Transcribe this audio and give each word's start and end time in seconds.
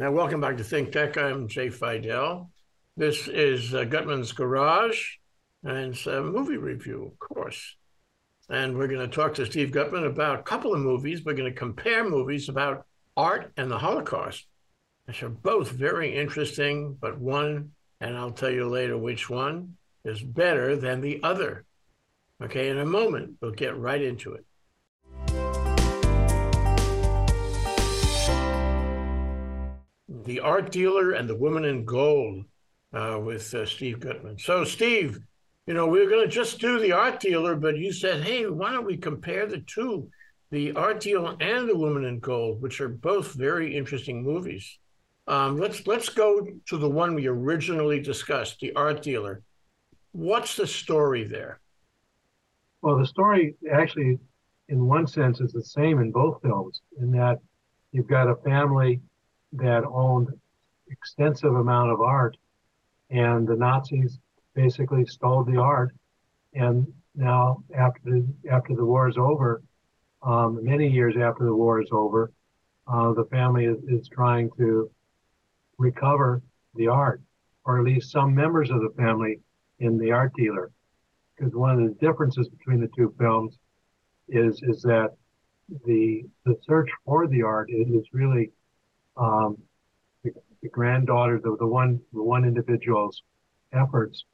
Now, 0.00 0.10
welcome 0.10 0.40
back 0.40 0.56
to 0.56 0.64
Think 0.64 0.92
Tech. 0.92 1.18
I'm 1.18 1.46
Jay 1.46 1.68
Fidel. 1.68 2.50
This 2.96 3.28
is 3.28 3.74
uh, 3.74 3.84
Gutman's 3.84 4.32
Garage, 4.32 4.98
and 5.62 5.92
it's 5.92 6.06
a 6.06 6.22
movie 6.22 6.56
review, 6.56 7.12
of 7.12 7.18
course. 7.18 7.76
And 8.48 8.78
we're 8.78 8.88
going 8.88 9.06
to 9.06 9.14
talk 9.14 9.34
to 9.34 9.44
Steve 9.44 9.72
Gutman 9.72 10.04
about 10.04 10.40
a 10.40 10.42
couple 10.42 10.72
of 10.72 10.80
movies. 10.80 11.22
We're 11.22 11.34
going 11.34 11.52
to 11.52 11.58
compare 11.58 12.08
movies 12.08 12.48
about 12.48 12.86
art 13.14 13.52
and 13.58 13.70
the 13.70 13.76
Holocaust, 13.76 14.46
which 15.04 15.22
are 15.22 15.28
both 15.28 15.70
very 15.70 16.16
interesting, 16.16 16.96
but 16.98 17.20
one, 17.20 17.72
and 18.00 18.16
I'll 18.16 18.30
tell 18.30 18.48
you 18.48 18.70
later 18.70 18.96
which 18.96 19.28
one, 19.28 19.76
is 20.06 20.22
better 20.22 20.76
than 20.76 21.02
the 21.02 21.22
other. 21.22 21.66
Okay, 22.42 22.70
in 22.70 22.78
a 22.78 22.86
moment, 22.86 23.34
we'll 23.42 23.50
get 23.50 23.76
right 23.76 24.00
into 24.00 24.32
it. 24.32 24.46
The 30.10 30.40
Art 30.40 30.72
Dealer 30.72 31.12
and 31.12 31.28
the 31.28 31.36
Woman 31.36 31.64
in 31.64 31.84
Gold 31.84 32.44
uh, 32.92 33.20
with 33.22 33.54
uh, 33.54 33.64
Steve 33.64 34.00
Gutman. 34.00 34.38
So, 34.38 34.64
Steve, 34.64 35.20
you 35.66 35.74
know, 35.74 35.86
we 35.86 36.00
were 36.00 36.10
going 36.10 36.24
to 36.24 36.34
just 36.34 36.58
do 36.58 36.80
the 36.80 36.90
Art 36.90 37.20
Dealer, 37.20 37.54
but 37.54 37.78
you 37.78 37.92
said, 37.92 38.24
hey, 38.24 38.46
why 38.46 38.72
don't 38.72 38.84
we 38.86 38.96
compare 38.96 39.46
the 39.46 39.58
two, 39.60 40.10
the 40.50 40.72
Art 40.72 40.98
Dealer 40.98 41.36
and 41.40 41.68
the 41.68 41.76
Woman 41.76 42.04
in 42.06 42.18
Gold, 42.18 42.60
which 42.60 42.80
are 42.80 42.88
both 42.88 43.34
very 43.34 43.76
interesting 43.76 44.24
movies. 44.24 44.78
Um, 45.28 45.58
let's 45.58 45.86
let's 45.86 46.08
go 46.08 46.44
to 46.66 46.76
the 46.76 46.90
one 46.90 47.14
we 47.14 47.28
originally 47.28 48.00
discussed, 48.00 48.58
the 48.58 48.72
Art 48.72 49.02
Dealer. 49.02 49.42
What's 50.10 50.56
the 50.56 50.66
story 50.66 51.22
there? 51.22 51.60
Well, 52.82 52.98
the 52.98 53.06
story 53.06 53.54
actually, 53.72 54.18
in 54.68 54.88
one 54.88 55.06
sense, 55.06 55.40
is 55.40 55.52
the 55.52 55.62
same 55.62 56.00
in 56.00 56.10
both 56.10 56.42
films. 56.42 56.80
In 57.00 57.12
that 57.12 57.38
you've 57.92 58.08
got 58.08 58.28
a 58.28 58.34
family 58.36 59.00
that 59.52 59.84
owned 59.84 60.28
extensive 60.90 61.54
amount 61.54 61.90
of 61.90 62.00
art, 62.00 62.36
and 63.10 63.46
the 63.46 63.56
Nazis 63.56 64.18
basically 64.54 65.06
stole 65.06 65.44
the 65.44 65.56
art. 65.56 65.94
And 66.54 66.86
now, 67.14 67.62
after 67.74 68.00
the 68.04 68.26
after 68.50 68.74
the 68.74 68.84
war 68.84 69.08
is 69.08 69.16
over, 69.18 69.62
um, 70.22 70.64
many 70.64 70.88
years 70.88 71.16
after 71.16 71.44
the 71.44 71.54
war 71.54 71.80
is 71.80 71.88
over, 71.92 72.32
uh, 72.86 73.12
the 73.12 73.24
family 73.26 73.66
is, 73.66 73.78
is 73.88 74.08
trying 74.08 74.50
to 74.58 74.90
recover 75.78 76.42
the 76.74 76.88
art, 76.88 77.20
or 77.64 77.78
at 77.78 77.84
least 77.84 78.10
some 78.10 78.34
members 78.34 78.70
of 78.70 78.80
the 78.80 78.92
family 78.96 79.40
in 79.78 79.98
the 79.98 80.12
art 80.12 80.32
dealer. 80.34 80.70
Because 81.36 81.54
one 81.54 81.70
of 81.70 81.88
the 81.88 81.94
differences 82.06 82.48
between 82.48 82.80
the 82.80 82.90
two 82.96 83.14
films 83.18 83.58
is 84.28 84.62
is 84.62 84.82
that 84.82 85.10
the 85.86 86.24
the 86.44 86.56
search 86.66 86.90
for 87.04 87.26
the 87.26 87.42
art 87.42 87.70
is, 87.70 87.88
is 87.88 88.06
really 88.12 88.50
um, 89.16 89.58
the, 90.24 90.32
the, 90.62 90.68
granddaughter, 90.68 91.40
the, 91.42 91.56
the 91.58 91.66
one 91.66 92.00
the 92.12 92.22
one 92.22 92.44
individual's 92.44 93.22
efforts, 93.72 94.24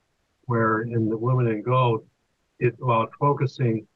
where 0.43 0.83
in 0.83 1.09
the 1.09 1.17
Woman 1.17 1.49
in 1.49 1.63
Gold, 1.63 2.07
it 2.59 2.75
while 2.79 3.07
focusing 3.19 3.87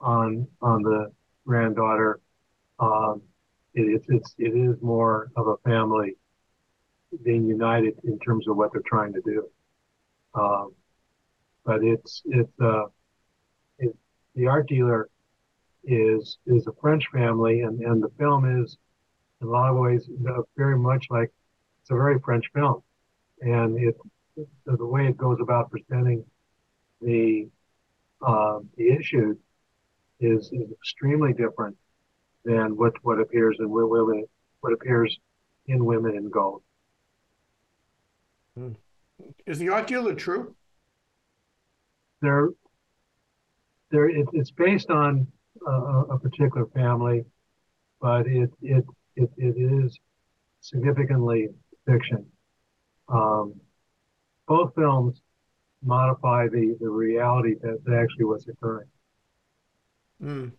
on 0.00 0.46
on 0.60 0.82
the 0.82 1.12
granddaughter, 1.46 2.20
um, 2.78 3.22
it, 3.74 4.02
it's 4.08 4.34
it 4.38 4.54
is 4.56 4.80
more 4.82 5.30
of 5.36 5.48
a 5.48 5.56
family 5.58 6.16
being 7.24 7.46
united 7.46 7.94
in 8.04 8.18
terms 8.18 8.46
of 8.48 8.56
what 8.56 8.72
they're 8.72 8.82
trying 8.86 9.12
to 9.12 9.22
do. 9.24 9.48
Um, 10.34 10.74
but 11.64 11.82
it's 11.82 12.22
it's 12.26 12.60
uh, 12.60 12.84
it, 13.78 13.94
the 14.34 14.46
art 14.46 14.68
dealer 14.68 15.08
is 15.84 16.38
is 16.46 16.66
a 16.66 16.72
French 16.80 17.04
family, 17.12 17.60
and 17.60 17.80
and 17.80 18.02
the 18.02 18.10
film 18.18 18.62
is 18.62 18.76
in 19.40 19.48
a 19.48 19.50
lot 19.50 19.70
of 19.70 19.76
ways 19.76 20.08
very 20.56 20.78
much 20.78 21.06
like 21.10 21.30
it's 21.80 21.90
a 21.90 21.94
very 21.94 22.18
French 22.20 22.44
film, 22.54 22.82
and 23.40 23.78
it 23.78 23.96
the 24.66 24.86
way 24.86 25.06
it 25.06 25.16
goes 25.16 25.38
about 25.40 25.70
presenting 25.70 26.24
the 27.00 27.48
uh, 28.26 28.58
the 28.76 28.88
issues 28.90 29.36
is, 30.20 30.50
is 30.52 30.70
extremely 30.72 31.32
different 31.32 31.76
than 32.44 32.76
what 32.76 32.92
what 33.02 33.20
appears 33.20 33.56
in 33.60 33.70
women 33.70 34.24
what 34.60 34.72
appears 34.72 35.16
in 35.68 35.84
Women 35.84 36.16
in 36.16 36.30
Gold. 36.30 36.62
Hmm. 38.56 38.72
Is 39.46 39.58
the 39.58 39.68
art 39.68 39.86
dealer 39.86 40.14
true? 40.14 40.54
There, 42.20 42.48
there. 43.90 44.08
It, 44.08 44.26
it's 44.32 44.50
based 44.50 44.90
on 44.90 45.26
a, 45.66 45.70
a 45.70 46.18
particular 46.18 46.66
family, 46.66 47.24
but 48.00 48.26
it 48.26 48.50
it 48.62 48.84
it, 49.18 49.30
it 49.36 49.56
is 49.56 49.98
significantly 50.60 51.48
fiction. 51.86 52.26
Um, 53.08 53.54
both 54.46 54.74
films 54.74 55.22
modify 55.82 56.48
the, 56.48 56.76
the 56.80 56.88
reality 56.88 57.54
that, 57.62 57.78
actually 57.92 58.24
was 58.24 58.46
occurring. 58.48 58.88
Mm. 60.22 60.52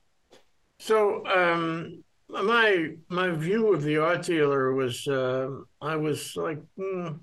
So 0.80 1.26
um, 1.28 2.04
my 2.30 2.92
my 3.10 3.30
view 3.32 3.74
of 3.74 3.84
the 3.84 3.98
art 3.98 4.24
dealer 4.24 4.74
was 4.74 5.06
uh, 5.08 5.50
I 5.82 5.96
was 5.98 6.36
like 6.38 6.60
mm, 6.78 7.20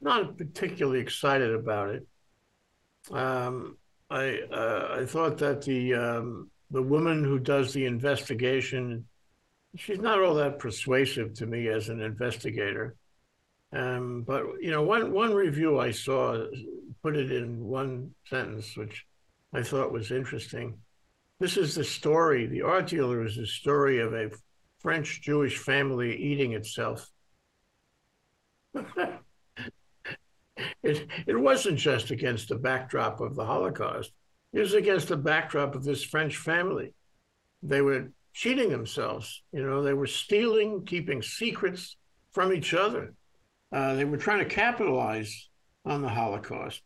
not 0.00 0.36
particularly 0.36 1.00
excited 1.00 1.54
about 1.54 1.88
it. 1.90 2.06
Um, 3.10 3.78
I 4.10 4.40
uh, 4.52 4.98
I 5.00 5.06
thought 5.06 5.38
that 5.38 5.62
the 5.62 5.94
um, 5.94 6.50
the 6.70 6.82
woman 6.82 7.24
who 7.24 7.38
does 7.38 7.72
the 7.72 7.86
investigation 7.86 9.06
she's 9.76 10.00
not 10.00 10.20
all 10.20 10.34
that 10.34 10.58
persuasive 10.58 11.34
to 11.34 11.46
me 11.46 11.68
as 11.68 11.88
an 11.88 12.00
investigator. 12.00 12.96
Um, 13.72 14.22
but 14.26 14.44
you 14.60 14.70
know, 14.70 14.82
one 14.82 15.12
one 15.12 15.32
review 15.32 15.78
I 15.78 15.92
saw 15.92 16.44
put 17.02 17.16
it 17.16 17.32
in 17.32 17.64
one 17.64 18.10
sentence, 18.26 18.76
which 18.76 19.06
I 19.52 19.62
thought 19.62 19.92
was 19.92 20.10
interesting. 20.10 20.78
This 21.40 21.56
is 21.56 21.74
the 21.74 21.84
story. 21.84 22.46
The 22.46 22.62
art 22.62 22.88
dealer 22.88 23.24
is 23.24 23.36
the 23.36 23.46
story 23.46 24.00
of 24.00 24.12
a 24.12 24.30
French 24.78 25.22
Jewish 25.22 25.58
family 25.58 26.16
eating 26.16 26.52
itself. 26.52 27.10
it 30.82 31.08
it 31.26 31.38
wasn't 31.38 31.78
just 31.78 32.10
against 32.10 32.48
the 32.48 32.56
backdrop 32.56 33.20
of 33.20 33.34
the 33.34 33.46
Holocaust. 33.46 34.12
It 34.52 34.60
was 34.60 34.74
against 34.74 35.08
the 35.08 35.16
backdrop 35.16 35.74
of 35.74 35.82
this 35.82 36.04
French 36.04 36.36
family. 36.36 36.92
They 37.62 37.80
were 37.80 38.10
cheating 38.32 38.70
themselves. 38.70 39.42
You 39.52 39.64
know, 39.64 39.82
they 39.82 39.94
were 39.94 40.06
stealing, 40.06 40.84
keeping 40.84 41.22
secrets 41.22 41.96
from 42.32 42.52
each 42.52 42.74
other. 42.74 43.14
Uh, 43.70 43.94
they 43.94 44.04
were 44.04 44.16
trying 44.16 44.40
to 44.40 44.54
capitalize 44.54 45.48
on 45.84 46.02
the 46.02 46.08
Holocaust, 46.08 46.82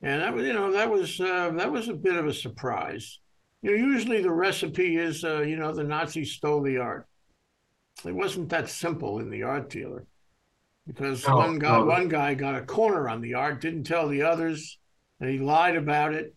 and 0.00 0.22
that 0.22 0.32
was, 0.32 0.46
you 0.46 0.52
know, 0.52 0.72
that 0.72 0.90
was 0.90 1.20
uh, 1.20 1.50
that 1.56 1.70
was 1.70 1.88
a 1.88 1.94
bit 1.94 2.16
of 2.16 2.26
a 2.26 2.32
surprise. 2.32 3.18
You 3.62 3.70
know, 3.70 3.76
usually 3.76 4.22
the 4.22 4.32
recipe 4.32 4.96
is, 4.96 5.24
uh, 5.24 5.40
you 5.40 5.56
know, 5.56 5.72
the 5.72 5.84
Nazis 5.84 6.32
stole 6.32 6.62
the 6.62 6.78
art. 6.78 7.06
It 8.04 8.14
wasn't 8.14 8.48
that 8.50 8.70
simple 8.70 9.18
in 9.18 9.28
the 9.28 9.42
art 9.42 9.68
dealer, 9.68 10.06
because 10.86 11.26
no, 11.26 11.36
one 11.36 11.58
guy 11.58 11.78
no. 11.78 11.84
one 11.84 12.08
guy 12.08 12.34
got 12.34 12.54
a 12.54 12.62
corner 12.62 13.08
on 13.08 13.20
the 13.20 13.34
art, 13.34 13.60
didn't 13.60 13.84
tell 13.84 14.08
the 14.08 14.22
others, 14.22 14.78
and 15.20 15.28
he 15.28 15.38
lied 15.38 15.76
about 15.76 16.14
it, 16.14 16.34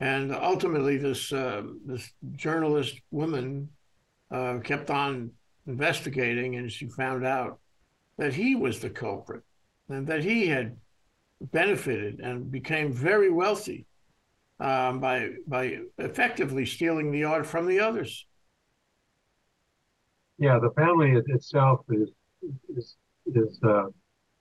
and 0.00 0.34
ultimately 0.34 0.98
this 0.98 1.32
uh, 1.32 1.62
this 1.86 2.12
journalist 2.34 3.00
woman 3.10 3.70
uh, 4.30 4.58
kept 4.58 4.90
on 4.90 5.32
investigating, 5.66 6.56
and 6.56 6.70
she 6.70 6.88
found 6.88 7.24
out 7.24 7.58
that 8.16 8.34
he 8.34 8.54
was 8.54 8.80
the 8.80 8.90
culprit 8.90 9.42
and 9.88 10.06
that 10.06 10.24
he 10.24 10.46
had 10.46 10.76
benefited 11.40 12.20
and 12.20 12.50
became 12.50 12.92
very 12.92 13.30
wealthy 13.30 13.86
um, 14.60 15.00
by 15.00 15.30
by 15.46 15.78
effectively 15.98 16.66
stealing 16.66 17.12
the 17.12 17.24
art 17.24 17.46
from 17.46 17.66
the 17.66 17.80
others. 17.80 18.26
Yeah, 20.38 20.58
the 20.58 20.70
family 20.70 21.12
itself 21.26 21.80
is 21.90 22.10
is 22.76 22.96
is, 23.26 23.60
uh, 23.62 23.86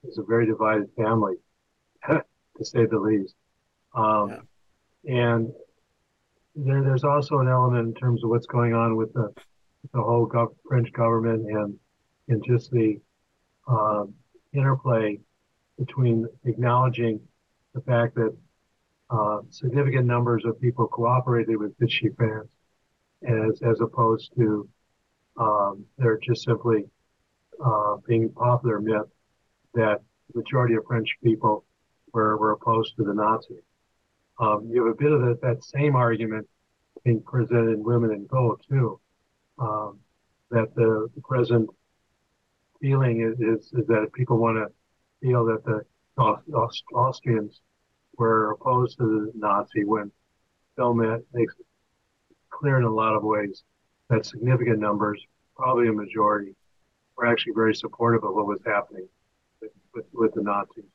is 0.03 0.17
a 0.17 0.23
very 0.23 0.45
divided 0.45 0.89
family, 0.97 1.35
to 2.07 2.65
say 2.65 2.85
the 2.85 2.99
least. 2.99 3.35
Um, 3.95 4.29
yeah. 5.03 5.29
And 5.29 5.51
there, 6.55 6.83
there's 6.83 7.03
also 7.03 7.39
an 7.39 7.47
element 7.47 7.87
in 7.87 7.93
terms 7.93 8.23
of 8.23 8.29
what's 8.29 8.45
going 8.45 8.73
on 8.73 8.95
with 8.95 9.13
the 9.13 9.31
the 9.93 10.01
whole 10.01 10.27
gov- 10.27 10.55
French 10.67 10.91
government 10.93 11.45
and 11.47 11.79
and 12.29 12.43
just 12.45 12.71
the 12.71 12.99
um, 13.67 14.13
interplay 14.53 15.19
between 15.77 16.27
acknowledging 16.45 17.19
the 17.73 17.81
fact 17.81 18.15
that 18.15 18.35
uh, 19.09 19.39
significant 19.49 20.05
numbers 20.05 20.43
of 20.45 20.59
people 20.59 20.87
cooperated 20.87 21.57
with 21.57 21.77
Vichy 21.79 22.09
France, 22.17 22.49
as 23.25 23.61
as 23.61 23.79
opposed 23.81 24.31
to 24.35 24.67
um, 25.39 25.85
they're 25.97 26.19
just 26.19 26.43
simply 26.43 26.83
uh, 27.63 27.97
being 28.07 28.29
popular 28.29 28.79
myth 28.81 29.07
that 29.73 30.01
the 30.33 30.39
majority 30.41 30.75
of 30.75 30.83
French 30.85 31.09
people 31.23 31.63
were, 32.13 32.37
were 32.37 32.51
opposed 32.51 32.95
to 32.97 33.03
the 33.03 33.13
Nazis. 33.13 33.63
Um, 34.39 34.69
you 34.71 34.85
have 34.85 34.93
a 34.93 34.97
bit 34.97 35.11
of 35.11 35.21
the, 35.21 35.39
that 35.41 35.63
same 35.63 35.95
argument 35.95 36.47
being 37.03 37.21
presented 37.21 37.73
in 37.73 37.83
Women 37.83 38.11
in 38.11 38.25
Gold 38.27 38.61
too, 38.69 38.99
um, 39.59 39.99
that 40.51 40.73
the, 40.75 41.09
present 41.23 41.69
feeling 42.81 43.21
is, 43.21 43.39
is, 43.39 43.71
is 43.73 43.87
that 43.87 44.11
people 44.13 44.37
want 44.37 44.57
to 44.57 44.67
feel 45.21 45.45
that 45.45 45.63
the 45.65 45.81
Aust- 46.17 46.83
Austrians 46.93 47.61
were 48.17 48.51
opposed 48.51 48.97
to 48.97 49.03
the 49.03 49.31
Nazi 49.35 49.83
when 49.83 50.11
film 50.75 50.99
makes 51.33 51.53
it 51.59 51.65
clear 52.49 52.77
in 52.77 52.83
a 52.83 52.89
lot 52.89 53.15
of 53.15 53.23
ways 53.23 53.63
that 54.09 54.25
significant 54.25 54.79
numbers, 54.79 55.21
probably 55.55 55.87
a 55.87 55.93
majority, 55.93 56.55
were 57.17 57.25
actually 57.25 57.53
very 57.53 57.75
supportive 57.75 58.23
of 58.23 58.33
what 58.33 58.47
was 58.47 58.59
happening 58.65 59.07
with, 59.61 59.71
with, 59.93 60.05
with 60.13 60.33
the 60.33 60.41
Nazis. 60.41 60.85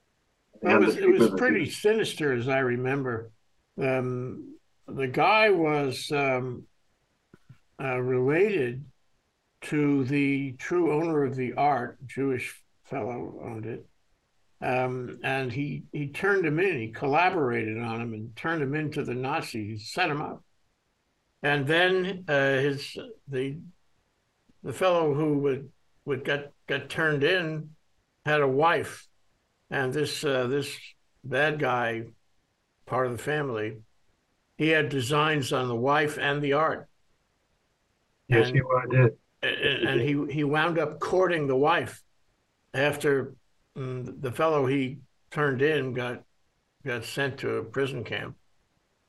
Well, 0.63 0.83
it 0.83 0.87
was, 0.87 0.97
it 0.97 1.11
was 1.11 1.31
pretty 1.31 1.69
sinister, 1.69 2.33
as 2.33 2.49
I 2.49 2.59
remember. 2.59 3.33
Um, 3.81 4.55
the 4.87 5.09
guy 5.09 5.51
was 5.51 6.11
um, 6.13 6.65
uh, 7.83 7.99
related 8.01 8.85
to 9.63 10.05
the 10.05 10.53
true 10.53 10.93
owner 10.93 11.25
of 11.25 11.37
the 11.37 11.55
art, 11.55 11.99
Jewish 12.07 12.63
fellow 12.85 13.41
owned 13.43 13.67
it. 13.67 13.87
Um, 14.61 15.19
and 15.25 15.53
he 15.53 15.83
he 15.93 16.09
turned 16.09 16.47
him 16.47 16.61
in. 16.61 16.79
He 16.79 16.89
collaborated 16.89 17.79
on 17.79 18.01
him 18.01 18.13
and 18.13 18.37
turned 18.37 18.63
him 18.63 18.75
into 18.75 19.03
the 19.03 19.15
Nazis. 19.15 19.91
Set 19.91 20.09
him 20.09 20.23
up, 20.23 20.45
and 21.43 21.67
then 21.67 22.25
uh, 22.29 22.59
his 22.59 22.97
the 23.27 23.57
the 24.63 24.73
fellow 24.73 25.15
who 25.15 25.39
would 25.39 25.71
would 26.05 26.25
got 26.25 26.53
got 26.69 26.89
turned 26.89 27.25
in 27.25 27.71
had 28.25 28.41
a 28.41 28.47
wife, 28.47 29.09
and 29.69 29.93
this 29.93 30.23
uh, 30.23 30.47
this 30.47 30.79
bad 31.25 31.59
guy, 31.59 32.05
part 32.87 33.07
of 33.07 33.13
the 33.13 33.23
family, 33.23 33.79
he 34.59 34.69
had 34.69 34.89
designs 34.89 35.53
on 35.53 35.67
the 35.67 35.75
wife 35.75 36.19
and 36.19 36.41
the 36.41 36.53
art. 36.53 36.89
Yes, 38.33 38.49
and, 38.49 38.57
he 38.57 38.97
did. 38.97 39.13
And, 39.43 39.89
and 39.89 40.01
he 40.01 40.33
he 40.33 40.45
wound 40.45 40.79
up 40.79 41.01
courting 41.01 41.47
the 41.47 41.57
wife 41.57 42.03
after 42.75 43.35
mm, 43.77 44.21
the 44.21 44.33
fellow 44.33 44.67
he 44.67 44.99
turned 45.31 45.63
in 45.63 45.93
got 45.93 46.23
got 46.85 47.05
sent 47.05 47.39
to 47.39 47.57
a 47.57 47.65
prison 47.65 48.05
camp 48.05 48.37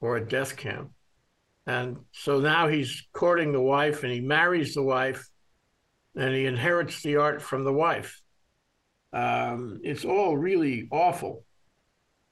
or 0.02 0.18
a 0.18 0.28
death 0.28 0.58
camp. 0.58 0.92
And 1.66 1.98
so 2.12 2.40
now 2.40 2.68
he's 2.68 3.08
courting 3.14 3.54
the 3.54 3.62
wife 3.62 4.04
and 4.04 4.12
he 4.12 4.20
marries 4.20 4.74
the 4.74 4.84
wife 4.84 5.30
and 6.16 6.36
he 6.36 6.46
inherits 6.46 7.02
the 7.02 7.18
art 7.18 7.42
from 7.42 7.64
the 7.64 7.74
wife. 7.74 8.22
Um, 9.14 9.80
it's 9.84 10.06
all 10.06 10.36
really 10.36 10.88
awful. 10.92 11.46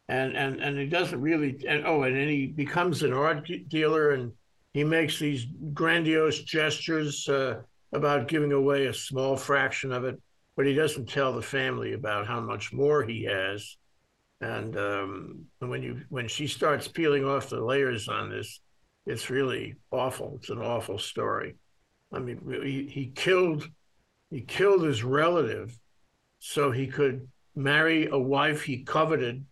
And, 0.08 0.36
and, 0.36 0.60
and 0.60 0.78
he 0.78 0.88
doesn't 0.88 1.22
really, 1.22 1.64
and 1.66 1.86
oh, 1.86 2.04
and 2.04 2.16
then 2.16 2.28
he 2.28 2.48
becomes 2.48 3.04
an 3.04 3.14
art 3.14 3.50
dealer 3.70 4.12
and 4.12 4.34
he 4.74 4.84
makes 4.84 5.20
these 5.20 5.46
grandiose 5.74 6.44
gestures 6.44 7.28
uh, 7.28 7.62
about 7.94 8.28
giving 8.28 8.54
away 8.54 8.86
a 8.86 8.94
small 8.94 9.36
fraction 9.36 9.92
of 9.92 10.06
it, 10.06 10.20
but 10.56 10.66
he 10.66 10.74
doesn't 10.74 11.10
tell 11.10 11.34
the 11.34 11.42
family 11.42 11.94
about 11.94 12.28
how 12.28 12.40
much 12.40 12.72
more 12.72 13.04
he 13.04 13.24
has. 13.24 13.78
And 14.40 14.76
um, 14.78 15.46
when 15.60 15.84
you 15.84 16.02
when 16.10 16.28
she 16.28 16.48
starts 16.48 16.88
peeling 16.88 17.26
off 17.26 17.50
the 17.50 17.64
layers 17.64 18.08
on 18.08 18.30
this, 18.30 18.62
it's 19.06 19.30
really 19.30 19.76
awful. 19.92 20.38
It's 20.40 20.50
an 20.50 20.62
awful 20.62 20.98
story. 20.98 21.56
I 22.12 22.20
mean, 22.20 22.42
he, 22.64 22.88
he 22.88 23.12
killed 23.14 23.70
he 24.30 24.42
killed 24.42 24.84
his 24.84 25.04
relative 25.04 25.78
so 26.40 26.72
he 26.72 26.88
could 26.88 27.28
marry 27.56 28.08
a 28.08 28.18
wife 28.18 28.64
he 28.64 28.84
coveted 28.84 29.46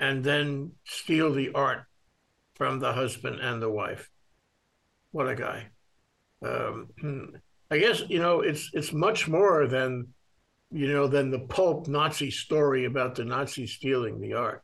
and 0.00 0.24
then 0.24 0.72
steal 0.84 1.32
the 1.32 1.52
art 1.52 1.84
from 2.54 2.80
the 2.80 2.92
husband 2.92 3.38
and 3.40 3.60
the 3.60 3.70
wife. 3.70 4.10
What 5.12 5.28
a 5.28 5.34
guy. 5.34 5.68
Um, 6.44 6.88
I 7.70 7.78
guess 7.78 8.02
you 8.08 8.18
know 8.18 8.40
it's 8.40 8.70
it's 8.72 8.92
much 8.92 9.28
more 9.28 9.66
than 9.66 10.08
you 10.70 10.88
know 10.92 11.06
than 11.06 11.30
the 11.30 11.40
pulp 11.40 11.86
Nazi 11.88 12.30
story 12.30 12.84
about 12.84 13.14
the 13.14 13.24
Nazis 13.24 13.72
stealing 13.72 14.20
the 14.20 14.34
art. 14.34 14.62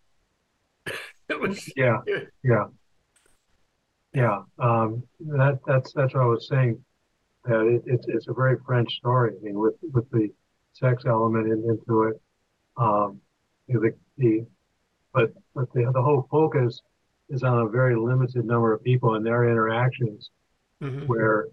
it 1.28 1.40
was 1.40 1.72
yeah, 1.76 1.98
yeah. 2.44 2.64
Yeah, 4.16 4.44
um, 4.58 5.02
that 5.20 5.58
that's 5.66 5.92
that's 5.92 6.14
what 6.14 6.22
I 6.22 6.26
was 6.26 6.48
saying. 6.48 6.82
That 7.44 7.66
it, 7.66 7.82
it's 7.84 8.06
it's 8.08 8.28
a 8.28 8.32
very 8.32 8.56
French 8.64 8.94
story. 8.96 9.32
I 9.38 9.44
mean, 9.44 9.58
with 9.58 9.74
with 9.92 10.10
the 10.10 10.30
sex 10.72 11.04
element 11.06 11.46
in, 11.48 11.62
into 11.68 12.04
it, 12.04 12.20
um, 12.78 13.20
the 13.68 13.92
the 14.16 14.46
but 15.12 15.34
but 15.54 15.70
the 15.74 15.90
the 15.92 16.00
whole 16.00 16.26
focus 16.30 16.80
is 17.28 17.42
on 17.42 17.58
a 17.58 17.68
very 17.68 17.96
limited 17.96 18.44
number 18.44 18.72
of 18.72 18.82
people 18.82 19.14
and 19.14 19.24
their 19.24 19.48
interactions, 19.48 20.30
mm-hmm. 20.82 21.06
where 21.06 21.48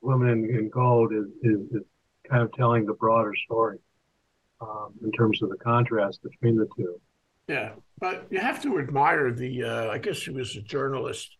Women 0.00 0.28
in, 0.28 0.58
in 0.58 0.68
Gold 0.68 1.12
is, 1.12 1.26
is, 1.42 1.60
is 1.70 1.82
kind 2.28 2.42
of 2.42 2.52
telling 2.52 2.86
the 2.86 2.94
broader 2.94 3.32
story 3.44 3.78
um, 4.60 4.92
in 5.04 5.12
terms 5.12 5.42
of 5.42 5.48
the 5.48 5.56
contrast 5.58 6.22
between 6.22 6.56
the 6.56 6.66
two. 6.76 7.00
Yeah, 7.46 7.72
but 8.00 8.26
you 8.30 8.40
have 8.40 8.60
to 8.62 8.80
admire 8.80 9.30
the. 9.30 9.62
Uh, 9.62 9.90
I 9.90 9.98
guess 9.98 10.16
she 10.16 10.32
was 10.32 10.56
a 10.56 10.62
journalist 10.62 11.36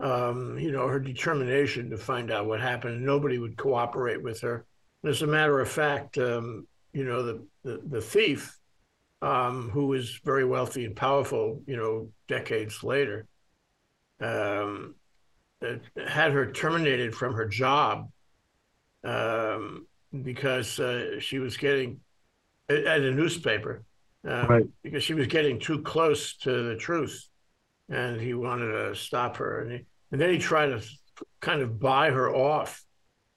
um, 0.00 0.58
you 0.58 0.72
know, 0.72 0.88
her 0.88 0.98
determination 0.98 1.90
to 1.90 1.98
find 1.98 2.30
out 2.30 2.46
what 2.46 2.60
happened. 2.60 3.04
Nobody 3.04 3.38
would 3.38 3.56
cooperate 3.56 4.22
with 4.22 4.40
her. 4.40 4.64
And 5.02 5.10
as 5.10 5.22
a 5.22 5.26
matter 5.26 5.60
of 5.60 5.68
fact, 5.68 6.18
um, 6.18 6.66
you 6.92 7.04
know, 7.04 7.22
the, 7.22 7.46
the, 7.62 7.80
the 7.86 8.00
thief, 8.00 8.58
um, 9.22 9.70
who 9.70 9.86
was 9.86 10.20
very 10.24 10.44
wealthy 10.44 10.84
and 10.84 10.96
powerful, 10.96 11.62
you 11.66 11.76
know, 11.76 12.08
decades 12.28 12.82
later, 12.82 13.26
um, 14.20 14.94
had 16.06 16.32
her 16.32 16.50
terminated 16.50 17.14
from 17.14 17.34
her 17.34 17.46
job 17.46 18.10
um, 19.04 19.86
because 20.22 20.80
uh, 20.80 21.20
she 21.20 21.38
was 21.38 21.56
getting 21.56 22.00
at 22.68 23.00
a 23.00 23.10
newspaper 23.10 23.82
um, 24.24 24.46
right. 24.46 24.66
because 24.82 25.02
she 25.02 25.14
was 25.14 25.26
getting 25.26 25.58
too 25.58 25.82
close 25.82 26.36
to 26.36 26.68
the 26.68 26.76
truth 26.76 27.28
and 27.88 28.20
he 28.20 28.34
wanted 28.34 28.72
to 28.72 28.94
stop 28.94 29.36
her. 29.36 29.62
And, 29.62 29.72
he, 29.72 29.86
and 30.12 30.20
then 30.20 30.30
he 30.30 30.38
tried 30.38 30.66
to 30.66 30.82
kind 31.40 31.60
of 31.60 31.80
buy 31.80 32.10
her 32.10 32.34
off 32.34 32.84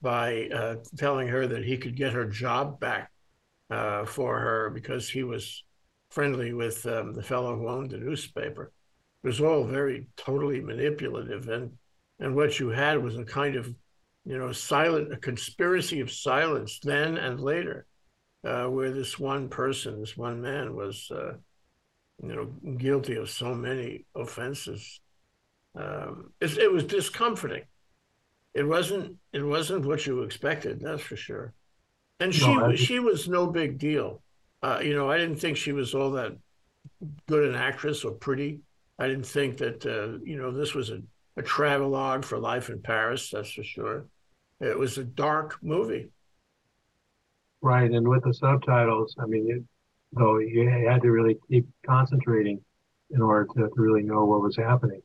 by 0.01 0.47
uh, 0.53 0.75
telling 0.97 1.27
her 1.29 1.47
that 1.47 1.63
he 1.63 1.77
could 1.77 1.95
get 1.95 2.13
her 2.13 2.25
job 2.25 2.79
back 2.79 3.12
uh, 3.69 4.06
for 4.06 4.39
her 4.39 4.69
because 4.69 5.09
he 5.09 5.24
was 5.24 5.63
friendly 6.13 6.54
with 6.54 6.86
um, 6.86 7.13
the 7.13 7.24
fellow 7.24 7.57
who 7.57 7.68
owned 7.68 7.89
the 7.89 7.98
newspaper. 7.98 8.72
It 9.24 9.27
was 9.27 9.41
all 9.41 9.63
very 9.63 10.08
totally 10.15 10.62
manipulative, 10.62 11.50
and 11.50 11.72
and 12.20 12.36
what 12.36 12.60
you 12.60 12.70
had 12.70 13.01
was 13.01 13.17
a 13.17 13.25
kind 13.25 13.55
of, 13.55 13.74
you 14.24 14.38
know, 14.38 14.51
silent 14.51 15.12
a 15.12 15.17
conspiracy 15.17 16.00
of 16.01 16.12
silence 16.12 16.79
then 16.84 17.17
and 17.17 17.39
later, 17.39 17.88
uh, 18.43 18.65
where 18.65 18.91
this 18.91 19.17
one 19.17 19.50
person, 19.50 20.00
this 20.00 20.15
one 20.15 20.41
man, 20.41 20.75
was 20.75 21.10
uh, 21.12 21.34
you 22.22 22.36
know, 22.36 22.46
guilty 22.77 23.15
of 23.15 23.29
so 23.29 23.53
many 23.53 24.05
offenses. 24.15 25.00
Um, 25.75 26.32
it, 26.39 26.58
it, 26.58 26.72
was 26.72 26.84
discomforting. 26.84 27.63
It 28.53 28.63
wasn't. 28.63 29.17
It 29.34 29.41
wasn't 29.41 29.86
what 29.86 30.05
you 30.05 30.22
expected. 30.22 30.79
That's 30.79 31.01
for 31.01 31.15
sure. 31.15 31.53
And 32.20 32.34
she 32.34 32.55
no, 32.55 32.75
she 32.75 33.00
was 33.00 33.27
no 33.27 33.48
big 33.48 33.79
deal. 33.79 34.23
Uh, 34.63 34.79
you 34.82 34.96
know, 34.96 35.12
I 35.12 35.17
didn't 35.17 35.36
think 35.36 35.58
she 35.58 35.74
was 35.74 35.93
all 35.93 36.12
that 36.12 36.38
good 37.27 37.50
an 37.50 37.55
actress 37.55 38.05
or 38.05 38.12
pretty. 38.12 38.62
I 38.98 39.08
didn't 39.08 39.25
think 39.25 39.58
that 39.58 39.86
uh, 39.86 40.20
you 40.24 40.38
know 40.38 40.51
this 40.51 40.74
was 40.74 40.89
a, 40.89 41.01
a 41.36 41.41
travelogue 41.41 42.24
for 42.24 42.39
life 42.39 42.70
in 42.70 42.82
Paris. 42.82 43.29
That's 43.29 43.51
for 43.51 43.63
sure. 43.63 44.05
It 44.62 44.79
was 44.79 44.98
a 44.98 45.03
dark 45.03 45.60
movie. 45.62 46.10
Right, 47.62 47.91
and 47.91 48.08
with 48.08 48.24
the 48.24 48.34
subtitles, 48.34 49.15
I 49.20 49.25
mean, 49.25 49.50
it, 49.50 49.63
so 50.17 50.38
you 50.38 50.70
had 50.70 51.01
to 51.01 51.12
really 51.12 51.38
keep 51.50 51.67
concentrating 51.86 52.62
in 53.12 53.22
order 53.22 53.48
to, 53.55 53.67
to 53.67 53.82
really 53.82 54.03
know 54.03 54.25
what 54.25 54.41
was 54.41 54.55
happening, 54.55 55.01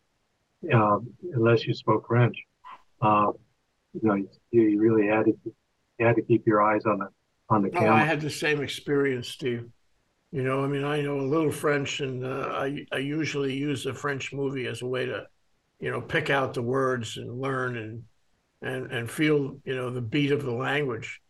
um, 0.73 1.09
unless 1.35 1.67
you 1.67 1.75
spoke 1.75 2.07
French. 2.07 2.37
Uh, 3.01 3.33
you 3.93 4.09
know, 4.09 4.15
you, 4.15 4.29
you, 4.51 4.81
really 4.81 5.07
had 5.07 5.25
to 5.25 5.33
you 5.99 6.07
had 6.07 6.17
to 6.17 6.23
keep 6.23 6.47
your 6.47 6.63
eyes 6.63 6.83
on 6.85 6.99
the 6.99 7.09
on 7.49 7.63
the 7.63 7.71
camera. 7.71 8.03
I 8.03 8.05
had 8.05 8.21
the 8.21 8.31
same 8.31 8.63
experience, 8.63 9.29
Steve. 9.29 9.69
You 10.31 10.43
know, 10.43 10.63
I 10.63 10.69
mean, 10.69 10.85
I 10.85 11.01
know 11.01 11.21
a 11.21 11.23
little 11.23 11.51
French, 11.51 12.01
and 12.01 12.25
uh, 12.25 12.51
I 12.53 12.87
I 12.93 12.99
usually 12.99 13.55
use 13.57 13.87
a 13.87 13.95
French 13.95 14.33
movie 14.33 14.67
as 14.67 14.83
a 14.83 14.87
way 14.87 15.07
to, 15.07 15.27
you 15.81 15.91
know, 15.91 16.03
pick 16.03 16.29
out 16.29 16.55
the 16.55 16.63
words 16.63 17.17
and 17.17 17.41
learn 17.41 17.77
and 17.79 18.05
and 18.61 18.93
and 18.93 19.11
feel 19.11 19.59
you 19.65 19.75
know 19.75 19.91
the 19.91 20.03
beat 20.03 20.33
of 20.33 20.45
the 20.45 20.53
language. 20.53 21.21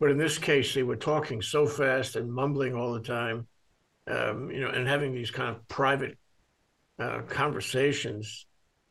But 0.00 0.10
in 0.10 0.18
this 0.18 0.38
case, 0.38 0.74
they 0.74 0.82
were 0.82 0.96
talking 0.96 1.42
so 1.42 1.66
fast 1.66 2.16
and 2.16 2.32
mumbling 2.32 2.74
all 2.74 2.92
the 2.92 3.00
time, 3.00 3.46
um, 4.06 4.50
you 4.50 4.60
know, 4.60 4.68
and 4.68 4.86
having 4.86 5.14
these 5.14 5.30
kind 5.30 5.50
of 5.54 5.66
private 5.68 6.18
uh, 6.98 7.22
conversations 7.28 8.46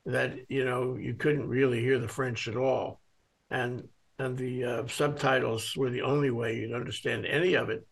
that 0.06 0.36
you 0.50 0.63
know 0.63 0.96
you 0.96 1.15
couldn't 1.15 1.48
really 1.48 1.82
hear 1.82 1.98
the 1.98 2.08
French 2.08 2.48
at 2.48 2.56
all, 2.56 3.01
and 3.50 3.88
and 4.19 4.38
the 4.38 4.63
uh, 4.63 4.88
subtitles 4.88 5.75
were 5.75 5.89
the 5.89 6.01
only 6.01 6.31
way 6.31 6.57
you'd 6.57 6.74
understand 6.74 7.25
any 7.25 7.55
of 7.55 7.69
it. 7.69 7.86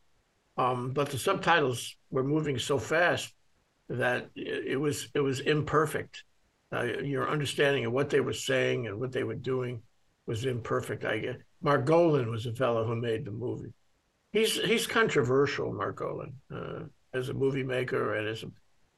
Um, 0.58 0.92
but 0.92 1.10
the 1.10 1.18
subtitles 1.18 1.96
were 2.12 2.24
moving 2.24 2.60
so 2.60 2.78
fast 2.78 3.34
that 3.90 4.30
it 4.36 4.80
was 4.80 5.10
it 5.14 5.20
was 5.20 5.40
imperfect. 5.42 6.24
Uh, 6.72 6.84
your 7.04 7.30
understanding 7.30 7.86
of 7.86 7.94
what 7.94 8.10
they 8.10 8.20
were 8.20 8.34
saying 8.34 8.88
and 8.88 9.00
what 9.00 9.12
they 9.12 9.24
were 9.24 9.36
doing 9.36 9.82
was 10.26 10.46
imperfect. 10.46 11.06
I 11.06 11.20
guess 11.20 11.36
Margolin 11.64 12.30
was 12.32 12.46
a 12.46 12.54
fellow 12.54 12.86
who 12.86 12.96
made 12.96 13.26
the 13.26 13.32
movie. 13.32 13.74
he's 14.32 14.60
he's 14.62 14.88
controversial, 14.88 15.74
Margolin, 15.74 16.34
uh, 16.54 16.86
as 17.14 17.30
a 17.30 17.34
movie 17.34 17.64
maker 17.64 18.16
and 18.16 18.28
as 18.28 18.44
a 18.44 18.48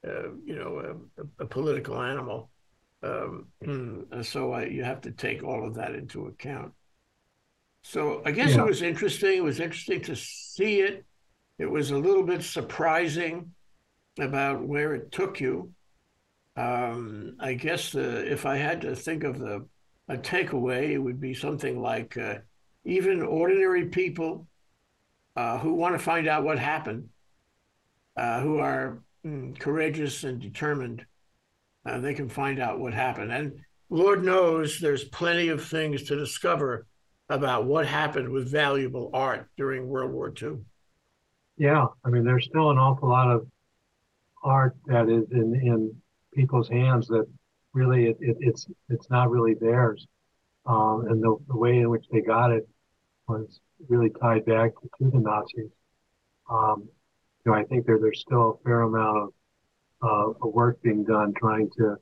uh, 0.08 0.30
you 0.46 0.56
know 0.56 1.00
a, 1.20 1.44
a 1.44 1.48
political 1.48 2.02
animal. 2.02 2.50
Um, 3.04 3.48
so 4.24 4.54
I, 4.54 4.66
you 4.66 4.84
have 4.84 5.02
to 5.02 5.12
take 5.12 5.44
all 5.44 5.68
of 5.68 5.76
that 5.76 5.96
into 5.96 6.28
account. 6.28 6.74
So 7.88 8.24
I 8.26 8.32
guess 8.32 8.56
yeah. 8.56 8.62
it 8.62 8.66
was 8.66 8.82
interesting. 8.82 9.38
It 9.38 9.44
was 9.44 9.60
interesting 9.60 10.02
to 10.02 10.16
see 10.16 10.80
it. 10.80 11.06
It 11.60 11.70
was 11.70 11.92
a 11.92 11.98
little 11.98 12.24
bit 12.24 12.42
surprising 12.42 13.52
about 14.20 14.64
where 14.64 14.96
it 14.96 15.12
took 15.12 15.40
you. 15.40 15.72
Um, 16.58 17.36
I 17.40 17.54
guess 17.54 17.92
the, 17.92 18.30
if 18.30 18.48
I 18.48 18.58
had 18.58 18.82
to 18.82 18.96
think 18.96 19.24
of 19.24 19.38
the 19.38 19.68
a 20.08 20.18
takeaway, 20.18 20.90
it 20.90 20.98
would 20.98 21.22
be 21.22 21.36
something 21.36 21.80
like 21.80 22.18
uh, 22.18 22.40
even 22.86 23.22
ordinary 23.22 23.86
people 23.86 24.48
uh, 25.36 25.60
who 25.60 25.76
want 25.76 25.94
to 25.94 26.00
find 26.00 26.28
out 26.28 26.44
what 26.44 26.58
happened, 26.58 27.10
uh, 28.18 28.40
who 28.40 28.58
are 28.58 29.04
mm, 29.24 29.58
courageous 29.60 30.24
and 30.24 30.42
determined, 30.42 31.06
uh, 31.86 32.00
they 32.00 32.16
can 32.16 32.30
find 32.30 32.60
out 32.60 32.80
what 32.80 32.94
happened. 32.96 33.32
And 33.32 33.60
Lord 33.92 34.24
knows 34.24 34.80
there's 34.80 35.04
plenty 35.04 35.50
of 35.50 35.64
things 35.64 36.04
to 36.04 36.16
discover 36.16 36.88
about 37.30 37.66
what 37.66 37.86
happened 37.86 38.30
with 38.30 38.52
valuable 38.52 39.10
art 39.14 39.50
during 39.58 39.88
World 39.88 40.12
War 40.12 40.32
II. 40.42 40.58
Yeah, 41.58 41.88
I 42.04 42.10
mean, 42.10 42.24
there's 42.24 42.46
still 42.46 42.70
an 42.70 42.78
awful 42.78 43.10
lot 43.10 43.32
of 43.32 43.48
art 44.44 44.76
that 44.86 45.10
is 45.10 45.32
in, 45.32 45.56
in 45.56 45.96
people's 46.34 46.70
hands 46.70 47.08
that 47.08 47.26
really 47.74 48.08
it, 48.08 48.18
it, 48.20 48.38
it's 48.40 48.68
it's 48.90 49.10
not 49.10 49.32
really 49.32 49.54
theirs, 49.54 50.06
um, 50.66 51.06
and 51.10 51.22
the, 51.22 51.36
the 51.48 51.58
way 51.58 51.80
in 51.80 51.90
which 51.90 52.06
they 52.12 52.22
got 52.22 52.52
it 52.52 52.68
was 53.28 53.60
really 53.90 54.12
tied 54.22 54.46
back 54.46 54.72
to, 54.82 54.90
to 55.00 55.12
the 55.12 55.20
Nazis. 55.20 55.72
Um, 56.50 56.88
you 57.46 57.52
know, 57.52 57.58
I 57.58 57.64
think 57.64 57.86
there 57.86 58.00
there's 58.00 58.22
still 58.22 58.60
a 58.60 58.64
fair 58.64 58.82
amount 58.82 59.18
of, 59.18 60.36
uh, 60.42 60.48
work 60.48 60.82
being 60.82 61.04
done 61.04 61.34
trying 61.34 61.70
to 61.78 61.96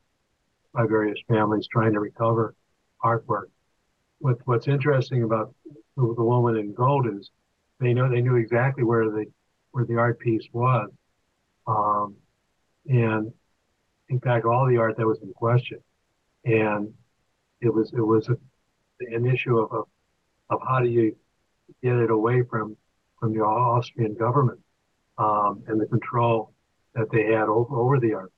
by 0.73 0.85
various 0.87 1.19
families 1.27 1.67
trying 1.71 1.93
to 1.93 1.99
recover 1.99 2.55
artwork. 3.03 3.45
What 4.23 4.37
what's 4.45 4.69
interesting 4.69 5.23
about 5.23 5.53
the, 5.97 6.13
the 6.15 6.23
woman 6.23 6.55
in 6.55 6.73
gold 6.73 7.07
is 7.13 7.29
they 7.81 7.93
know 7.93 8.09
they 8.09 8.21
knew 8.21 8.37
exactly 8.37 8.85
where 8.85 9.09
the 9.09 9.25
where 9.71 9.83
the 9.83 9.97
art 9.97 10.17
piece 10.17 10.47
was, 10.53 10.89
um, 11.67 12.15
and 12.87 13.33
in 14.07 14.21
fact 14.21 14.45
all 14.45 14.65
the 14.65 14.77
art 14.77 14.95
that 14.95 15.05
was 15.05 15.19
in 15.21 15.33
question, 15.33 15.79
and 16.45 16.93
it 17.59 17.67
was 17.67 17.91
it 17.91 17.99
was 17.99 18.29
a, 18.29 18.37
an 19.13 19.25
issue 19.25 19.57
of, 19.59 19.69
of 19.73 19.87
of 20.49 20.61
how 20.65 20.79
do 20.79 20.87
you 20.87 21.13
get 21.83 21.97
it 21.97 22.09
away 22.09 22.43
from 22.43 22.77
from 23.19 23.33
the 23.33 23.41
Austrian 23.41 24.13
government 24.13 24.61
um, 25.17 25.63
and 25.67 25.81
the 25.81 25.85
control 25.87 26.53
that 26.95 27.11
they 27.11 27.25
had 27.25 27.49
over, 27.49 27.75
over 27.75 27.99
the 27.99 28.13
art. 28.13 28.31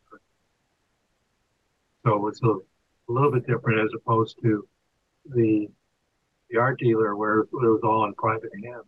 So 2.03 2.27
it's 2.27 2.41
a, 2.41 2.47
a, 2.47 2.59
little 3.07 3.31
bit 3.31 3.45
different 3.45 3.81
as 3.81 3.91
opposed 3.93 4.41
to 4.41 4.67
the 5.29 5.67
the 6.49 6.57
art 6.57 6.79
dealer 6.79 7.15
where 7.15 7.39
it 7.39 7.47
was 7.51 7.81
all 7.83 8.05
in 8.05 8.13
private 8.13 8.51
hands. 8.63 8.85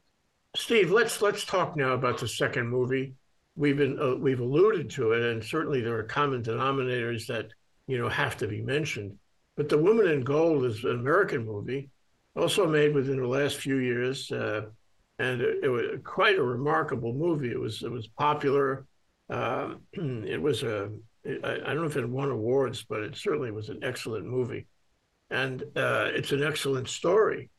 Steve, 0.56 0.92
let's 0.92 1.22
let's 1.22 1.46
talk 1.46 1.76
now 1.76 1.94
about 1.94 2.18
the 2.18 2.28
second 2.28 2.68
movie. 2.68 3.14
We've 3.56 3.78
been 3.78 4.00
uh, 4.00 4.16
we've 4.16 4.40
alluded 4.40 4.90
to 4.92 5.14
it, 5.14 5.22
and 5.22 5.44
certainly 5.44 5.82
there 5.82 5.98
are 5.98 6.04
common 6.04 6.44
denominators 6.44 7.28
that 7.28 7.48
you 7.88 7.98
know 7.98 8.10
have 8.10 8.38
to 8.38 8.48
be 8.48 8.62
mentioned. 8.62 9.18
But 9.56 9.70
the 9.70 9.78
Woman 9.78 10.08
in 10.08 10.22
Gold 10.22 10.66
is 10.66 10.84
an 10.84 11.00
American 11.00 11.46
movie 11.46 11.90
also 12.38 12.68
made 12.68 12.94
within 12.94 13.18
the 13.18 13.28
last 13.28 13.58
few 13.58 13.78
years, 13.78 14.32
uh, 14.32 14.62
and 15.20 15.42
it, 15.42 15.64
it, 15.64 15.70
was 15.70 15.86
quite 16.04 16.38
a 16.38 16.44
remarkable 16.44 17.14
movie. 17.14 17.52
It 17.52 17.60
was 17.60 17.84
it 17.84 17.92
was 17.92 18.08
popular. 18.08 18.86
Um, 19.30 19.82
it 19.94 20.42
was 20.42 20.64
a 20.64 20.92
I, 21.26 21.54
I 21.54 21.74
don't 21.74 21.78
know 21.78 21.86
if 21.86 21.98
it 21.98 22.08
won 22.08 22.30
awards, 22.30 22.86
but 22.88 23.02
it 23.02 23.16
certainly 23.16 23.52
was 23.52 23.70
an 23.70 23.80
excellent 23.84 24.26
movie, 24.26 24.68
and 25.30 25.62
uh, 25.76 26.10
it's 26.14 26.32
an 26.32 26.44
excellent 26.44 26.88
story, 26.88 27.50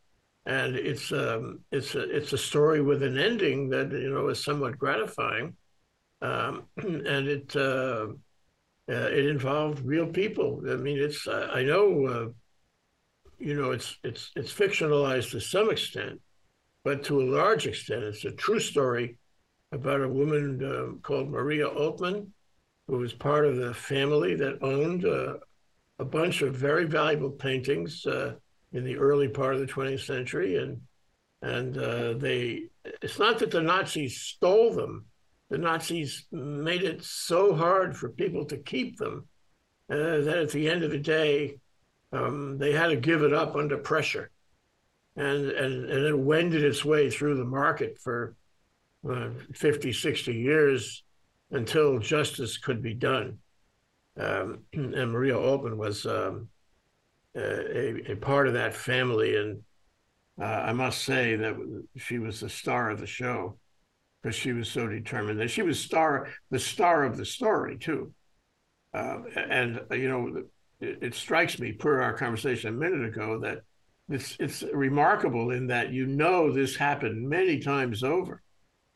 and 0.46 0.76
it's 0.76 1.12
um, 1.12 1.60
it's 1.70 1.94
a 1.94 2.02
it's 2.14 2.32
a 2.32 2.38
story 2.38 2.80
with 2.80 3.02
an 3.02 3.18
ending 3.18 3.68
that 3.70 3.92
you 3.92 4.10
know 4.10 4.28
is 4.28 4.42
somewhat 4.42 4.78
gratifying, 4.78 5.56
um, 6.22 6.64
and 6.76 7.28
it. 7.28 7.54
Uh, 7.56 8.08
uh, 8.90 9.10
it 9.10 9.26
involved 9.26 9.84
real 9.84 10.06
people. 10.06 10.62
I 10.66 10.76
mean, 10.76 10.98
it's 10.98 11.28
I 11.28 11.62
know 11.62 12.06
uh, 12.06 12.28
you 13.38 13.54
know, 13.54 13.70
it's 13.70 13.96
it's 14.02 14.30
it's 14.36 14.52
fictionalized 14.52 15.30
to 15.30 15.40
some 15.40 15.70
extent, 15.70 16.20
but 16.84 17.04
to 17.04 17.22
a 17.22 17.30
large 17.30 17.66
extent, 17.66 18.02
it's 18.02 18.24
a 18.24 18.32
true 18.32 18.60
story 18.60 19.16
about 19.72 20.00
a 20.00 20.08
woman 20.08 20.62
uh, 20.64 20.98
called 21.02 21.30
Maria 21.30 21.68
Altmann, 21.68 22.28
who 22.86 22.98
was 22.98 23.12
part 23.12 23.46
of 23.46 23.56
the 23.56 23.74
family 23.74 24.34
that 24.34 24.62
owned 24.62 25.04
uh, 25.04 25.34
a 25.98 26.04
bunch 26.04 26.42
of 26.42 26.54
very 26.54 26.84
valuable 26.84 27.30
paintings 27.30 28.06
uh, 28.06 28.34
in 28.72 28.84
the 28.84 28.96
early 28.96 29.28
part 29.28 29.54
of 29.54 29.60
the 29.60 29.66
20th 29.66 30.04
century, 30.04 30.56
and 30.56 30.80
and 31.42 31.78
uh, 31.78 32.14
they. 32.14 32.64
It's 33.02 33.18
not 33.18 33.38
that 33.38 33.50
the 33.50 33.62
Nazis 33.62 34.20
stole 34.20 34.72
them; 34.72 35.06
the 35.50 35.58
Nazis 35.58 36.26
made 36.30 36.82
it 36.82 37.02
so 37.02 37.54
hard 37.54 37.96
for 37.96 38.10
people 38.10 38.44
to 38.46 38.56
keep 38.56 38.98
them 38.98 39.26
uh, 39.90 40.20
that 40.20 40.38
at 40.38 40.50
the 40.50 40.68
end 40.68 40.84
of 40.84 40.90
the 40.90 40.98
day 40.98 41.58
um, 42.12 42.58
they 42.58 42.72
had 42.72 42.88
to 42.88 42.96
give 42.96 43.22
it 43.22 43.32
up 43.32 43.56
under 43.56 43.78
pressure. 43.78 44.30
And, 45.16 45.50
and, 45.50 45.90
and 45.90 46.06
it 46.06 46.18
wended 46.18 46.62
its 46.62 46.84
way 46.84 47.10
through 47.10 47.36
the 47.36 47.44
market 47.44 47.98
for 47.98 48.36
uh, 49.08 49.30
50, 49.52 49.92
60 49.92 50.32
years 50.32 51.02
until 51.50 51.98
justice 51.98 52.56
could 52.58 52.82
be 52.82 52.94
done. 52.94 53.38
Um, 54.18 54.60
and 54.72 55.12
Maria 55.12 55.34
Altmann 55.34 55.76
was 55.76 56.06
um, 56.06 56.48
a, 57.36 58.12
a, 58.12 58.16
part 58.16 58.48
of 58.48 58.54
that 58.54 58.74
family. 58.74 59.36
And 59.36 59.62
uh, 60.40 60.44
I 60.44 60.72
must 60.72 61.04
say 61.04 61.36
that 61.36 61.56
she 61.96 62.18
was 62.18 62.40
the 62.40 62.48
star 62.48 62.90
of 62.90 63.00
the 63.00 63.06
show 63.06 63.58
because 64.22 64.36
she 64.36 64.52
was 64.52 64.68
so 64.68 64.86
determined. 64.88 65.40
And 65.40 65.50
she 65.50 65.62
was 65.62 65.80
star, 65.80 66.28
the 66.50 66.58
star 66.58 67.04
of 67.04 67.16
the 67.16 67.24
story, 67.24 67.78
too. 67.78 68.12
Uh, 68.92 69.18
and, 69.36 69.80
you 69.92 70.08
know, 70.08 70.42
it, 70.80 70.98
it 71.02 71.14
strikes 71.14 71.58
me, 71.58 71.72
per 71.72 72.00
our 72.00 72.14
conversation 72.14 72.70
a 72.70 72.72
minute 72.72 73.06
ago, 73.06 73.38
that 73.40 73.62
it's 74.08 74.36
it's 74.40 74.62
remarkable 74.72 75.50
in 75.50 75.66
that 75.66 75.92
you 75.92 76.06
know 76.06 76.50
this 76.50 76.76
happened 76.76 77.28
many 77.28 77.58
times 77.58 78.02
over 78.02 78.42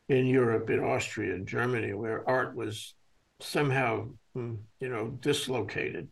in 0.09 0.25
Europe, 0.25 0.69
in 0.69 0.79
Austria, 0.79 1.35
and 1.35 1.47
Germany, 1.47 1.93
where 1.93 2.27
art 2.27 2.55
was 2.55 2.95
somehow 3.43 4.07
hmm, 4.33 4.55
you 4.79 4.89
know 4.89 5.09
dislocated 5.19 6.07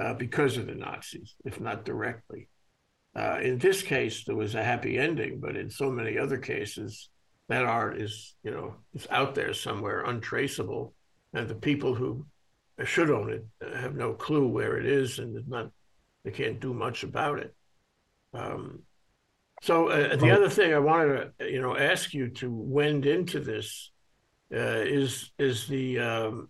uh, 0.00 0.14
because 0.14 0.56
of 0.56 0.66
the 0.66 0.74
Nazis, 0.74 1.34
if 1.44 1.60
not 1.60 1.84
directly. 1.84 2.48
Uh, 3.16 3.38
in 3.40 3.58
this 3.58 3.82
case, 3.82 4.24
there 4.24 4.34
was 4.34 4.56
a 4.56 4.64
happy 4.64 4.98
ending, 4.98 5.38
but 5.38 5.56
in 5.56 5.70
so 5.70 5.88
many 5.88 6.18
other 6.18 6.38
cases, 6.38 7.10
that 7.48 7.64
art 7.64 8.00
is 8.00 8.34
you 8.42 8.50
know 8.50 8.74
is 8.94 9.06
out 9.10 9.34
there 9.34 9.52
somewhere, 9.52 10.02
untraceable, 10.02 10.94
and 11.32 11.48
the 11.48 11.54
people 11.54 11.94
who 11.94 12.26
should 12.84 13.10
own 13.10 13.30
it 13.30 13.46
have 13.76 13.94
no 13.94 14.14
clue 14.14 14.48
where 14.48 14.78
it 14.78 14.86
is 14.86 15.18
and 15.18 15.46
not 15.48 15.70
they 16.24 16.30
can't 16.30 16.60
do 16.60 16.72
much 16.74 17.04
about 17.04 17.38
it. 17.38 17.54
Um, 18.32 18.82
so 19.62 19.88
uh, 19.88 20.16
the 20.16 20.30
other 20.30 20.48
thing 20.48 20.74
I 20.74 20.78
wanted 20.78 21.32
to 21.38 21.50
you 21.50 21.60
know 21.60 21.76
ask 21.76 22.12
you 22.14 22.30
to 22.30 22.50
wend 22.50 23.06
into 23.06 23.40
this 23.40 23.90
uh, 24.52 24.82
is 24.84 25.30
is 25.38 25.68
the 25.68 25.98
um, 26.00 26.48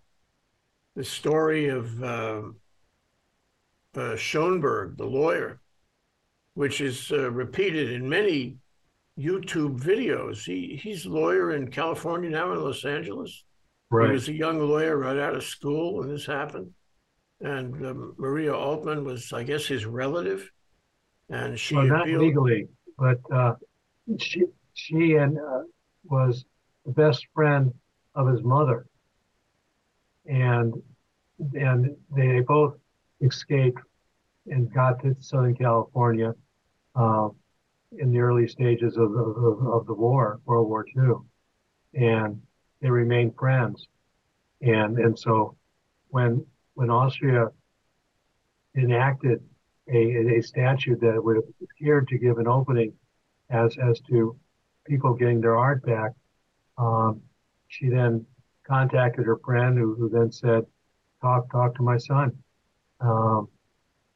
the 0.95 1.05
story 1.05 1.69
of 1.69 2.03
um, 2.03 2.57
uh, 3.97 4.17
Schoenberg, 4.17 4.97
the 4.97 5.07
lawyer, 5.07 5.61
which 6.55 6.81
is 6.81 7.11
uh, 7.13 7.31
repeated 7.31 7.93
in 7.93 8.09
many 8.09 8.57
YouTube 9.19 9.81
videos. 9.81 10.45
He 10.45 10.79
he's 10.83 11.07
a 11.07 11.11
lawyer 11.11 11.53
in 11.53 11.71
California 11.71 12.31
now 12.31 12.53
in 12.53 12.63
Los 12.63 12.85
Angeles. 12.85 13.45
Right. 13.91 14.09
He 14.09 14.13
was 14.13 14.29
a 14.29 14.33
young 14.33 14.59
lawyer 14.59 14.97
right 14.97 15.19
out 15.19 15.35
of 15.35 15.45
school 15.45 15.99
when 15.99 16.09
this 16.09 16.27
happened. 16.27 16.73
And 17.41 17.75
um, 17.87 18.15
Maria 18.17 18.53
Altmann 18.53 19.05
was, 19.05 19.33
I 19.33 19.43
guess, 19.43 19.67
his 19.67 19.85
relative. 19.87 20.51
And 21.29 21.59
she 21.59 21.75
well, 21.75 21.87
not 21.87 22.09
legally, 22.09 22.69
but 22.99 23.19
uh, 23.33 23.55
she 24.19 24.45
she 24.75 25.15
and 25.15 25.39
uh, 25.39 25.63
was 26.05 26.45
the 26.85 26.93
best 26.93 27.27
friend 27.35 27.73
of 28.15 28.29
his 28.29 28.43
mother, 28.43 28.87
and 30.26 30.75
and 31.54 31.97
they 32.14 32.40
both 32.40 32.75
escaped 33.21 33.81
and 34.47 34.73
got 34.73 35.02
to 35.02 35.16
Southern 35.21 35.54
California 35.54 36.35
uh, 36.95 37.28
in 37.99 38.11
the 38.12 38.19
early 38.19 38.47
stages 38.47 38.97
of, 38.97 39.12
of, 39.14 39.66
of 39.66 39.87
the 39.87 39.95
war, 39.95 40.40
World 40.45 40.69
War 40.69 40.85
II, 40.97 41.14
and 41.95 42.40
they 42.81 42.90
remained 42.90 43.35
friends. 43.38 43.87
And 44.61 44.99
and 44.99 45.19
so 45.19 45.57
when 46.09 46.45
when 46.75 46.90
Austria 46.90 47.49
enacted 48.76 49.43
a, 49.88 50.38
a 50.38 50.43
statute 50.43 51.00
that 51.00 51.23
would 51.23 51.38
appear 51.62 52.00
to 52.00 52.19
give 52.19 52.38
an 52.38 52.49
opening 52.49 52.93
as 53.50 53.76
as 53.78 54.00
to 54.09 54.37
people 54.87 55.14
getting 55.14 55.40
their 55.40 55.57
art 55.57 55.85
back, 55.85 56.12
um, 56.78 57.21
she 57.69 57.88
then 57.88 58.26
contacted 58.66 59.26
her 59.26 59.38
friend 59.44 59.78
who, 59.78 59.94
who 59.94 60.09
then 60.09 60.33
said, 60.33 60.64
talk, 61.21 61.50
talk 61.50 61.75
to 61.76 61.83
my 61.83 61.97
son. 61.97 62.33
Um, 63.00 63.49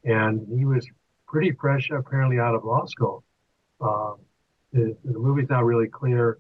and 0.05 0.47
he 0.57 0.65
was 0.65 0.87
pretty 1.27 1.53
fresh, 1.53 1.91
apparently 1.91 2.39
out 2.39 2.55
of 2.55 2.65
law 2.65 2.87
school. 2.87 3.25
Um, 3.81 4.17
the, 4.73 4.97
the 5.05 5.19
movie's 5.19 5.49
not 5.49 5.65
really 5.65 5.89
clear 5.89 6.39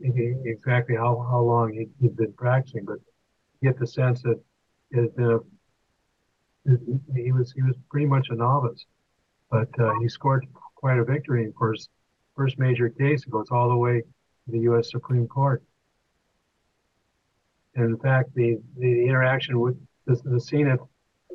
exactly 0.00 0.96
how, 0.96 1.26
how 1.30 1.40
long 1.40 1.72
he, 1.72 1.88
had 2.02 2.16
been 2.16 2.32
practicing, 2.34 2.84
but 2.84 2.98
you 3.60 3.70
get 3.70 3.78
the 3.78 3.86
sense 3.86 4.22
that 4.22 4.40
it 4.90 5.12
a, 5.18 5.40
he 7.14 7.32
was 7.32 7.52
he 7.52 7.62
was 7.62 7.74
pretty 7.90 8.06
much 8.06 8.28
a 8.30 8.34
novice, 8.34 8.84
but 9.50 9.68
uh, 9.80 9.92
he 10.00 10.08
scored 10.08 10.46
quite 10.74 10.98
a 10.98 11.04
victory 11.04 11.44
in 11.44 11.52
first 11.58 11.88
first 12.36 12.58
major 12.58 12.88
case. 12.88 13.24
It 13.24 13.30
goes 13.30 13.48
all 13.50 13.68
the 13.68 13.76
way 13.76 14.00
to 14.00 14.52
the 14.52 14.60
U.S. 14.60 14.90
Supreme 14.90 15.26
Court. 15.26 15.62
And 17.78 17.90
in 17.90 17.98
fact, 17.98 18.34
the 18.34 18.58
the 18.76 19.06
interaction 19.06 19.60
with 19.60 19.76
the, 20.04 20.20
the 20.24 20.40
scene 20.40 20.66
at 20.66 20.80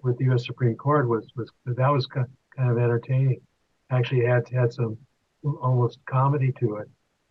with 0.03 0.17
the 0.17 0.25
U.S. 0.25 0.45
Supreme 0.45 0.75
Court 0.75 1.07
was 1.07 1.25
was 1.37 1.49
that 1.65 1.87
was 1.87 2.05
kind 2.05 2.27
of 2.57 2.77
entertaining. 2.77 3.39
Actually, 3.89 4.25
had 4.25 4.43
had 4.49 4.73
some 4.73 4.97
almost 5.61 5.99
comedy 6.05 6.51
to 6.59 6.75
it, 6.75 6.89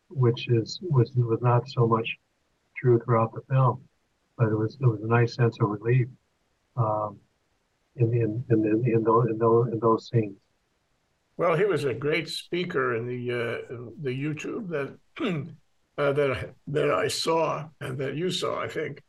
which 0.09 0.49
is 0.49 0.81
was 0.83 1.13
was 1.15 1.41
not 1.43 1.69
so 1.69 1.87
much 1.87 2.09
true 2.75 2.99
throughout 3.05 3.35
the 3.35 3.43
film, 3.51 3.83
but 4.39 4.49
it 4.49 4.57
was 4.57 4.79
it 4.81 4.87
was 4.87 5.03
a 5.03 5.07
nice 5.07 5.35
sense 5.35 5.59
of 5.61 5.69
relief 5.69 6.09
um, 6.79 7.19
in, 7.97 8.15
in 8.15 8.43
in 8.49 8.65
in 8.65 8.95
in 8.95 9.05
those 9.05 9.27
in 9.29 9.37
those 9.37 9.69
in 9.73 9.79
those 9.79 10.09
scenes. 10.09 10.39
Well, 11.37 11.55
he 11.55 11.67
was 11.67 11.85
a 11.85 11.93
great 11.93 12.31
speaker 12.31 12.97
in 12.97 13.07
the 13.07 13.31
uh, 13.31 13.77
the 14.01 14.11
YouTube 14.11 14.69
that 14.69 14.97
uh, 16.03 16.13
that 16.13 16.55
that 16.69 16.91
I 16.91 17.09
saw 17.09 17.69
and 17.81 17.99
that 17.99 18.15
you 18.15 18.31
saw, 18.31 18.61
I 18.61 18.69
think. 18.69 19.03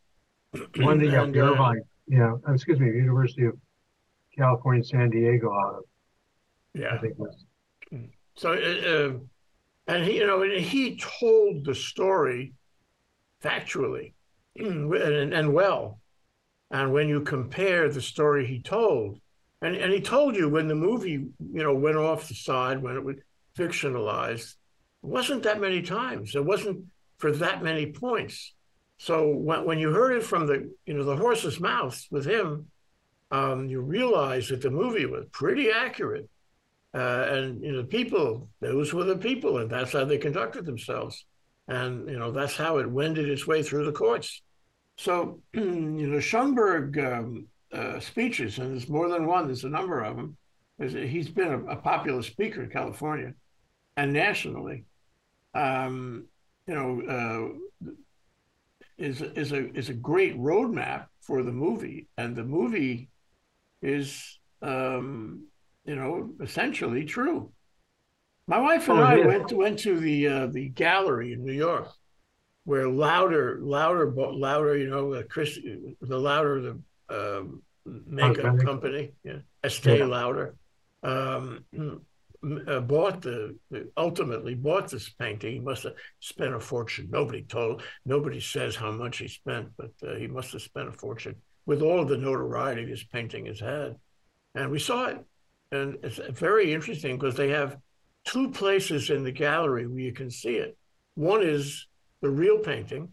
One 0.78 1.00
thing 1.00 1.14
and, 1.14 1.36
uh, 1.36 1.40
Irvine, 1.40 1.82
yeah, 2.08 2.34
excuse 2.48 2.80
me, 2.80 2.88
University 2.88 3.46
of 3.46 3.58
California, 4.38 4.84
San 4.84 5.10
Diego, 5.10 5.52
out 5.52 5.76
of 5.76 5.84
yeah. 6.74 6.94
I 6.94 6.98
think 6.98 7.18
was. 7.18 7.46
So, 8.36 8.54
uh, 8.54 8.56
uh, 8.56 9.14
and 9.88 10.04
he, 10.04 10.18
you 10.18 10.28
know, 10.28 10.42
he 10.42 11.00
told 11.20 11.66
the 11.66 11.76
story 11.76 12.54
factually 13.44 14.14
and, 14.56 14.94
and 15.34 15.54
well. 15.54 16.00
And 16.72 16.92
when 16.92 17.08
you 17.08 17.22
compare 17.22 17.90
the 17.90 18.02
story 18.02 18.48
he 18.48 18.60
told, 18.60 19.20
and, 19.62 19.76
and 19.76 19.94
he 19.94 20.02
told 20.02 20.36
you 20.36 20.50
when 20.50 20.68
the 20.68 20.76
movie, 20.76 21.12
you 21.12 21.64
know, 21.64 21.76
went 21.76 21.98
off 21.98 22.28
the 22.28 22.34
side, 22.34 22.82
when 22.82 22.96
it 22.96 23.04
was 23.04 23.18
fictionalized, 23.56 24.56
it 25.04 25.10
wasn't 25.10 25.44
that 25.44 25.60
many 25.60 25.82
times. 25.82 26.36
It 26.36 26.46
wasn't 26.46 26.86
for 27.18 27.32
that 27.34 27.62
many 27.62 27.88
points. 27.88 28.54
So 28.98 29.30
when, 29.30 29.66
when 29.66 29.80
you 29.80 29.92
heard 29.92 30.16
it 30.16 30.24
from 30.24 30.48
the, 30.48 30.72
you 30.86 30.94
know, 30.94 31.04
the 31.04 31.18
horse's 31.18 31.60
mouth 31.60 32.02
with 32.10 32.26
him, 32.26 32.68
um, 33.32 33.68
you 33.68 33.82
realize 33.82 34.48
that 34.50 34.62
the 34.62 34.70
movie 34.70 35.06
was 35.06 35.26
pretty 35.32 35.72
accurate. 35.72 36.30
Uh, 36.94 37.26
and 37.30 37.64
you 37.64 37.72
know, 37.72 37.84
people, 37.84 38.48
those 38.62 38.94
were 38.94 39.04
the 39.04 39.18
people, 39.18 39.58
and 39.58 39.70
that's 39.70 39.94
how 39.94 40.06
they 40.06 40.18
conducted 40.18 40.66
themselves. 40.66 41.26
And 41.68 42.08
you 42.08 42.20
know, 42.20 42.32
that's 42.32 42.56
how 42.56 42.78
it 42.78 42.90
wended 42.90 43.28
its 43.28 43.48
way 43.48 43.64
through 43.64 43.86
the 43.86 43.92
courts. 43.92 44.42
So, 44.98 45.40
you 45.54 46.08
know, 46.08 46.20
Schoenberg 46.20 47.00
um, 47.00 47.48
uh, 47.72 48.00
speeches, 48.00 48.60
and 48.60 48.72
there's 48.72 48.88
more 48.88 49.10
than 49.10 49.26
one. 49.26 49.48
There's 49.48 49.64
a 49.64 49.70
number 49.70 50.02
of 50.02 50.16
them. 50.16 50.38
He's 50.80 51.30
been 51.30 51.52
a, 51.52 51.64
a 51.66 51.76
popular 51.78 52.22
speaker 52.22 52.64
in 52.64 52.70
California 52.70 53.34
and 53.98 54.14
nationally. 54.14 54.86
Um, 55.54 56.26
you 56.68 56.74
know, 56.74 57.58
uh, 57.86 57.92
is 58.98 59.22
is 59.22 59.52
a 59.52 59.72
is 59.74 59.90
a 59.90 59.94
great 59.94 60.38
roadmap 60.38 61.08
for 61.22 61.44
the 61.44 61.52
movie, 61.52 62.08
and 62.18 62.36
the 62.36 62.44
movie 62.44 63.10
is 63.82 64.40
um, 64.62 65.46
you 65.86 65.96
know, 65.96 66.32
essentially 66.42 67.06
true. 67.06 67.52
My 68.48 68.60
wife 68.60 68.90
and 68.90 69.00
oh, 69.00 69.04
I 69.04 69.26
went 69.26 69.50
to, 69.50 69.56
went 69.56 69.80
to 69.80 70.00
the 70.00 70.28
uh, 70.28 70.48
the 70.48 70.70
gallery 70.70 71.34
in 71.34 71.46
New 71.46 71.54
York, 71.54 71.90
where 72.66 72.90
Lauder, 72.90 73.60
Lauder, 73.62 74.12
Lauder. 74.12 74.78
you 74.78 74.90
know, 74.90 75.14
uh, 75.14 75.24
Chris, 75.30 75.58
the 76.02 76.18
Lauder 76.18 76.62
the 76.62 76.80
uh, 77.10 77.44
makeup 78.06 78.56
okay. 78.56 78.66
company, 78.66 79.12
yeah, 79.24 79.40
Estee 79.64 80.00
yeah. 80.00 80.06
Lauder, 80.06 80.56
um, 81.04 81.64
bought 82.82 83.22
the, 83.22 83.58
ultimately 83.98 84.56
bought 84.56 84.90
this 84.90 85.10
painting. 85.10 85.54
He 85.54 85.60
must 85.60 85.84
have 85.84 85.94
spent 86.20 86.54
a 86.54 86.60
fortune. 86.60 87.08
Nobody 87.10 87.44
told, 87.44 87.84
nobody 88.06 88.40
says 88.40 88.76
how 88.76 88.92
much 88.92 89.18
he 89.18 89.28
spent, 89.28 89.70
but 89.78 89.92
uh, 90.06 90.16
he 90.16 90.28
must 90.28 90.52
have 90.54 90.62
spent 90.62 90.90
a 90.90 90.92
fortune 90.92 91.36
with 91.66 91.82
all 91.82 92.02
of 92.02 92.10
the 92.10 92.18
notoriety 92.18 92.86
this 92.86 93.04
painting 93.04 93.46
has 93.46 93.60
had. 93.60 93.96
And 94.56 94.70
we 94.70 94.80
saw 94.80 95.08
it 95.08 95.26
and 95.74 95.98
it's 96.04 96.20
very 96.40 96.72
interesting 96.72 97.18
because 97.18 97.36
they 97.36 97.50
have 97.50 97.78
two 98.26 98.52
places 98.52 99.10
in 99.10 99.24
the 99.24 99.32
gallery 99.32 99.88
where 99.88 100.00
you 100.00 100.14
can 100.14 100.30
see 100.30 100.58
it. 100.58 100.78
One 101.16 101.42
is 101.42 101.88
the 102.22 102.30
real 102.30 102.60
painting, 102.60 103.10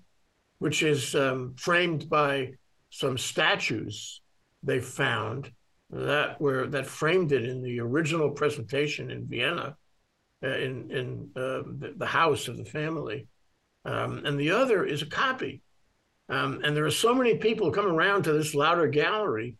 which 0.58 0.82
is 0.82 1.14
um, 1.14 1.54
framed 1.56 2.08
by 2.10 2.52
some 2.90 3.16
statues 3.16 4.20
they 4.62 4.78
found 4.78 5.50
that 5.92 6.40
were 6.40 6.66
that 6.68 6.86
framed 6.86 7.32
it 7.32 7.44
in 7.44 7.62
the 7.62 7.80
original 7.80 8.30
presentation 8.30 9.10
in 9.10 9.26
Vienna, 9.26 9.76
uh, 10.42 10.48
in 10.48 10.90
in 10.90 11.30
uh, 11.36 11.62
the, 11.66 11.94
the, 11.96 12.06
house 12.06 12.48
of 12.48 12.56
the 12.56 12.64
family, 12.64 13.26
um, 13.84 14.24
and 14.24 14.38
the 14.38 14.52
other 14.52 14.84
is 14.84 15.02
a 15.02 15.06
copy. 15.06 15.62
Um, 16.28 16.60
and 16.62 16.76
there 16.76 16.86
are 16.86 16.92
so 16.92 17.12
many 17.12 17.36
people 17.38 17.72
come 17.72 17.86
around 17.86 18.22
to 18.22 18.32
this 18.32 18.54
Lauder 18.54 18.86
gallery 18.86 19.56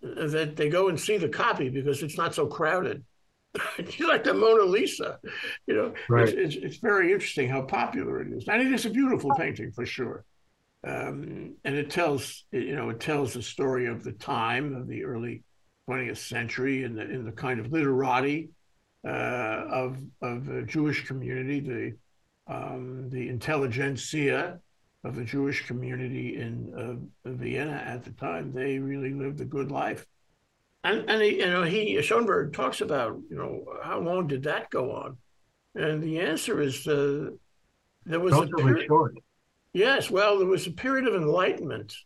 that 0.00 0.56
they 0.56 0.68
go 0.68 0.88
and 0.88 0.98
see 0.98 1.16
the 1.16 1.28
copy 1.28 1.68
because 1.68 2.02
it's 2.02 2.16
not 2.18 2.34
so 2.34 2.46
crowded. 2.46 3.04
it's 3.78 4.00
like 4.00 4.24
the 4.24 4.34
Mona 4.34 4.64
Lisa, 4.64 5.20
you 5.66 5.74
know. 5.74 5.94
Right. 6.08 6.28
It's, 6.28 6.56
it's, 6.56 6.64
it's, 6.64 6.76
very 6.78 7.12
interesting 7.12 7.48
how 7.48 7.62
popular 7.62 8.20
it 8.20 8.32
is, 8.32 8.48
and 8.48 8.62
it 8.62 8.72
is 8.72 8.86
a 8.86 8.90
beautiful 8.90 9.30
painting 9.36 9.70
for 9.70 9.86
sure. 9.86 10.24
Um, 10.84 11.54
and 11.64 11.76
it 11.76 11.90
tells, 11.90 12.44
you 12.50 12.74
know, 12.74 12.90
it 12.90 12.98
tells 12.98 13.34
the 13.34 13.42
story 13.42 13.86
of 13.86 14.02
the 14.02 14.12
time 14.12 14.74
of 14.74 14.88
the 14.88 15.04
early 15.04 15.44
20th 15.92 16.18
century 16.18 16.84
in 16.84 16.94
the 16.94 17.02
in 17.02 17.24
the 17.24 17.32
kind 17.32 17.60
of 17.60 17.72
literati 17.72 18.50
uh, 19.06 19.08
of 19.10 19.98
of 20.20 20.46
the 20.46 20.62
Jewish 20.62 21.06
community, 21.06 21.60
the 21.60 22.52
um, 22.52 23.08
the 23.10 23.28
intelligentsia 23.28 24.58
of 25.04 25.16
the 25.16 25.24
Jewish 25.24 25.66
community 25.66 26.40
in 26.40 27.10
uh, 27.24 27.30
Vienna 27.30 27.82
at 27.86 28.04
the 28.04 28.12
time. 28.12 28.52
They 28.52 28.78
really 28.78 29.12
lived 29.12 29.40
a 29.40 29.44
good 29.44 29.70
life. 29.70 30.06
And, 30.84 31.08
and 31.08 31.22
he, 31.22 31.38
you 31.38 31.46
know, 31.46 31.62
he 31.62 32.00
Schoenberg 32.02 32.52
talks 32.52 32.80
about, 32.80 33.18
you 33.28 33.36
know, 33.36 33.64
how 33.82 34.00
long 34.00 34.26
did 34.26 34.44
that 34.44 34.70
go 34.70 34.92
on? 34.92 35.16
And 35.74 36.02
the 36.02 36.20
answer 36.20 36.60
is 36.60 36.86
uh, 36.86 37.30
there 38.04 38.20
was 38.20 38.34
a 38.34 38.46
period. 38.46 38.86
Short. 38.86 39.14
Yes, 39.72 40.10
well, 40.10 40.38
there 40.38 40.46
was 40.46 40.66
a 40.66 40.72
period 40.72 41.08
of 41.08 41.14
enlightenment 41.14 41.96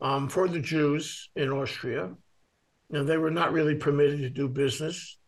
um, 0.00 0.28
for 0.28 0.46
the 0.48 0.60
Jews 0.60 1.30
in 1.36 1.50
Austria. 1.50 2.12
And 2.92 3.08
they 3.08 3.16
were 3.16 3.30
not 3.30 3.52
really 3.52 3.74
permitted 3.74 4.20
to 4.20 4.30
do 4.30 4.48
business. 4.48 5.18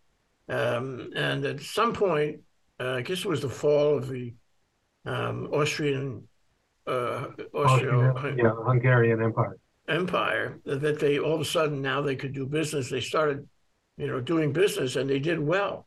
Um, 0.48 1.10
and 1.16 1.44
at 1.44 1.60
some 1.60 1.92
point, 1.94 2.40
uh, 2.78 2.92
I 2.92 3.02
guess 3.02 3.20
it 3.20 3.28
was 3.28 3.40
the 3.40 3.48
fall 3.48 3.96
of 3.96 4.08
the 4.08 4.34
um, 5.06 5.48
Austrian 5.52 6.28
uh, 6.86 7.28
Austro 7.54 8.34
yeah, 8.36 8.52
Hungarian 8.66 9.22
Empire. 9.22 9.56
Empire 9.88 10.60
that 10.64 10.98
they 10.98 11.18
all 11.18 11.34
of 11.34 11.40
a 11.40 11.44
sudden 11.44 11.82
now 11.82 12.00
they 12.00 12.16
could 12.16 12.34
do 12.34 12.46
business. 12.46 12.90
They 12.90 13.00
started, 13.00 13.46
you 13.96 14.06
know, 14.06 14.20
doing 14.20 14.52
business 14.52 14.96
and 14.96 15.08
they 15.08 15.18
did 15.18 15.38
well. 15.38 15.86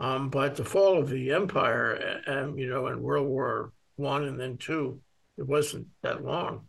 Um, 0.00 0.30
but 0.30 0.56
the 0.56 0.64
fall 0.64 0.98
of 0.98 1.08
the 1.08 1.32
empire, 1.32 1.92
and 2.26 2.58
you 2.58 2.68
know, 2.68 2.88
in 2.88 3.00
World 3.00 3.28
War 3.28 3.72
One 3.96 4.24
and 4.24 4.38
then 4.38 4.56
two, 4.56 5.00
it 5.38 5.46
wasn't 5.46 5.86
that 6.02 6.24
long. 6.24 6.66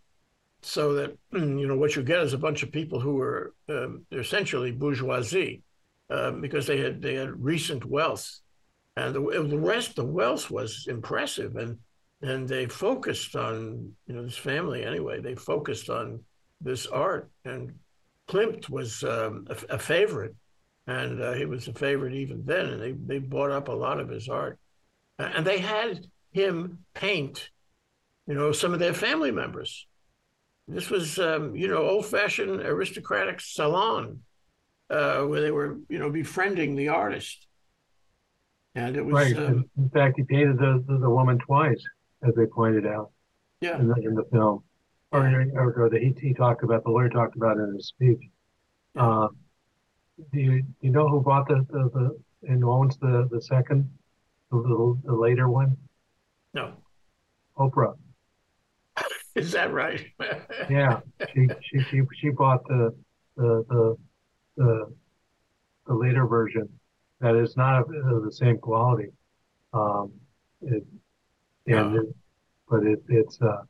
So 0.65 0.93
that 0.93 1.17
you 1.34 1.67
know 1.67 1.78
what 1.78 1.95
you 1.95 2.04
get 2.04 2.21
is 2.21 2.34
a 2.34 2.38
bunch 2.38 2.63
of 2.63 2.71
people 2.71 2.99
who 2.99 3.15
were 3.15 3.54
um, 3.69 4.06
essentially 4.12 4.71
bourgeoisie 4.71 5.62
um, 6.10 6.41
because 6.41 6.67
they 6.67 6.80
had 6.80 7.02
they 7.02 7.15
had 7.15 7.43
recent 7.43 7.86
wealth, 7.86 8.39
and 8.95 9.13
the, 9.13 9.21
the 9.21 9.60
rest 9.60 9.95
the 9.95 10.06
wealth 10.06 10.49
was 10.49 10.86
impressive 10.88 11.56
and 11.56 11.78
and 12.23 12.47
they 12.47 12.65
focused 12.65 13.36
on 13.36 13.91
you 14.08 14.15
know 14.15 14.23
this 14.23 14.38
family 14.38 14.84
anyway. 14.84 15.19
They 15.19 15.36
focused 15.36 15.89
on 15.89 16.21
this 16.62 16.88
art, 16.88 17.30
and 17.43 17.73
Klimt 18.30 18.69
was 18.69 19.04
um, 19.04 19.45
a, 19.49 19.76
a, 19.76 19.78
favorite, 19.78 20.34
and 20.88 21.21
uh, 21.21 21.34
he 21.34 21.45
was 21.45 21.67
a 21.67 21.73
favorite 21.73 22.13
even 22.13 22.43
then. 22.45 22.67
And 22.67 22.82
they 22.82 22.91
they 22.93 23.19
bought 23.19 23.52
up 23.52 23.67
a 23.67 23.73
lot 23.73 23.99
of 23.99 24.08
his 24.08 24.30
art, 24.30 24.58
and 25.19 25.45
they 25.45 25.60
had 25.60 26.08
him 26.32 26.80
paint, 26.93 27.49
you 28.26 28.34
know, 28.34 28.54
some 28.54 28.73
of 28.73 28.80
their 28.80 28.93
family 28.93 29.32
members. 29.32 29.86
This 30.67 30.89
was 30.89 31.19
um, 31.19 31.56
you 31.56 31.67
know 31.67 31.78
old-fashioned 31.78 32.62
aristocratic 32.62 33.41
salon, 33.41 34.19
uh, 34.89 35.21
where 35.23 35.41
they 35.41 35.52
were 35.52 35.78
you 35.89 35.99
know 35.99 36.10
befriending 36.10 36.76
the 36.76 36.89
artist. 36.89 37.47
and 38.76 38.95
it 38.95 39.06
was 39.06 39.13
Right. 39.13 39.38
um, 39.38 39.65
In 39.78 39.89
fact, 39.89 40.15
he 40.17 40.23
painted 40.23 40.58
the, 40.58 40.84
the, 40.88 40.97
the 40.99 41.10
woman 41.10 41.38
twice, 41.39 41.84
as 42.28 42.34
they 42.36 42.45
pointed 42.45 42.88
out 42.88 43.12
yeah. 43.62 43.78
in 43.80 43.88
the, 43.88 43.95
in 43.95 44.15
the 44.15 44.23
film. 44.32 44.63
Or, 45.12 45.28
or, 45.54 45.84
or 45.84 45.89
the, 45.89 45.99
he, 45.99 46.15
he 46.19 46.34
talked 46.34 46.63
about, 46.63 46.84
the 46.84 46.89
lawyer 46.89 47.10
talked 47.10 47.36
about 47.36 47.58
in 47.58 47.76
his 47.76 47.88
speech. 47.89 48.19
Uh, 48.95 49.28
do 50.32 50.39
you, 50.39 50.62
do 50.63 50.67
you 50.82 50.89
know 50.89 51.08
who 51.08 51.21
bought 51.21 51.47
the, 51.47 51.63
the, 51.69 51.89
the, 51.93 52.49
and 52.52 52.63
owns 52.63 52.97
the, 52.97 53.28
the 53.32 53.39
second, 53.39 53.88
the, 54.49 54.58
the, 54.58 54.99
the 55.06 55.13
later 55.13 55.49
one? 55.49 55.78
No, 56.56 56.73
Oprah. 57.60 57.93
is 59.35 59.51
that 59.53 59.73
right? 59.73 60.05
Yeah, 60.69 60.99
she, 61.33 61.47
she, 61.61 61.79
she, 61.89 62.01
she 62.19 62.29
bought 62.29 62.63
the, 62.67 62.93
the, 63.35 63.65
the, 63.69 63.97
the, 64.57 64.93
the 65.87 65.93
later 65.93 66.25
version 66.27 66.69
that 67.19 67.35
is 67.35 67.55
not 67.57 67.81
of, 67.81 67.89
of 67.89 68.23
the 68.23 68.31
same 68.31 68.57
quality. 68.57 69.09
Um, 69.73 70.11
it, 70.61 70.83
and, 71.65 71.75
Oh. 71.75 71.95
it, 71.95 72.15
but 72.69 72.83
it, 72.83 73.03
it's, 73.07 73.41
uh, 73.41 73.63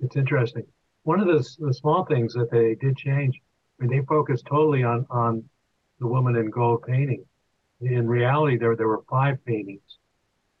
it's 0.00 0.16
interesting. 0.16 0.64
One 1.04 1.20
of 1.20 1.26
the, 1.26 1.48
the 1.58 1.74
small 1.74 2.04
things 2.04 2.34
that 2.34 2.50
they 2.50 2.74
did 2.74 2.96
change, 2.96 3.40
I 3.80 3.84
mean, 3.84 3.90
they 3.98 4.04
focused 4.06 4.46
totally 4.46 4.82
on, 4.84 5.06
on 5.10 5.42
the 5.98 6.06
woman 6.06 6.36
in 6.36 6.50
gold 6.50 6.82
painting. 6.86 7.24
In 7.80 8.06
reality, 8.06 8.58
there, 8.58 8.76
there 8.76 8.88
were 8.88 9.02
five 9.08 9.42
paintings, 9.46 9.80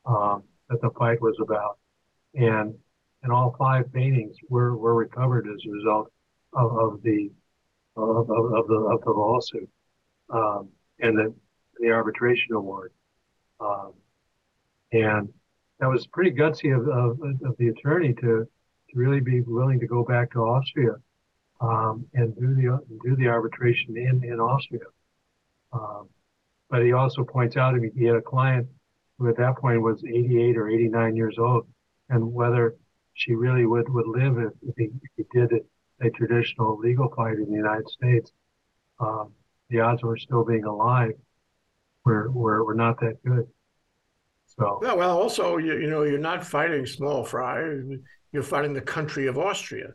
um, 0.06 0.42
that 0.70 0.80
the 0.80 0.90
fight 0.98 1.20
was 1.20 1.36
about. 1.40 1.78
And, 2.34 2.74
and 3.22 3.32
all 3.32 3.54
five 3.58 3.92
paintings 3.92 4.36
were, 4.48 4.76
were 4.76 4.94
recovered 4.94 5.46
as 5.46 5.60
a 5.66 5.70
result 5.70 6.10
of, 6.52 6.76
of 6.78 7.02
the, 7.02 7.30
of, 7.96 8.30
of, 8.30 8.52
of 8.52 8.66
the, 8.66 8.74
of 8.74 9.00
the 9.02 9.10
lawsuit, 9.10 9.68
um, 10.30 10.68
and 11.00 11.18
the, 11.18 11.34
the 11.80 11.90
arbitration 11.90 12.54
award. 12.54 12.92
Um, 13.60 13.92
and 14.92 15.28
that 15.78 15.88
was 15.88 16.06
pretty 16.06 16.32
gutsy 16.32 16.74
of, 16.74 16.88
of, 16.88 17.20
of 17.44 17.56
the 17.58 17.68
attorney 17.68 18.14
to, 18.14 18.20
to 18.20 18.94
really 18.94 19.20
be 19.20 19.40
willing 19.42 19.80
to 19.80 19.86
go 19.86 20.04
back 20.04 20.32
to 20.32 20.40
Austria, 20.40 20.96
um, 21.60 22.06
and 22.14 22.34
do 22.36 22.54
the, 22.54 22.80
do 23.04 23.16
the 23.16 23.28
arbitration 23.28 23.96
in, 23.96 24.24
in 24.24 24.40
Austria. 24.40 24.80
Um, 25.72 26.08
but 26.70 26.82
he 26.82 26.92
also 26.92 27.24
points 27.24 27.56
out, 27.56 27.74
he 27.94 28.04
had 28.04 28.16
a 28.16 28.22
client 28.22 28.66
who 29.18 29.28
at 29.28 29.36
that 29.36 29.58
point 29.58 29.82
was 29.82 30.02
88 30.04 30.56
or 30.56 30.68
89 30.68 31.16
years 31.16 31.36
old, 31.38 31.66
and 32.08 32.32
whether 32.32 32.76
she 33.14 33.34
really 33.34 33.66
would, 33.66 33.88
would 33.88 34.06
live 34.06 34.38
if, 34.38 34.52
if, 34.66 34.74
he, 34.76 34.84
if 34.84 35.10
he 35.16 35.38
did 35.38 35.60
a 36.00 36.10
traditional 36.10 36.78
legal 36.78 37.12
fight 37.14 37.34
in 37.34 37.46
the 37.50 37.56
United 37.56 37.88
States, 37.88 38.32
um, 39.00 39.32
the 39.68 39.80
odds 39.80 40.02
of 40.02 40.10
her 40.10 40.16
still 40.16 40.44
being 40.44 40.64
alive 40.64 41.12
were, 42.04 42.30
were, 42.30 42.64
were 42.64 42.74
not 42.74 42.98
that 43.00 43.22
good. 43.24 43.46
So, 44.58 44.80
yeah, 44.82 44.94
well, 44.94 45.16
also, 45.18 45.58
you, 45.58 45.78
you 45.78 45.88
know, 45.88 46.02
you're 46.02 46.18
not 46.18 46.44
fighting 46.44 46.84
small 46.86 47.24
fry. 47.24 47.62
You're 48.32 48.42
fighting 48.42 48.72
the 48.72 48.80
country 48.80 49.26
of 49.26 49.38
Austria. 49.38 49.92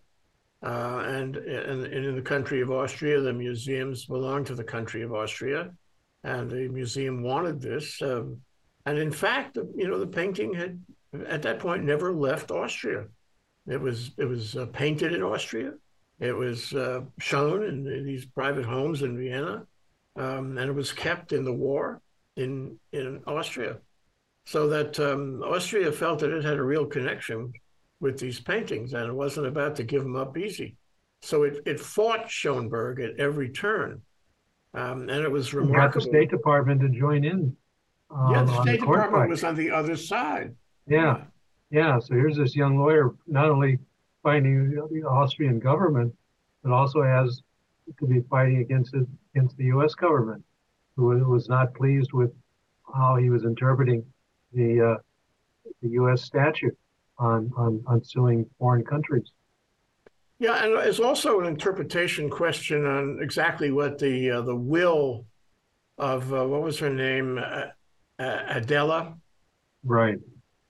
Uh, 0.63 1.03
and, 1.07 1.35
and, 1.35 1.83
and 1.83 2.05
in 2.05 2.15
the 2.15 2.21
country 2.21 2.61
of 2.61 2.71
Austria, 2.71 3.19
the 3.19 3.33
museums 3.33 4.05
belong 4.05 4.45
to 4.45 4.55
the 4.55 4.63
country 4.63 5.01
of 5.01 5.13
Austria. 5.13 5.71
And 6.23 6.49
the 6.49 6.67
museum 6.69 7.21
wanted 7.21 7.61
this. 7.61 8.01
Um, 8.01 8.41
and 8.85 8.97
in 8.97 9.11
fact, 9.11 9.57
you 9.75 9.87
know, 9.87 9.99
the 9.99 10.07
painting 10.07 10.53
had, 10.53 10.81
at 11.23 11.41
that 11.43 11.59
point, 11.59 11.83
never 11.83 12.13
left 12.13 12.51
Austria. 12.51 13.05
It 13.67 13.79
was, 13.79 14.11
it 14.17 14.25
was 14.25 14.55
uh, 14.55 14.67
painted 14.67 15.13
in 15.13 15.23
Austria. 15.23 15.73
It 16.19 16.35
was 16.35 16.73
uh, 16.73 17.01
shown 17.19 17.63
in 17.63 18.05
these 18.05 18.25
private 18.25 18.65
homes 18.65 19.01
in 19.01 19.17
Vienna. 19.17 19.65
Um, 20.15 20.57
and 20.57 20.69
it 20.69 20.73
was 20.73 20.93
kept 20.93 21.33
in 21.33 21.43
the 21.43 21.53
war 21.53 22.01
in, 22.37 22.79
in 22.93 23.21
Austria 23.27 23.77
so 24.45 24.69
that 24.69 24.99
um, 24.99 25.41
Austria 25.43 25.91
felt 25.91 26.19
that 26.19 26.31
it 26.31 26.43
had 26.43 26.57
a 26.57 26.63
real 26.63 26.85
connection 26.85 27.51
with 27.99 28.19
these 28.19 28.39
paintings 28.39 28.93
and 28.93 29.07
it 29.07 29.13
wasn't 29.13 29.47
about 29.47 29.75
to 29.75 29.83
give 29.83 30.03
them 30.03 30.15
up 30.15 30.37
easy. 30.37 30.75
So 31.21 31.43
it, 31.43 31.57
it 31.65 31.79
fought 31.79 32.29
Schoenberg 32.29 33.01
at 33.01 33.19
every 33.19 33.49
turn. 33.49 34.01
Um, 34.73 35.09
and 35.09 35.23
it 35.23 35.31
was 35.31 35.53
we 35.53 35.71
got 35.71 35.93
the. 35.93 36.01
State 36.01 36.29
Department 36.29 36.81
to 36.81 36.89
join 36.89 37.23
in. 37.23 37.55
Um, 38.11 38.31
yeah, 38.31 38.43
the 38.43 38.61
State 38.61 38.81
court 38.81 38.99
Department 38.99 39.29
was 39.29 39.43
on 39.43 39.55
the 39.55 39.71
other 39.71 39.95
side. 39.95 40.53
Yeah, 40.87 41.23
yeah. 41.71 41.99
So 41.99 42.13
here's 42.13 42.37
this 42.37 42.55
young 42.55 42.77
lawyer 42.77 43.13
not 43.27 43.49
only 43.49 43.79
fighting 44.23 44.71
the 44.91 45.03
Austrian 45.03 45.59
government, 45.59 46.13
but 46.63 46.71
also 46.71 47.03
has 47.03 47.41
to 47.99 48.07
be 48.07 48.21
fighting 48.29 48.57
against 48.57 48.93
it, 48.93 49.07
against 49.35 49.57
the 49.57 49.65
U.S. 49.65 49.93
government, 49.93 50.43
who 50.95 51.05
was 51.05 51.49
not 51.49 51.73
pleased 51.73 52.13
with 52.13 52.31
how 52.93 53.15
he 53.15 53.29
was 53.29 53.43
interpreting 53.43 54.05
the 54.53 54.93
uh, 54.93 54.97
the 55.81 55.89
U.S. 55.89 56.23
statute 56.23 56.77
on, 57.17 57.51
on 57.57 57.83
on 57.87 58.03
suing 58.03 58.45
foreign 58.59 58.83
countries. 58.83 59.31
Yeah, 60.37 60.63
and 60.65 60.73
it's 60.87 60.99
also 60.99 61.39
an 61.39 61.45
interpretation 61.45 62.29
question 62.29 62.85
on 62.85 63.19
exactly 63.21 63.71
what 63.71 63.97
the 63.97 64.31
uh, 64.31 64.41
the 64.41 64.55
will 64.55 65.25
of 65.97 66.31
uh, 66.33 66.45
what 66.45 66.61
was 66.61 66.77
her 66.79 66.89
name, 66.89 67.39
Adela, 68.19 69.15
Right. 69.85 70.17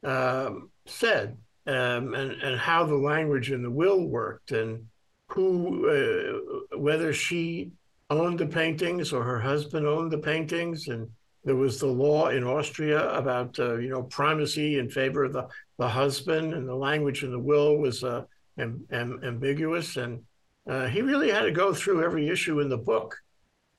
Um, 0.06 0.70
said, 0.86 1.38
um, 1.68 2.14
and 2.14 2.32
and 2.42 2.60
how 2.60 2.86
the 2.86 2.96
language 2.96 3.52
in 3.52 3.64
the 3.64 3.72
will 3.72 4.08
worked, 4.08 4.52
and 4.52 4.86
who, 5.30 5.90
uh, 5.90 6.78
whether 6.78 7.12
she 7.12 7.72
owned 8.10 8.40
the 8.40 8.46
paintings 8.46 9.12
or 9.12 9.24
her 9.24 9.40
husband 9.40 9.88
owned 9.88 10.12
the 10.12 10.18
paintings, 10.18 10.88
and 10.88 11.10
there 11.44 11.56
was 11.56 11.80
the 11.80 11.88
law 11.88 12.30
in 12.30 12.44
Austria 12.44 13.10
about 13.14 13.58
uh, 13.60 13.76
you 13.78 13.90
know 13.90 14.04
primacy 14.04 14.78
in 14.78 14.90
favor 14.90 15.26
of 15.26 15.34
the 15.34 15.48
the 15.78 15.90
husband, 15.90 16.54
and 16.54 16.68
the 16.68 16.76
language 16.76 17.24
in 17.24 17.32
the 17.32 17.40
will 17.40 17.78
was 17.78 18.04
uh, 18.04 18.24
am, 18.58 18.86
am, 18.92 19.20
ambiguous, 19.24 19.98
and 19.98 20.24
uh, 20.68 20.88
he 20.88 21.02
really 21.02 21.32
had 21.32 21.44
to 21.44 21.52
go 21.52 21.74
through 21.74 22.04
every 22.04 22.30
issue 22.30 22.60
in 22.60 22.70
the 22.70 22.78
book, 22.78 23.16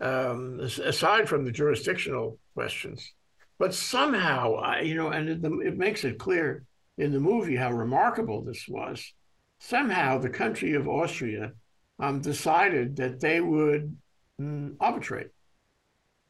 um, 0.01 0.61
aside 0.61 1.29
from 1.29 1.45
the 1.45 1.53
jurisdictional 1.53 2.39
questions. 2.55 3.13
But 3.59 3.75
somehow, 3.75 4.57
I, 4.57 4.81
you 4.81 4.95
know, 4.95 5.09
and 5.09 5.29
it, 5.29 5.45
it 5.67 5.79
makes 5.79 6.05
it 6.05 6.19
clear 6.19 6.65
in 6.99 7.13
the 7.13 7.21
movie 7.21 7.57
how 7.57 7.73
remarkable 7.73 8.43
this 8.43 8.69
was. 8.69 9.13
Somehow, 9.59 10.19
the 10.19 10.29
country 10.29 10.75
of 10.75 10.89
Austria 10.89 11.53
um, 11.99 12.21
decided 12.21 12.97
that 12.97 13.21
they 13.21 13.41
would 13.41 13.97
mm, 14.41 14.75
arbitrate. 14.81 15.31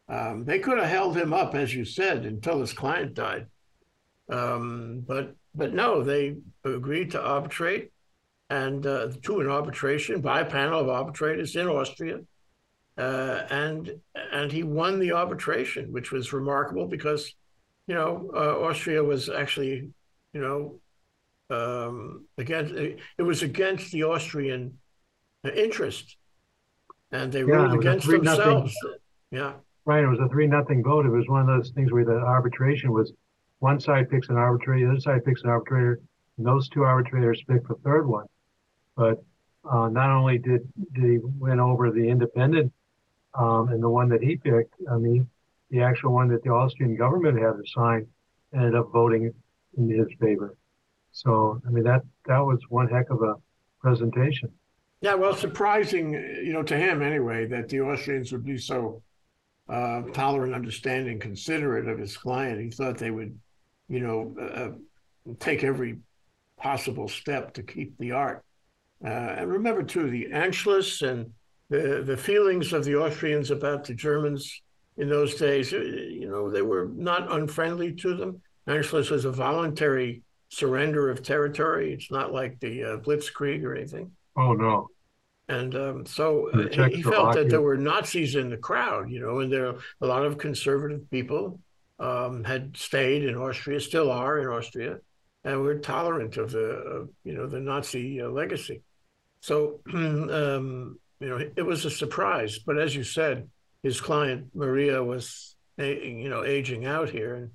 Um, 0.08 0.44
they 0.44 0.60
could 0.60 0.78
have 0.78 0.88
held 0.88 1.16
him 1.16 1.32
up, 1.32 1.54
as 1.54 1.74
you 1.74 1.84
said, 1.84 2.24
until 2.24 2.60
his 2.60 2.72
client 2.72 3.14
died. 3.14 3.46
Um, 4.28 5.02
but 5.06 5.34
but 5.54 5.72
no, 5.72 6.02
they 6.02 6.36
agreed 6.64 7.12
to 7.12 7.22
arbitrate 7.22 7.90
and 8.50 8.86
uh, 8.86 9.08
to 9.22 9.40
an 9.40 9.48
arbitration 9.48 10.20
by 10.20 10.40
a 10.40 10.44
panel 10.44 10.80
of 10.80 10.88
arbitrators 10.88 11.56
in 11.56 11.66
Austria. 11.66 12.20
Uh, 12.98 13.46
and 13.50 14.00
and 14.32 14.50
he 14.50 14.62
won 14.62 14.98
the 14.98 15.12
arbitration, 15.12 15.92
which 15.92 16.12
was 16.12 16.32
remarkable 16.32 16.86
because, 16.86 17.34
you 17.86 17.94
know, 17.94 18.30
uh, 18.34 18.60
Austria 18.60 19.04
was 19.04 19.28
actually, 19.28 19.90
you 20.32 20.40
know, 20.40 20.80
um, 21.54 22.26
against 22.38 22.72
it 22.74 23.22
was 23.22 23.42
against 23.42 23.92
the 23.92 24.04
Austrian 24.04 24.78
interest, 25.54 26.16
and 27.12 27.30
they 27.32 27.44
Yeah, 27.44 27.68
ruled 27.68 27.80
against 27.80 28.06
three 28.06 28.18
nothing. 28.18 28.46
themselves. 28.46 28.76
Yeah, 29.30 29.52
Right. 29.84 30.02
It 30.02 30.08
was 30.08 30.18
a 30.20 30.28
three 30.28 30.46
nothing 30.46 30.82
vote. 30.82 31.06
It 31.06 31.10
was 31.10 31.28
one 31.28 31.42
of 31.42 31.46
those 31.46 31.70
things 31.70 31.92
where 31.92 32.04
the 32.04 32.16
arbitration 32.16 32.92
was 32.92 33.12
one 33.60 33.78
side 33.78 34.10
picks 34.10 34.28
an 34.28 34.36
arbitrator, 34.36 34.86
the 34.86 34.92
other 34.92 35.00
side 35.00 35.24
picks 35.24 35.42
an 35.42 35.50
arbitrator, 35.50 36.00
and 36.38 36.46
those 36.46 36.68
two 36.68 36.82
arbitrators 36.82 37.42
pick 37.48 37.66
the 37.68 37.74
third 37.84 38.06
one. 38.06 38.26
But 38.96 39.22
uh, 39.70 39.88
not 39.88 40.10
only 40.10 40.38
did 40.38 40.62
did 40.94 41.04
he 41.04 41.18
win 41.22 41.60
over 41.60 41.90
the 41.90 42.08
independent 42.08 42.72
um, 43.38 43.68
and 43.68 43.82
the 43.82 43.88
one 43.88 44.08
that 44.08 44.22
he 44.22 44.36
picked, 44.36 44.74
I 44.90 44.96
mean, 44.96 45.28
the 45.70 45.82
actual 45.82 46.12
one 46.12 46.28
that 46.28 46.42
the 46.42 46.50
Austrian 46.50 46.96
government 46.96 47.38
had 47.38 47.52
to 47.52 47.64
sign 47.74 48.06
ended 48.54 48.74
up 48.74 48.90
voting 48.92 49.32
in 49.76 49.90
his 49.90 50.06
favor. 50.20 50.56
So 51.12 51.60
I 51.66 51.70
mean 51.70 51.84
that 51.84 52.02
that 52.26 52.38
was 52.38 52.60
one 52.68 52.88
heck 52.88 53.10
of 53.10 53.22
a 53.22 53.34
presentation. 53.80 54.50
yeah. 55.00 55.14
Well, 55.14 55.34
surprising, 55.34 56.12
you 56.12 56.52
know, 56.52 56.62
to 56.62 56.76
him 56.76 57.02
anyway, 57.02 57.46
that 57.46 57.68
the 57.68 57.80
Austrians 57.80 58.32
would 58.32 58.44
be 58.44 58.58
so 58.58 59.02
uh, 59.68 60.02
tolerant, 60.12 60.54
understanding, 60.54 61.18
considerate 61.18 61.88
of 61.88 61.98
his 61.98 62.16
client. 62.16 62.60
He 62.60 62.70
thought 62.70 62.98
they 62.98 63.10
would, 63.10 63.38
you 63.88 64.00
know, 64.00 64.34
uh, 64.40 65.32
take 65.40 65.64
every 65.64 65.98
possible 66.58 67.08
step 67.08 67.54
to 67.54 67.62
keep 67.62 67.96
the 67.98 68.12
art. 68.12 68.42
Uh, 69.04 69.08
and 69.08 69.50
remember 69.50 69.82
too, 69.82 70.08
the 70.08 70.28
Anschluss 70.32 71.06
and 71.06 71.32
the 71.68 72.02
the 72.04 72.16
feelings 72.16 72.72
of 72.72 72.84
the 72.84 72.96
Austrians 72.96 73.50
about 73.50 73.84
the 73.84 73.94
Germans 73.94 74.62
in 74.96 75.08
those 75.08 75.34
days. 75.34 75.72
uh, 75.72 75.78
You 75.78 76.28
know, 76.28 76.50
they 76.50 76.62
were 76.62 76.88
not 76.94 77.30
unfriendly 77.32 77.94
to 77.96 78.14
them. 78.14 78.40
Anschluss 78.68 79.10
was 79.10 79.24
a 79.24 79.32
voluntary 79.32 80.22
surrender 80.48 81.10
of 81.10 81.22
territory. 81.22 81.92
It's 81.92 82.10
not 82.10 82.32
like 82.32 82.58
the 82.60 82.84
uh, 82.84 82.96
Blitzkrieg 82.98 83.64
or 83.64 83.74
anything. 83.74 84.12
Oh 84.36 84.52
no. 84.52 84.88
And 85.48 85.74
um, 85.76 86.06
so 86.06 86.50
The 86.52 86.82
uh, 86.82 86.88
he 86.88 87.02
felt 87.02 87.32
that 87.34 87.48
there 87.48 87.62
were 87.62 87.76
Nazis 87.76 88.34
in 88.34 88.50
the 88.50 88.56
crowd, 88.56 89.10
you 89.10 89.20
know, 89.20 89.40
and 89.40 89.52
there 89.52 89.68
are 89.68 89.78
a 90.00 90.06
lot 90.06 90.24
of 90.24 90.38
conservative 90.38 91.08
people 91.10 91.60
um, 92.00 92.42
had 92.42 92.76
stayed 92.76 93.24
in 93.24 93.36
Austria, 93.36 93.80
still 93.80 94.10
are 94.10 94.40
in 94.40 94.48
Austria, 94.48 94.98
and 95.44 95.62
were 95.62 95.78
tolerant 95.78 96.36
of 96.36 96.50
the 96.50 97.08
you 97.24 97.34
know 97.34 97.46
the 97.46 97.60
Nazi 97.60 98.20
uh, 98.20 98.28
legacy. 98.28 98.82
So 99.40 99.80
um, 99.94 100.98
you 101.20 101.28
know 101.28 101.38
it 101.56 101.62
was 101.62 101.84
a 101.84 101.90
surprise. 101.90 102.58
But 102.58 102.78
as 102.78 102.94
you 102.94 103.04
said, 103.04 103.48
his 103.82 104.00
client 104.00 104.48
Maria 104.54 105.02
was 105.02 105.56
you 105.78 106.28
know 106.28 106.44
aging 106.44 106.86
out 106.86 107.10
here, 107.10 107.34
and 107.34 107.50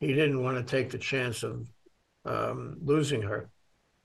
he 0.00 0.08
didn't 0.08 0.42
want 0.42 0.56
to 0.56 0.62
take 0.62 0.90
the 0.90 0.98
chance 0.98 1.42
of 1.42 1.66
um, 2.24 2.76
losing 2.82 3.22
her. 3.22 3.48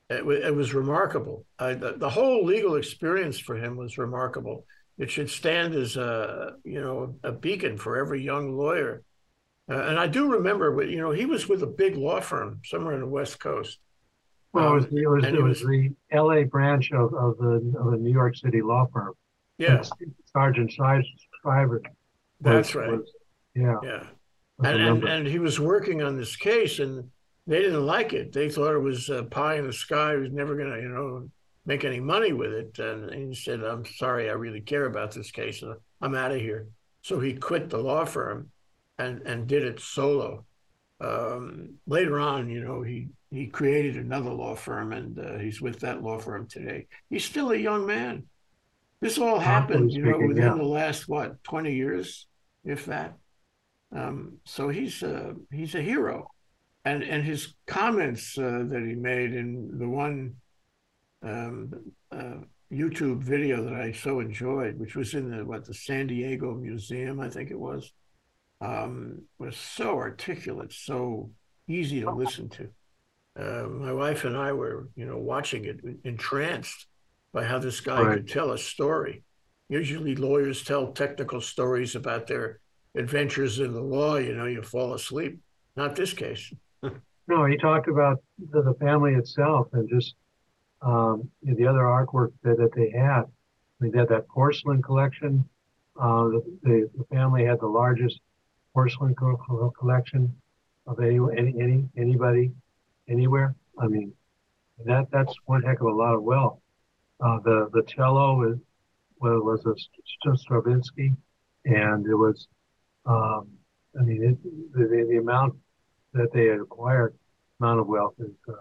It, 0.09 0.25
it 0.27 0.55
was 0.55 0.73
remarkable. 0.73 1.45
I, 1.57 1.73
the, 1.73 1.93
the, 1.93 2.09
whole 2.09 2.43
legal 2.43 2.75
experience 2.75 3.39
for 3.39 3.55
him 3.55 3.77
was 3.77 3.97
remarkable. 3.97 4.65
It 4.97 5.09
should 5.09 5.29
stand 5.29 5.73
as 5.73 5.95
a 5.95 6.55
you 6.63 6.81
know 6.81 7.15
a 7.23 7.31
beacon 7.31 7.77
for 7.77 7.97
every 7.97 8.21
young 8.21 8.55
lawyer. 8.57 9.03
Uh, 9.69 9.83
and 9.83 9.99
I 9.99 10.07
do 10.07 10.33
remember, 10.33 10.83
you 10.83 10.99
know, 10.99 11.11
he 11.11 11.25
was 11.25 11.47
with 11.47 11.63
a 11.63 11.67
big 11.67 11.95
law 11.95 12.19
firm 12.19 12.59
somewhere 12.65 12.93
on 12.93 12.99
the 12.99 13.07
West 13.07 13.39
Coast. 13.39 13.79
Well, 14.53 14.71
it 14.71 14.75
was, 14.75 14.85
um, 14.85 14.97
it 14.97 15.09
was, 15.09 15.23
it 15.25 15.41
was, 15.41 15.59
the 15.61 15.91
L.A. 16.11 16.43
branch 16.43 16.91
of, 16.91 17.13
of 17.13 17.37
the 17.37 17.73
of 17.79 17.91
the 17.91 17.97
New 17.97 18.11
York 18.11 18.35
City 18.35 18.61
law 18.61 18.85
firm. 18.91 19.13
Yeah, 19.57 19.83
Sargent 20.33 20.71
Shriver. 20.71 21.81
That's 22.41 22.75
right. 22.75 22.91
Was, 22.91 23.11
yeah. 23.55 23.77
Yeah. 23.83 24.03
And, 24.63 24.81
and, 24.81 25.03
and 25.03 25.27
he 25.27 25.39
was 25.39 25.59
working 25.59 26.03
on 26.03 26.17
this 26.17 26.35
case, 26.35 26.79
and 26.79 27.09
they 27.47 27.61
didn't 27.61 27.85
like 27.85 28.13
it. 28.13 28.31
They 28.31 28.49
thought 28.49 28.75
it 28.75 28.79
was 28.79 29.09
a 29.09 29.23
pie 29.23 29.55
in 29.55 29.65
the 29.65 29.73
sky. 29.73 30.13
He 30.13 30.19
was 30.19 30.31
never 30.31 30.55
going 30.55 30.71
to, 30.71 30.81
you 30.81 30.89
know, 30.89 31.29
make 31.65 31.83
any 31.83 31.99
money 31.99 32.33
with 32.33 32.51
it. 32.51 32.77
And 32.79 33.11
he 33.13 33.33
said, 33.33 33.61
"I'm 33.63 33.85
sorry, 33.85 34.29
I 34.29 34.33
really 34.33 34.61
care 34.61 34.85
about 34.85 35.11
this 35.13 35.31
case, 35.31 35.61
and 35.61 35.75
I'm 36.01 36.15
out 36.15 36.31
of 36.31 36.41
here." 36.41 36.67
So 37.01 37.19
he 37.19 37.33
quit 37.33 37.69
the 37.69 37.79
law 37.79 38.05
firm, 38.05 38.51
and 38.99 39.21
and 39.21 39.47
did 39.47 39.63
it 39.63 39.79
solo. 39.79 40.45
Um, 41.01 41.75
later 41.87 42.19
on, 42.19 42.49
you 42.49 42.63
know, 42.63 42.81
he 42.81 43.09
he 43.31 43.47
created 43.47 43.95
another 43.95 44.29
law 44.29 44.55
firm, 44.55 44.93
and 44.93 45.17
uh, 45.17 45.37
he's 45.37 45.61
with 45.61 45.79
that 45.79 46.03
law 46.03 46.19
firm 46.19 46.47
today. 46.47 46.87
He's 47.09 47.25
still 47.25 47.51
a 47.51 47.57
young 47.57 47.85
man. 47.85 48.25
This 48.99 49.17
all 49.17 49.39
happened, 49.39 49.91
you 49.91 50.03
know, 50.03 50.19
within 50.19 50.43
yeah. 50.43 50.55
the 50.55 50.63
last 50.63 51.07
what 51.07 51.43
twenty 51.43 51.73
years, 51.75 52.27
if 52.63 52.85
that. 52.85 53.15
Um, 53.93 54.37
so 54.45 54.69
he's 54.69 55.01
uh, 55.01 55.33
he's 55.51 55.75
a 55.75 55.81
hero 55.81 56.27
and 56.85 57.03
and 57.03 57.23
his 57.23 57.53
comments 57.67 58.37
uh, 58.37 58.63
that 58.67 58.83
he 58.85 58.95
made 58.95 59.33
in 59.33 59.77
the 59.77 59.87
one 59.87 60.35
um, 61.23 61.71
uh, 62.11 62.37
YouTube 62.71 63.21
video 63.21 63.63
that 63.63 63.73
I 63.73 63.91
so 63.91 64.19
enjoyed, 64.19 64.79
which 64.79 64.95
was 64.95 65.13
in 65.13 65.29
the 65.29 65.45
what 65.45 65.65
the 65.65 65.73
San 65.73 66.07
Diego 66.07 66.55
Museum, 66.55 67.19
I 67.19 67.29
think 67.29 67.51
it 67.51 67.59
was, 67.59 67.91
um, 68.61 69.23
was 69.39 69.57
so 69.57 69.97
articulate, 69.97 70.71
so 70.71 71.31
easy 71.67 72.01
to 72.01 72.11
listen 72.11 72.49
to. 72.49 72.69
Uh, 73.37 73.67
my 73.67 73.91
wife 73.91 74.23
and 74.23 74.37
I 74.37 74.51
were, 74.51 74.89
you 74.95 75.05
know, 75.05 75.17
watching 75.17 75.65
it 75.65 75.79
entranced 76.03 76.85
by 77.33 77.43
how 77.43 77.59
this 77.59 77.79
guy 77.79 78.01
right. 78.01 78.17
could 78.17 78.27
tell 78.27 78.51
a 78.51 78.57
story. 78.57 79.23
Usually, 79.69 80.15
lawyers 80.15 80.63
tell 80.63 80.91
technical 80.91 81.41
stories 81.41 81.95
about 81.95 82.27
their 82.27 82.59
adventures 82.95 83.59
in 83.59 83.73
the 83.73 83.81
law. 83.81 84.17
You 84.17 84.35
know, 84.35 84.45
you 84.45 84.61
fall 84.61 84.93
asleep. 84.93 85.39
Not 85.75 85.95
this 85.95 86.13
case. 86.13 86.53
No, 87.27 87.45
he 87.45 87.55
talked 87.55 87.87
about 87.87 88.21
the, 88.51 88.61
the 88.61 88.73
family 88.73 89.13
itself 89.13 89.67
and 89.71 89.87
just 89.89 90.15
um, 90.81 91.29
you 91.41 91.51
know, 91.51 91.57
the 91.57 91.67
other 91.67 91.79
artwork 91.83 92.33
that, 92.43 92.57
that 92.57 92.73
they 92.75 92.89
had. 92.89 93.23
They 93.79 93.97
had 93.97 94.09
that 94.09 94.27
porcelain 94.27 94.81
collection. 94.81 95.47
Uh, 95.99 96.25
the, 96.25 96.59
the, 96.63 96.89
the, 96.97 97.05
family 97.15 97.45
had 97.45 97.59
the 97.59 97.67
largest 97.67 98.19
porcelain 98.73 99.15
co- 99.15 99.73
collection 99.77 100.33
of 100.87 100.99
any, 100.99 101.19
any, 101.37 101.53
any 101.61 101.89
anybody 101.97 102.51
anywhere. 103.07 103.55
I 103.79 103.87
mean, 103.87 104.13
that 104.85 105.07
that's 105.11 105.33
one 105.45 105.61
heck 105.61 105.81
of 105.81 105.87
a 105.87 105.91
lot 105.91 106.15
of 106.15 106.23
wealth. 106.23 106.59
Uh, 107.19 107.39
the 107.39 107.69
the 107.73 107.83
cello 107.83 108.51
is, 108.51 108.57
well, 109.19 109.41
was 109.41 109.65
a 109.65 109.75
Stravinsky, 110.35 111.13
and 111.65 112.05
it 112.05 112.15
was, 112.15 112.47
um, 113.05 113.47
I 113.99 114.03
mean, 114.03 114.23
it, 114.23 114.73
the, 114.73 115.05
the 115.09 115.17
amount 115.17 115.55
that 116.13 116.31
they 116.33 116.47
had 116.47 116.59
acquired 116.59 117.15
amount 117.59 117.79
of 117.79 117.87
wealth 117.87 118.15
is 118.19 118.31
uh, 118.49 118.53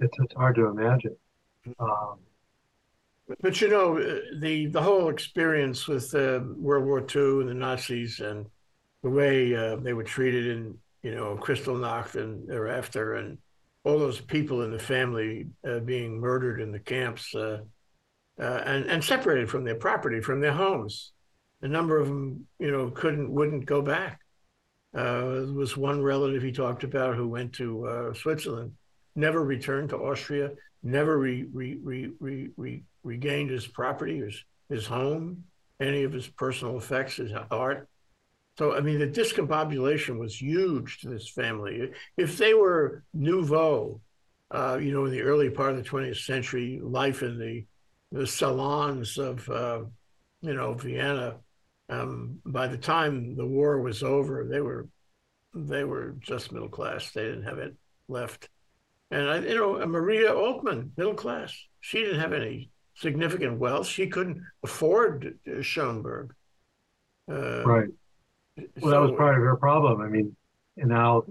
it's 0.00 0.16
it's 0.18 0.34
hard 0.34 0.56
to 0.56 0.66
imagine. 0.66 1.16
Um, 1.78 2.18
but 3.40 3.60
you 3.60 3.68
know 3.68 3.98
the 4.40 4.66
the 4.66 4.82
whole 4.82 5.08
experience 5.08 5.86
with 5.86 6.14
uh, 6.14 6.40
World 6.56 6.84
War 6.84 7.00
II 7.00 7.40
and 7.40 7.48
the 7.48 7.54
Nazis 7.54 8.20
and 8.20 8.46
the 9.06 9.10
way 9.10 9.54
uh, 9.54 9.76
they 9.76 9.92
were 9.92 10.02
treated 10.02 10.48
in 10.48 10.76
you 11.04 11.14
know 11.14 11.38
Kristallnacht 11.40 12.16
and 12.16 12.48
thereafter 12.48 13.14
and 13.14 13.38
all 13.84 14.00
those 14.00 14.20
people 14.20 14.62
in 14.62 14.72
the 14.72 14.80
family 14.80 15.46
uh, 15.64 15.78
being 15.78 16.18
murdered 16.18 16.60
in 16.60 16.72
the 16.72 16.80
camps 16.80 17.32
uh, 17.36 17.60
uh, 18.40 18.62
and 18.66 18.86
and 18.86 19.04
separated 19.04 19.48
from 19.48 19.62
their 19.62 19.76
property 19.76 20.20
from 20.20 20.40
their 20.40 20.56
homes. 20.64 21.12
A 21.62 21.68
number 21.68 22.00
of 22.00 22.08
them 22.08 22.48
you 22.58 22.72
know 22.72 22.90
couldn't 22.90 23.30
wouldn't 23.30 23.64
go 23.64 23.80
back. 23.80 24.18
Uh, 24.92 25.46
there 25.46 25.60
was 25.64 25.76
one 25.76 26.02
relative 26.02 26.42
he 26.42 26.50
talked 26.50 26.82
about 26.82 27.14
who 27.14 27.28
went 27.28 27.52
to 27.52 27.86
uh, 27.86 28.12
Switzerland, 28.12 28.72
never 29.14 29.44
returned 29.44 29.90
to 29.90 29.98
Austria, 29.98 30.50
never 30.82 31.16
re, 31.16 31.44
re, 31.52 31.78
re, 31.80 32.10
re, 32.18 32.50
re, 32.56 32.82
regained 33.04 33.50
his 33.50 33.68
property, 33.68 34.18
his, 34.18 34.42
his 34.68 34.86
home, 34.86 35.44
any 35.80 36.02
of 36.02 36.12
his 36.12 36.26
personal 36.26 36.76
effects, 36.78 37.16
his 37.16 37.30
art. 37.52 37.88
So, 38.58 38.74
I 38.74 38.80
mean, 38.80 38.98
the 38.98 39.06
discombobulation 39.06 40.18
was 40.18 40.40
huge 40.40 41.00
to 41.00 41.10
this 41.10 41.28
family. 41.28 41.90
If 42.16 42.38
they 42.38 42.54
were 42.54 43.04
nouveau, 43.12 44.00
uh, 44.50 44.78
you 44.80 44.92
know, 44.92 45.04
in 45.04 45.12
the 45.12 45.22
early 45.22 45.50
part 45.50 45.72
of 45.72 45.76
the 45.76 45.88
20th 45.88 46.24
century, 46.24 46.80
life 46.82 47.22
in 47.22 47.38
the, 47.38 47.66
the 48.12 48.26
salons 48.26 49.18
of, 49.18 49.48
uh, 49.50 49.80
you 50.40 50.54
know, 50.54 50.72
Vienna, 50.74 51.36
um, 51.88 52.38
by 52.46 52.66
the 52.66 52.78
time 52.78 53.36
the 53.36 53.46
war 53.46 53.80
was 53.80 54.02
over, 54.02 54.46
they 54.50 54.60
were 54.60 54.88
they 55.54 55.84
were 55.84 56.16
just 56.20 56.52
middle 56.52 56.68
class. 56.68 57.10
They 57.10 57.24
didn't 57.24 57.44
have 57.44 57.58
it 57.58 57.74
left. 58.08 58.48
And 59.10 59.28
I, 59.28 59.38
you 59.38 59.54
know, 59.54 59.86
Maria 59.86 60.30
Altmann, 60.30 60.90
middle 60.96 61.14
class. 61.14 61.56
She 61.80 61.98
didn't 61.98 62.20
have 62.20 62.32
any 62.32 62.70
significant 62.94 63.58
wealth. 63.58 63.86
She 63.86 64.08
couldn't 64.08 64.42
afford 64.62 65.38
Schoenberg. 65.62 66.34
Uh, 67.30 67.64
right. 67.64 67.88
Well, 68.80 68.90
that 68.90 69.00
was 69.00 69.12
part 69.16 69.36
of 69.36 69.42
her 69.42 69.56
problem. 69.56 70.00
I 70.00 70.08
mean, 70.08 70.34
and 70.76 70.88
now 70.88 71.24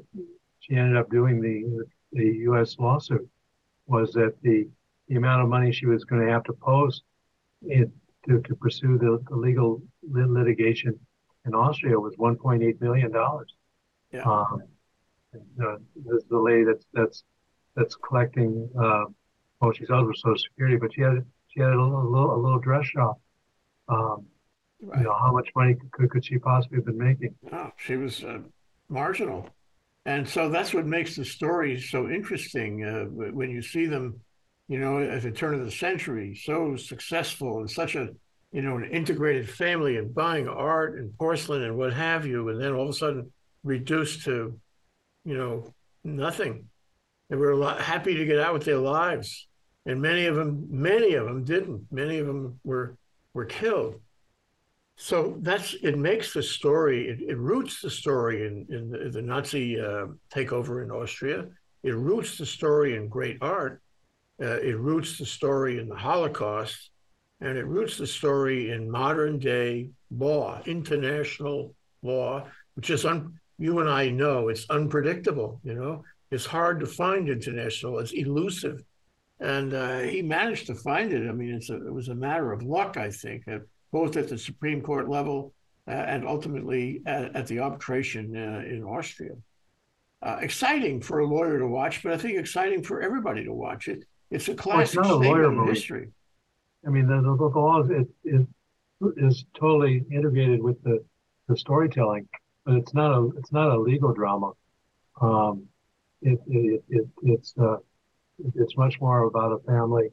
she 0.60 0.76
ended 0.76 0.98
up 0.98 1.10
doing 1.10 1.42
the 1.42 1.86
the 2.12 2.26
U.S. 2.50 2.76
lawsuit 2.80 3.28
was 3.88 4.12
that 4.14 4.36
the 4.42 4.68
the 5.08 5.16
amount 5.16 5.42
of 5.42 5.50
money 5.50 5.72
she 5.72 5.86
was 5.86 6.04
going 6.04 6.26
to 6.26 6.32
have 6.32 6.44
to 6.44 6.54
post 6.54 7.04
it 7.62 7.90
to, 8.28 8.42
to 8.42 8.56
pursue 8.56 8.98
the, 8.98 9.24
the 9.30 9.36
legal 9.36 9.82
litigation 10.12 11.00
in 11.46 11.54
Austria 11.54 12.00
was 12.00 12.16
1.8 12.16 12.82
million 12.82 13.12
dollars. 13.12 13.54
Yeah. 14.12 14.24
Um, 14.24 14.64
uh, 15.64 15.76
this 15.96 16.24
is 16.24 16.30
the 16.30 16.40
lady 16.40 16.64
that's 16.64 16.86
that's 16.94 17.24
that's 17.76 17.96
collecting. 17.96 18.70
Uh, 18.80 19.06
well, 19.60 19.74
she's 19.74 19.90
out 19.90 20.08
with 20.08 20.18
Social 20.18 20.38
Security, 20.38 20.78
but 20.78 20.94
she 20.94 21.02
had 21.02 21.26
she 21.50 21.60
had 21.60 21.72
a 21.74 21.82
little 21.82 22.02
a 22.02 22.10
little, 22.10 22.36
a 22.36 22.40
little 22.42 22.60
dress 22.60 22.86
shop. 22.86 23.20
Um, 23.90 24.26
right. 24.82 25.00
You 25.00 25.06
know, 25.06 25.14
how 25.14 25.32
much 25.32 25.50
money 25.56 25.76
could 25.92 26.10
could 26.10 26.26
she 26.26 26.38
possibly 26.38 26.78
have 26.78 26.86
been 26.86 26.98
making? 26.98 27.36
Oh, 27.52 27.72
she 27.78 27.96
was 27.96 28.24
uh, 28.24 28.40
marginal, 28.90 29.50
and 30.06 30.28
so 30.28 30.50
that's 30.50 30.74
what 30.74 30.86
makes 30.86 31.16
the 31.16 31.26
story 31.26 31.80
so 31.80 32.10
interesting. 32.10 32.84
Uh, 32.84 33.06
when 33.06 33.50
you 33.50 33.62
see 33.62 33.86
them 33.86 34.20
you 34.68 34.80
know, 34.80 35.00
at 35.00 35.22
the 35.22 35.32
turn 35.32 35.54
of 35.54 35.64
the 35.66 35.72
century, 35.72 36.36
so 36.36 36.76
successful 36.76 37.60
and 37.60 37.70
such 37.70 37.96
a, 37.96 38.10
you 38.52 38.62
know, 38.62 38.78
an 38.78 38.86
integrated 38.86 39.50
family 39.50 39.98
and 39.98 40.16
buying 40.16 40.48
art 40.48 40.98
and 40.98 41.16
porcelain 41.18 41.64
and 41.64 41.78
what 41.78 41.94
have 41.94 42.26
you, 42.26 42.50
and 42.50 42.60
then 42.60 42.74
all 42.74 42.84
of 42.84 42.90
a 42.90 42.94
sudden 42.94 43.32
reduced 43.64 44.24
to, 44.24 44.60
you 45.24 45.38
know, 45.38 45.74
nothing. 46.04 46.66
They 47.30 47.36
were 47.36 47.56
lot 47.56 47.82
happy 47.82 48.16
to 48.16 48.26
get 48.26 48.40
out 48.40 48.54
with 48.54 48.66
their 48.66 48.78
lives, 48.78 49.48
and 49.86 50.02
many 50.02 50.26
of 50.26 50.36
them, 50.36 50.68
many 50.70 51.14
of 51.14 51.26
them 51.26 51.44
didn't. 51.44 51.86
Many 51.92 52.18
of 52.18 52.28
them 52.28 52.60
were 52.64 52.98
were 53.34 53.46
killed. 53.46 54.00
So 54.98 55.38
that's 55.42 55.74
it 55.84 55.98
makes 55.98 56.34
the 56.34 56.44
story. 56.44 57.10
It, 57.10 57.22
it 57.22 57.38
roots 57.38 57.82
the 57.82 57.90
story 57.90 58.48
in 58.48 58.66
in 58.70 58.90
the, 58.90 59.10
the 59.10 59.22
Nazi 59.22 59.80
uh, 59.80 60.08
takeover 60.34 60.84
in 60.84 60.92
Austria. 60.92 61.48
It 61.84 61.96
roots 61.96 62.38
the 62.38 62.46
story 62.46 62.96
in 62.96 63.10
great 63.10 63.38
art 63.42 63.82
uh, 64.42 64.60
it 64.62 64.78
roots 64.78 65.18
the 65.18 65.26
story 65.26 65.80
in 65.80 65.88
the 65.88 65.96
Holocaust, 65.96 66.92
and 67.40 67.58
it 67.58 67.66
roots 67.66 67.98
the 67.98 68.08
story 68.08 68.72
in 68.72 68.90
modern 68.90 69.40
day 69.40 69.90
law, 70.12 70.62
international 70.66 71.74
law, 72.02 72.46
which 72.76 72.90
is 72.90 73.06
un- 73.06 73.40
you 73.58 73.80
and 73.80 73.90
I 73.90 74.10
know 74.10 74.50
it's 74.50 74.70
unpredictable. 74.70 75.62
You 75.64 75.76
know, 75.76 76.04
it's 76.32 76.46
hard 76.46 76.82
to 76.82 76.86
find 76.86 77.30
international. 77.30 78.00
It's 78.00 78.12
elusive, 78.12 78.84
and 79.40 79.74
uh, 79.74 80.00
he 80.00 80.22
managed 80.22 80.68
to 80.68 80.76
find 80.76 81.14
it. 81.14 81.30
I 81.30 81.32
mean, 81.32 81.54
it's 81.54 81.70
a, 81.70 81.76
it 81.76 81.94
was 81.94 82.10
a 82.10 82.16
matter 82.16 82.52
of 82.52 82.64
luck, 82.64 82.98
I 82.98 83.10
think, 83.12 83.44
both 83.92 84.18
at 84.18 84.28
the 84.30 84.38
Supreme 84.38 84.82
Court 84.82 85.10
level 85.10 85.54
uh, 85.88 85.92
and 85.92 86.28
ultimately 86.28 87.02
at, 87.06 87.36
at 87.36 87.48
the 87.48 87.60
arbitration 87.60 88.36
uh, 88.36 88.64
in 88.66 88.84
Austria. 88.84 89.36
Uh, 90.22 90.38
exciting 90.42 91.02
for 91.02 91.20
a 91.20 91.26
lawyer 91.26 91.60
to 91.60 91.68
watch, 91.68 92.02
but 92.02 92.12
I 92.14 92.18
think 92.18 92.40
exciting 92.40 92.82
for 92.82 93.02
everybody 93.02 93.44
to 93.44 93.54
watch 93.54 93.88
it. 93.88 94.06
It's 94.32 94.48
a 94.48 94.56
classic 94.56 95.02
well, 95.02 95.18
it's 95.18 95.26
statement 95.26 95.60
in 95.60 95.68
history. 95.68 96.10
I 96.86 96.90
mean, 96.90 97.08
the, 97.08 97.22
the, 97.22 97.36
the 97.38 97.60
law 97.60 97.84
is, 97.84 98.08
is, 98.24 98.46
is 99.18 99.46
totally 99.58 100.04
integrated 100.12 100.62
with 100.64 100.82
the, 100.84 101.04
the 101.48 101.56
storytelling, 101.58 102.28
but 102.66 102.76
it's 102.76 102.94
not 102.94 103.12
a 103.12 103.30
it's 103.38 103.52
not 103.52 103.70
a 103.70 103.80
legal 103.80 104.14
drama. 104.14 104.52
Um, 105.22 105.66
it, 106.22 106.40
it, 106.48 106.84
it 106.90 107.08
it's 107.24 107.54
uh, 107.60 107.78
it's 108.56 108.76
much 108.78 109.00
more 109.00 109.24
about 109.24 109.52
a 109.52 109.60
family 109.60 110.10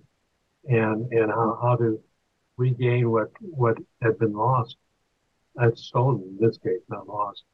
and 0.69 1.11
and 1.13 1.31
how, 1.31 1.59
how 1.63 1.77
to 1.77 1.99
regain 2.57 3.11
what 3.11 3.31
what 3.41 3.79
had 4.01 4.19
been 4.19 4.33
lost. 4.33 4.77
That's 5.55 5.83
stolen 5.83 6.23
in 6.23 6.39
this 6.41 6.59
case, 6.59 6.81
not 6.89 7.07
lost. 7.07 7.45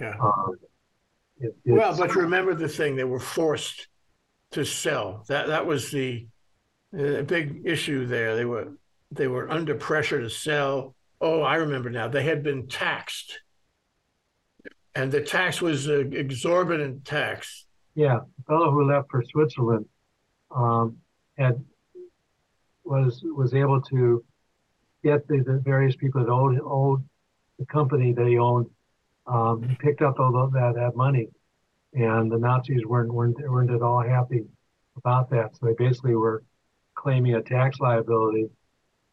Yeah. 0.00 0.14
Um, 0.20 0.56
it, 1.40 1.56
well, 1.66 1.96
but 1.96 2.14
remember 2.14 2.54
the 2.54 2.68
thing; 2.68 2.96
they 2.96 3.04
were 3.04 3.20
forced 3.20 3.88
to 4.52 4.64
sell. 4.64 5.24
That 5.28 5.46
that 5.48 5.66
was 5.66 5.90
the, 5.90 6.26
the 6.92 7.22
big 7.22 7.62
issue 7.64 8.06
there. 8.06 8.34
They 8.34 8.44
were 8.44 8.72
they 9.10 9.28
were 9.28 9.50
under 9.50 9.74
pressure 9.74 10.20
to 10.20 10.30
sell. 10.30 10.94
Oh, 11.20 11.42
I 11.42 11.56
remember 11.56 11.90
now. 11.90 12.08
They 12.08 12.24
had 12.24 12.42
been 12.42 12.66
taxed, 12.68 13.40
and 14.94 15.12
the 15.12 15.20
tax 15.20 15.60
was 15.60 15.86
an 15.86 16.12
exorbitant 16.12 17.04
tax. 17.04 17.66
Yeah, 17.94 18.20
the 18.36 18.44
fellow 18.44 18.70
who 18.70 18.88
left 18.88 19.10
for 19.10 19.24
Switzerland 19.30 19.86
um, 20.50 20.98
had 21.36 21.64
was 22.88 23.22
was 23.24 23.54
able 23.54 23.80
to 23.82 24.24
get 25.04 25.26
the, 25.28 25.42
the 25.46 25.60
various 25.64 25.94
people 25.96 26.24
that 26.24 26.30
owned, 26.30 26.60
owned 26.64 27.04
the 27.58 27.66
company 27.66 28.14
he 28.16 28.38
owned. 28.38 28.66
Um, 29.26 29.76
picked 29.78 30.00
up 30.00 30.18
all 30.18 30.32
that 30.32 30.74
that 30.76 30.96
money, 30.96 31.28
and 31.92 32.32
the 32.32 32.38
Nazis 32.38 32.86
weren't 32.86 33.12
weren't 33.12 33.38
weren't 33.40 33.70
at 33.70 33.82
all 33.82 34.02
happy 34.02 34.44
about 34.96 35.28
that. 35.30 35.54
So 35.56 35.66
they 35.66 35.74
basically 35.74 36.14
were 36.14 36.42
claiming 36.94 37.34
a 37.34 37.42
tax 37.42 37.78
liability, 37.78 38.48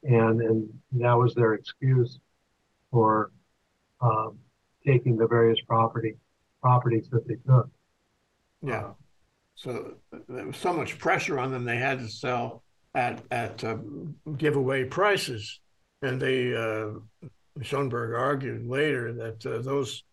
and 0.03 0.39
and 0.41 0.69
that 0.93 1.13
was 1.13 1.35
their 1.35 1.53
excuse 1.53 2.17
for 2.91 3.31
um, 3.99 4.39
taking 4.85 5.17
the 5.17 5.27
various 5.27 5.59
property 5.67 6.15
properties 6.61 7.09
that 7.11 7.27
they 7.27 7.35
took. 7.45 7.69
Yeah. 8.61 8.91
So 9.55 9.95
there 10.29 10.47
was 10.47 10.57
so 10.57 10.71
much 10.71 10.97
pressure 10.97 11.39
on 11.39 11.51
them; 11.51 11.65
they 11.65 11.77
had 11.77 11.99
to 11.99 12.07
sell 12.07 12.63
at 12.95 13.21
at 13.29 13.63
uh, 13.63 13.77
giveaway 14.37 14.85
prices, 14.85 15.59
and 16.01 16.19
they 16.19 16.55
uh, 16.55 16.91
Schoenberg 17.61 18.15
argued 18.15 18.65
later 18.67 19.13
that 19.13 19.45
uh, 19.45 19.61
those 19.61 20.03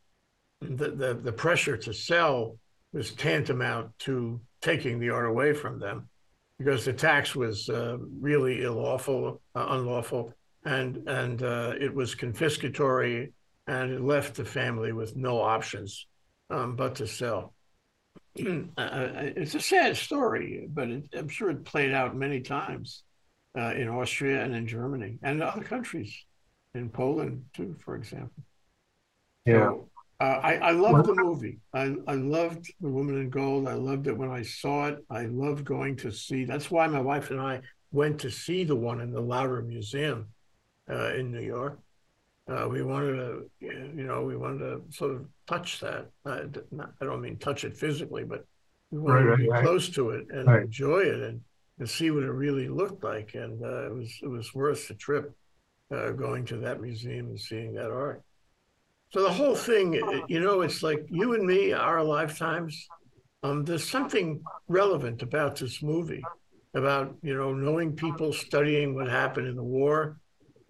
the, 0.61 0.91
the 0.91 1.15
the 1.15 1.33
pressure 1.33 1.77
to 1.79 1.95
sell 1.95 2.59
was 2.93 3.13
tantamount 3.13 3.99
to 4.01 4.41
taking 4.61 4.99
the 4.99 5.11
art 5.11 5.27
away 5.27 5.55
from 5.55 5.79
them, 5.79 6.09
because 6.59 6.85
the 6.85 6.93
tax 6.93 7.35
was 7.35 7.69
uh, 7.69 7.97
really 8.21 8.63
illawful, 8.63 9.41
uh, 9.55 9.67
unlawful, 9.71 10.35
and 10.65 10.97
and 11.09 11.43
uh, 11.43 11.73
it 11.81 11.95
was 11.95 12.15
confiscatory, 12.15 13.33
and 13.67 13.93
it 13.93 14.03
left 14.03 14.35
the 14.35 14.45
family 14.45 14.93
with 14.93 15.17
no 15.17 15.41
options 15.41 16.07
um, 16.51 16.77
but 16.77 16.97
to 16.97 17.07
sell. 17.07 17.55
uh, 18.77 19.11
it's 19.37 19.55
a 19.55 19.61
sad 19.61 19.97
story, 19.97 20.67
but 20.69 20.89
it, 20.89 21.05
I'm 21.15 21.29
sure 21.29 21.51
it 21.51 21.65
played 21.65 21.93
out 21.93 22.17
many 22.17 22.41
times 22.41 23.03
uh, 23.57 23.75
in 23.75 23.89
Austria 23.89 24.43
and 24.43 24.55
in 24.55 24.67
Germany 24.67 25.19
and 25.23 25.43
other 25.43 25.63
countries, 25.63 26.15
in 26.75 26.89
Poland 26.89 27.45
too, 27.55 27.77
for 27.85 27.97
example. 27.97 28.43
Yeah. 29.45 29.69
So, 29.69 29.89
uh, 30.21 30.41
I, 30.41 30.55
I 30.57 30.71
loved 30.71 31.07
the 31.09 31.15
movie. 31.15 31.59
I, 31.75 31.97
I 32.07 32.15
loved 32.15 32.73
The 32.81 32.89
Woman 32.89 33.21
in 33.21 33.29
Gold. 33.29 33.67
I 33.67 33.75
loved 33.75 34.07
it 34.07 34.17
when 34.17 34.31
I 34.31 34.43
saw 34.43 34.87
it. 34.87 35.05
I 35.11 35.25
loved 35.25 35.65
going 35.65 35.97
to 35.97 36.13
see. 36.13 36.45
That's 36.45 36.71
why 36.71 36.87
my 36.87 37.01
wife 37.01 37.33
and 37.33 37.41
I 37.41 37.63
went 37.91 38.21
to 38.21 38.31
see 38.31 38.63
the 38.63 38.77
one 38.77 39.01
in 39.01 39.13
the 39.13 39.21
Lauder 39.21 39.63
Museum 39.63 40.29
uh, 40.89 41.13
in 41.15 41.33
New 41.33 41.41
York. 41.41 41.81
Uh, 42.49 42.67
we 42.69 42.83
wanted 42.83 43.17
to, 43.17 43.51
you 43.61 44.05
know, 44.05 44.23
we 44.23 44.37
wanted 44.37 44.59
to 44.59 44.83
sort 44.91 45.13
of 45.13 45.27
touch 45.47 45.81
that. 45.81 46.09
Not, 46.25 46.91
I 47.01 47.05
don't 47.05 47.21
mean 47.21 47.37
touch 47.39 47.65
it 47.65 47.77
physically, 47.77 48.25
but 48.25 48.45
we 48.91 48.99
wanted 48.99 49.25
right, 49.25 49.37
to 49.37 49.43
be 49.43 49.49
right, 49.49 49.65
close 49.65 49.89
right. 49.89 49.95
to 49.95 50.11
it 50.11 50.27
and 50.31 50.49
enjoy 50.49 51.01
it 51.01 51.21
and, 51.23 51.41
and 51.79 51.89
see 51.89 52.11
what 52.11 52.25
it 52.25 52.31
really 52.31 52.69
looked 52.69 53.05
like. 53.05 53.35
And 53.35 53.63
uh, 53.63 53.87
it 53.87 53.95
was 53.95 54.19
it 54.23 54.29
was 54.29 54.53
worth 54.55 54.89
the 54.89 54.95
trip 54.95 55.33
uh, 55.95 56.11
going 56.11 56.45
to 56.47 56.57
that 56.59 56.81
museum 56.81 57.27
and 57.27 57.41
seeing 57.41 57.75
that 57.75 57.91
art. 57.91 58.23
So 59.13 59.23
the 59.23 59.31
whole 59.31 59.55
thing, 59.55 59.93
you 60.27 60.41
know, 60.41 60.63
it's 60.63 60.83
like 60.83 61.05
you 61.11 61.35
and 61.35 61.47
me, 61.47 61.73
our 61.73 62.03
lifetimes. 62.03 62.89
Um, 63.43 63.65
there's 63.65 63.89
something 63.89 64.41
relevant 64.69 65.23
about 65.23 65.57
this 65.57 65.83
movie, 65.83 66.23
about 66.75 67.15
you 67.23 67.37
know 67.37 67.53
knowing 67.53 67.95
people, 67.95 68.33
studying 68.33 68.95
what 68.95 69.09
happened 69.09 69.49
in 69.49 69.57
the 69.57 69.63
war, 69.63 70.19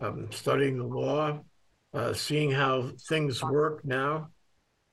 um, 0.00 0.28
studying 0.32 0.78
the 0.78 0.84
law, 0.84 1.38
uh, 1.94 2.12
seeing 2.12 2.50
how 2.50 2.90
things 3.08 3.42
work 3.42 3.84
now. 3.84 4.28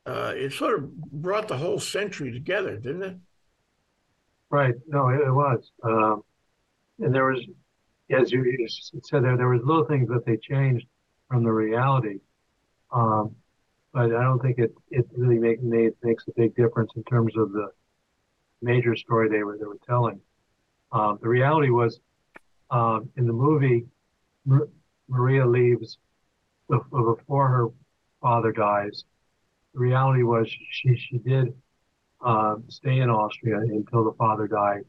Uh, 0.05 0.33
it 0.35 0.51
sort 0.53 0.79
of 0.79 0.95
brought 0.95 1.47
the 1.47 1.57
whole 1.57 1.79
century 1.79 2.31
together, 2.31 2.77
didn't 2.77 3.03
it? 3.03 3.17
Right. 4.49 4.73
No, 4.87 5.09
it, 5.09 5.21
it 5.21 5.31
was. 5.31 5.71
Um, 5.83 6.23
and 6.99 7.13
there 7.13 7.25
was, 7.25 7.45
as 8.09 8.31
you 8.31 8.67
said, 9.03 9.23
there 9.23 9.37
there 9.37 9.49
was 9.49 9.61
little 9.63 9.85
things 9.85 10.09
that 10.09 10.25
they 10.25 10.37
changed 10.37 10.87
from 11.27 11.43
the 11.43 11.51
reality. 11.51 12.19
Um, 12.91 13.35
but 13.93 14.05
I 14.15 14.23
don't 14.23 14.41
think 14.41 14.59
it, 14.59 14.73
it 14.91 15.05
really 15.15 15.39
make, 15.39 15.61
made, 15.61 15.93
makes 16.03 16.25
a 16.27 16.31
big 16.35 16.55
difference 16.55 16.91
in 16.95 17.03
terms 17.03 17.35
of 17.37 17.51
the 17.51 17.69
major 18.61 18.95
story 18.95 19.29
they 19.29 19.43
were 19.43 19.57
they 19.57 19.65
were 19.65 19.79
telling. 19.87 20.19
Um, 20.91 21.19
the 21.21 21.29
reality 21.29 21.69
was, 21.69 21.99
um, 22.71 23.09
in 23.17 23.27
the 23.27 23.33
movie, 23.33 23.85
Maria 25.07 25.45
leaves 25.45 25.97
before 26.69 27.47
her 27.47 27.67
father 28.21 28.51
dies, 28.51 29.03
the 29.73 29.79
reality 29.79 30.23
was 30.23 30.49
she 30.71 30.95
she 30.95 31.17
did 31.17 31.53
uh, 32.21 32.55
stay 32.67 32.99
in 32.99 33.09
Austria 33.09 33.59
until 33.59 34.03
the 34.03 34.13
father 34.13 34.47
died, 34.47 34.83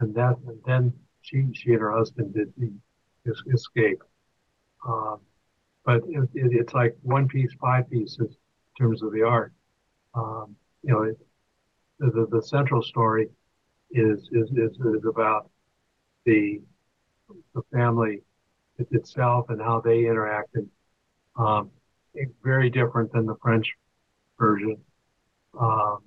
and 0.00 0.14
that 0.14 0.36
and 0.46 0.58
then 0.66 0.92
she 1.22 1.46
she 1.52 1.72
and 1.72 1.80
her 1.80 1.92
husband 1.92 2.34
did 2.34 2.52
escape. 3.52 4.02
Um, 4.86 5.20
but 5.84 6.02
it, 6.08 6.28
it, 6.34 6.52
it's 6.52 6.74
like 6.74 6.96
one 7.02 7.28
piece, 7.28 7.52
five 7.60 7.88
pieces 7.90 8.18
in 8.20 8.84
terms 8.84 9.02
of 9.02 9.12
the 9.12 9.22
art. 9.22 9.52
Um, 10.14 10.56
you 10.82 10.92
know, 10.92 11.02
it, 11.02 11.18
the, 11.98 12.26
the, 12.30 12.42
central 12.42 12.82
story 12.82 13.28
is 13.90 14.28
is 14.32 14.50
is, 14.50 14.72
is 14.72 15.04
about 15.08 15.50
the 16.24 16.60
the 17.54 17.62
family 17.72 18.22
itself 18.90 19.46
and 19.50 19.60
how 19.60 19.80
they 19.80 20.02
interacted 20.02 20.66
um, 21.36 21.70
very 22.42 22.70
different 22.70 23.12
than 23.12 23.26
the 23.26 23.36
French 23.42 23.72
version. 24.38 24.76
Um, 25.58 25.98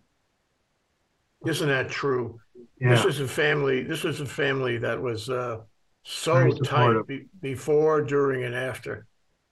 Isn't 1.46 1.70
that 1.70 1.90
true? 1.90 2.40
Yeah. 2.80 2.90
This 2.96 3.06
was 3.06 3.20
a 3.20 3.28
family. 3.28 3.84
This 3.84 4.04
was 4.04 4.22
a 4.22 4.26
family 4.26 4.78
that 4.80 5.02
was 5.02 5.30
uh, 5.30 5.60
so 6.04 6.52
tight 6.52 7.08
be, 7.08 7.26
before, 7.42 8.02
during, 8.02 8.44
and 8.44 8.56
after, 8.56 9.08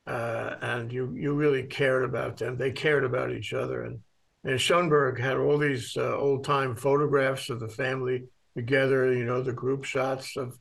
uh, 0.08 0.56
and 0.62 0.92
you 0.92 1.14
you 1.16 1.34
really 1.34 1.64
cared 1.64 2.04
about 2.04 2.38
them. 2.38 2.58
They 2.58 2.72
cared 2.72 3.04
about 3.04 3.32
each 3.32 3.54
other, 3.54 3.84
and 3.84 4.00
and 4.44 4.60
Schoenberg 4.60 5.20
had 5.20 5.38
all 5.38 5.58
these 5.58 5.96
uh, 5.96 6.18
old 6.18 6.44
time 6.44 6.76
photographs 6.76 7.50
of 7.50 7.60
the 7.60 7.69
family 7.69 8.26
together. 8.56 9.13
You 9.13 9.26
know, 9.26 9.42
the 9.42 9.54
group 9.54 9.84
shots 9.84 10.36
of 10.36 10.58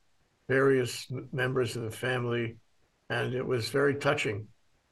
various 0.49 1.07
members 1.33 1.77
of 1.77 1.83
the 1.83 1.91
family, 1.91 2.57
and 3.11 3.35
it 3.35 3.47
was 3.47 3.69
very 3.71 3.97
touching 3.97 4.47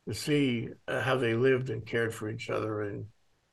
to 0.09 0.15
see 0.15 0.69
uh, 0.89 1.01
how 1.01 1.17
they 1.17 1.35
lived 1.35 1.71
and 1.71 1.85
cared 1.85 2.15
for 2.15 2.29
each 2.29 2.51
other, 2.51 2.83
and 2.83 3.07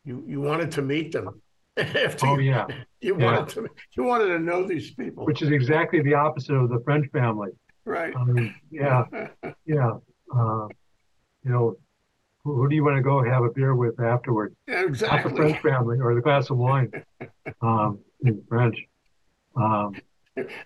you 0.04 0.24
you 0.28 0.42
wanted 0.42 0.72
to 0.72 0.82
meet 0.82 1.12
them. 1.12 1.42
After 1.78 2.28
oh 2.28 2.40
you, 2.40 2.52
yeah, 2.52 2.66
you 3.02 3.16
yeah. 3.20 3.26
wanted 3.26 3.50
to 3.50 3.68
you 3.96 4.04
wanted 4.04 4.28
to 4.30 4.40
know 4.40 4.68
these 4.68 4.94
people, 4.94 5.26
which 5.26 5.42
is 5.42 5.52
exactly 5.52 6.02
the 6.02 6.16
opposite 6.16 6.56
of 6.56 6.70
the 6.70 6.80
French 6.84 7.10
family. 7.12 7.50
Right. 7.86 8.16
Um, 8.16 8.56
yeah, 8.72 9.06
yeah. 9.66 9.92
Uh, 10.36 10.68
you 11.44 11.52
know, 11.52 11.78
who, 12.44 12.56
who, 12.56 12.68
do 12.68 12.76
you 12.76 12.84
want 12.84 12.98
to 12.98 13.02
go 13.02 13.24
have 13.24 13.44
a 13.44 13.50
beer 13.50 13.76
with 13.76 14.00
afterward? 14.00 14.56
Yeah, 14.68 14.86
exactly. 14.86 15.32
Not 15.32 15.38
the 15.38 15.50
French 15.50 15.62
family 15.62 16.00
or 16.00 16.16
the 16.16 16.22
glass 16.22 16.50
of 16.50 16.58
wine. 16.58 16.92
um, 17.62 18.00
in 18.24 18.44
French. 18.48 18.78
Um, 19.56 19.96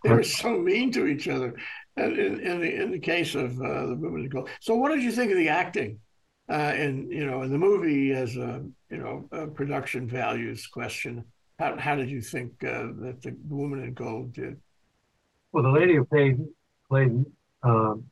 they 0.03 0.09
were 0.09 0.23
so 0.23 0.57
mean 0.57 0.91
to 0.91 1.07
each 1.07 1.27
other 1.27 1.55
in, 1.97 2.39
in 2.39 2.61
the 2.61 2.81
in 2.81 2.91
the 2.91 2.99
case 2.99 3.35
of 3.35 3.59
uh, 3.61 3.85
the 3.87 3.95
movement 3.95 4.25
in 4.25 4.29
gold. 4.29 4.49
So, 4.59 4.75
what 4.75 4.89
did 4.89 5.03
you 5.03 5.11
think 5.11 5.31
of 5.31 5.37
the 5.37 5.49
acting? 5.49 5.99
Uh, 6.49 6.73
in 6.75 7.09
you 7.09 7.25
know, 7.25 7.43
in 7.43 7.51
the 7.51 7.57
movie 7.57 8.11
as 8.11 8.35
a 8.35 8.63
you 8.89 8.97
know 8.97 9.27
a 9.31 9.47
production 9.47 10.07
values 10.07 10.67
question, 10.67 11.23
how 11.59 11.77
how 11.77 11.95
did 11.95 12.09
you 12.09 12.21
think 12.21 12.51
uh, 12.63 12.87
that 12.99 13.21
the 13.21 13.35
woman 13.47 13.83
in 13.83 13.93
gold 13.93 14.33
did? 14.33 14.59
Well, 15.51 15.63
the 15.63 15.69
lady 15.69 15.95
who 15.95 16.05
played 16.05 16.39
played 16.89 17.25
um, 17.63 18.05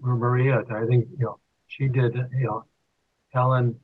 Maria, 0.00 0.62
I 0.70 0.86
think 0.86 1.08
you 1.18 1.24
know 1.24 1.38
she 1.70 1.88
did, 1.88 2.14
you 2.14 2.46
know, 2.46 2.64
Helen, 3.32 3.78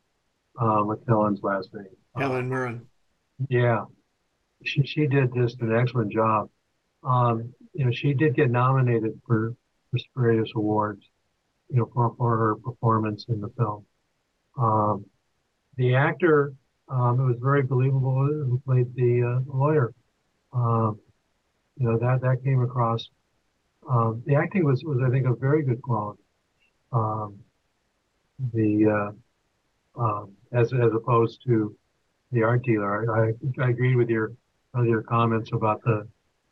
uh, 0.60 0.80
what's 0.80 1.06
Helen's 1.06 1.42
last 1.42 1.72
name? 1.72 1.86
Helen 2.16 2.48
Mirren. 2.48 2.86
Yeah, 3.48 3.84
she 4.64 4.82
she 4.84 5.06
did 5.06 5.34
just 5.34 5.60
an 5.60 5.74
excellent 5.74 6.12
job. 6.12 6.48
Um, 7.04 7.54
you 7.72 7.84
know, 7.84 7.92
she 7.92 8.14
did 8.14 8.34
get 8.34 8.50
nominated 8.50 9.20
for, 9.26 9.54
for 9.90 9.98
various 10.16 10.50
awards, 10.56 11.02
you 11.70 11.76
know, 11.76 11.90
for, 11.92 12.14
for 12.16 12.36
her 12.36 12.56
performance 12.56 13.26
in 13.28 13.40
the 13.40 13.48
film. 13.56 13.84
Um, 14.58 15.04
the 15.76 15.94
actor, 15.94 16.54
um, 16.88 17.20
it 17.20 17.24
was 17.24 17.36
very 17.40 17.62
believable 17.62 18.26
who 18.26 18.60
played 18.64 18.94
the 18.94 19.22
uh, 19.22 19.52
lawyer. 19.52 19.92
Um, 20.52 20.98
you 21.76 21.88
know, 21.88 21.98
that 21.98 22.22
that 22.22 22.42
came 22.42 22.62
across. 22.62 23.08
Um, 23.88 24.22
the 24.26 24.34
acting 24.34 24.64
was 24.64 24.82
was 24.84 24.98
I 25.06 25.10
think 25.10 25.26
a 25.26 25.34
very 25.34 25.62
good 25.62 25.82
quality. 25.82 26.22
Um, 26.92 27.38
the 28.52 29.12
uh, 29.96 30.00
um, 30.00 30.32
as 30.52 30.72
as 30.72 30.92
opposed 30.94 31.42
to 31.46 31.76
the 32.32 32.42
art 32.42 32.64
dealer. 32.64 33.14
I, 33.14 33.28
I, 33.28 33.66
I 33.66 33.70
agree 33.70 33.94
with 33.96 34.08
your 34.08 34.32
earlier 34.76 35.02
comments 35.02 35.50
about 35.52 35.82
the, 35.82 36.06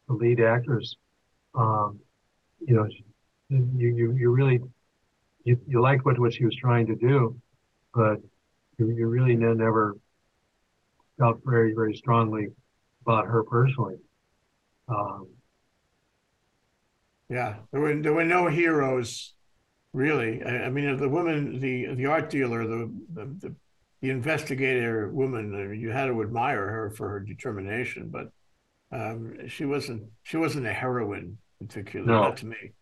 the 0.09 0.15
lead 0.15 0.41
actors. 0.41 0.97
Um, 1.55 2.01
you 2.61 2.75
know, 2.75 2.89
you, 3.49 3.95
you, 3.95 4.13
you 4.13 4.31
really, 4.31 4.61
you, 5.45 5.61
you 5.67 5.81
liked 5.81 6.05
what, 6.05 6.19
what 6.19 6.33
she 6.33 6.45
was 6.45 6.57
trying 6.57 6.87
to 6.87 6.95
do, 6.95 7.37
but 7.95 8.21
you, 8.79 8.91
you 8.91 9.07
really 9.07 9.37
never 9.37 9.97
felt 11.19 11.41
very, 11.45 11.75
very 11.75 11.95
strongly 11.95 12.49
about 13.03 13.27
her 13.27 13.45
personally. 13.45 13.97
Um, 14.89 15.29
yeah, 17.29 17.57
there 17.71 17.81
were 17.81 17.95
there 17.95 18.13
were 18.13 18.25
no 18.25 18.49
heroes, 18.49 19.33
really. 19.93 20.43
I, 20.43 20.65
I 20.65 20.71
mean, 20.71 20.97
the 20.97 21.09
woman, 21.09 21.59
the 21.59 21.95
the 21.95 22.07
art 22.07 22.29
dealer, 22.31 22.67
the 22.67 22.91
the, 23.15 23.25
the 23.41 23.55
the 24.05 24.11
investigator 24.11 25.09
woman, 25.09 25.79
you 25.81 25.91
had 25.91 26.09
to 26.09 26.21
admire 26.21 26.69
her 26.69 26.91
for 26.91 27.09
her 27.09 27.21
determination, 27.21 28.11
but 28.11 28.29
um, 28.93 29.49
she 29.49 29.65
wasn't 29.65 30.03
she 30.25 30.37
wasn't 30.37 30.67
a 30.67 30.73
heroine 30.75 31.39
particularly, 31.59 32.13
no. 32.13 32.21
not 32.21 32.37
to 32.37 32.47
me. 32.47 32.73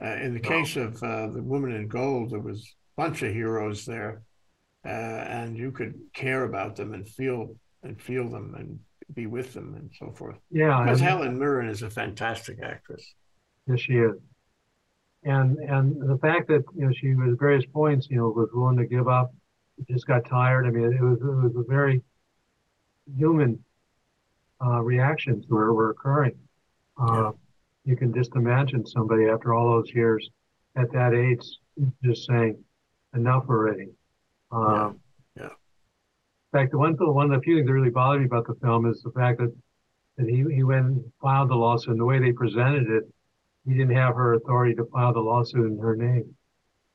Uh, 0.00 0.14
in 0.22 0.34
the 0.34 0.40
no. 0.40 0.48
case 0.48 0.76
of 0.76 1.02
uh, 1.02 1.26
the 1.30 1.42
woman 1.42 1.72
in 1.72 1.88
gold, 1.88 2.30
there 2.30 2.38
was 2.38 2.60
a 2.96 3.02
bunch 3.02 3.22
of 3.22 3.32
heroes 3.32 3.84
there, 3.86 4.22
uh, 4.86 4.88
and 4.88 5.58
you 5.58 5.72
could 5.72 5.94
care 6.14 6.44
about 6.44 6.76
them 6.76 6.94
and 6.94 7.08
feel 7.08 7.56
and 7.82 8.00
feel 8.00 8.28
them 8.28 8.54
and 8.56 8.78
be 9.14 9.26
with 9.26 9.54
them 9.54 9.74
and 9.74 9.90
so 9.98 10.12
forth. 10.12 10.36
Yeah, 10.52 10.80
because 10.84 11.00
Helen 11.00 11.40
Mirren 11.40 11.68
is 11.68 11.82
a 11.82 11.90
fantastic 11.90 12.58
actress. 12.62 13.04
Yes, 13.66 13.80
she 13.80 13.94
is. 13.94 14.14
And 15.24 15.58
and 15.58 16.08
the 16.08 16.18
fact 16.18 16.46
that 16.46 16.62
you 16.76 16.86
know 16.86 16.92
she 16.92 17.16
was 17.16 17.32
at 17.32 17.40
various 17.40 17.66
points 17.66 18.06
you 18.08 18.18
know 18.18 18.28
was 18.28 18.50
willing 18.52 18.76
to 18.76 18.86
give 18.86 19.08
up 19.08 19.32
just 19.90 20.06
got 20.06 20.28
tired. 20.28 20.66
I 20.66 20.70
mean, 20.70 20.92
it 20.92 21.00
was 21.00 21.18
it 21.20 21.24
was 21.24 21.56
a 21.56 21.62
very 21.68 22.02
human 23.16 23.62
uh, 24.64 24.80
reactions 24.82 25.46
were, 25.48 25.72
were 25.72 25.90
occurring. 25.90 26.36
Uh, 27.00 27.14
yeah. 27.14 27.30
You 27.84 27.96
can 27.96 28.12
just 28.12 28.34
imagine 28.34 28.84
somebody 28.86 29.28
after 29.28 29.54
all 29.54 29.70
those 29.70 29.92
years 29.94 30.28
at 30.76 30.92
that 30.92 31.14
age 31.14 31.46
just 32.04 32.26
saying, 32.26 32.62
"Enough 33.14 33.44
already." 33.48 33.88
Um, 34.50 35.00
yeah. 35.36 35.42
yeah. 35.42 35.48
In 35.48 36.52
fact, 36.52 36.72
the 36.72 36.78
one 36.78 36.94
one 36.98 37.32
of 37.32 37.40
the 37.40 37.44
few 37.44 37.56
things 37.56 37.66
that 37.66 37.72
really 37.72 37.90
bothered 37.90 38.20
me 38.20 38.26
about 38.26 38.46
the 38.46 38.56
film 38.60 38.86
is 38.86 39.02
the 39.02 39.12
fact 39.12 39.38
that 39.38 39.54
that 40.16 40.28
he 40.28 40.44
he 40.54 40.64
went 40.64 40.86
and 40.86 41.12
filed 41.22 41.50
the 41.50 41.54
lawsuit 41.54 41.92
and 41.92 42.00
the 42.00 42.04
way 42.04 42.18
they 42.18 42.32
presented 42.32 42.90
it, 42.90 43.04
he 43.66 43.72
didn't 43.72 43.96
have 43.96 44.14
her 44.16 44.34
authority 44.34 44.74
to 44.74 44.84
file 44.86 45.12
the 45.12 45.20
lawsuit 45.20 45.66
in 45.66 45.78
her 45.78 45.96
name. 45.96 46.34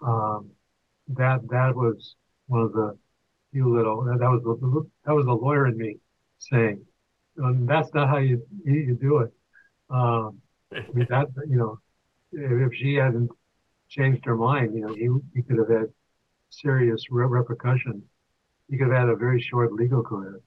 Um, 0.05 0.51
that 1.07 1.39
that 1.49 1.75
was 1.75 2.15
one 2.47 2.61
of 2.61 2.73
the 2.73 2.97
few 3.51 3.73
little 3.73 4.03
that 4.03 4.19
was 4.19 4.41
the 4.43 4.89
that 5.05 5.13
was 5.13 5.25
the 5.25 5.33
lawyer 5.33 5.67
in 5.67 5.77
me 5.77 5.97
saying, 6.39 6.83
"That's 7.37 7.93
not 7.93 8.09
how 8.09 8.17
you 8.17 8.45
you 8.65 8.97
do 8.99 9.19
it." 9.19 9.33
Um, 9.89 10.41
I 10.73 10.85
mean, 10.93 11.07
that 11.09 11.27
you 11.47 11.57
know, 11.57 11.79
if 12.31 12.73
she 12.73 12.95
hadn't 12.95 13.29
changed 13.89 14.25
her 14.25 14.35
mind, 14.35 14.75
you 14.75 14.81
know, 14.81 14.93
he 14.93 15.09
he 15.35 15.43
could 15.43 15.57
have 15.59 15.69
had 15.69 15.87
serious 16.49 17.05
re- 17.09 17.25
repercussions. 17.25 18.03
He 18.69 18.77
could 18.77 18.87
have 18.87 18.97
had 18.97 19.09
a 19.09 19.15
very 19.15 19.41
short 19.41 19.73
legal 19.73 20.03
career. 20.03 20.41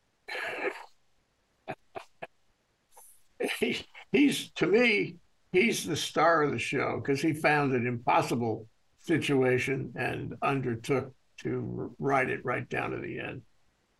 he, 3.60 3.84
he's 4.10 4.50
to 4.52 4.66
me, 4.66 5.16
he's 5.52 5.84
the 5.84 5.96
star 5.96 6.42
of 6.42 6.50
the 6.50 6.58
show 6.58 7.00
because 7.00 7.20
he 7.20 7.32
found 7.32 7.72
an 7.72 7.86
impossible 7.86 8.66
situation 8.98 9.92
and 9.94 10.34
undertook 10.42 11.12
to 11.38 11.94
write 11.98 12.30
it 12.30 12.44
right 12.44 12.68
down 12.68 12.90
to 12.90 12.98
the 12.98 13.20
end. 13.20 13.42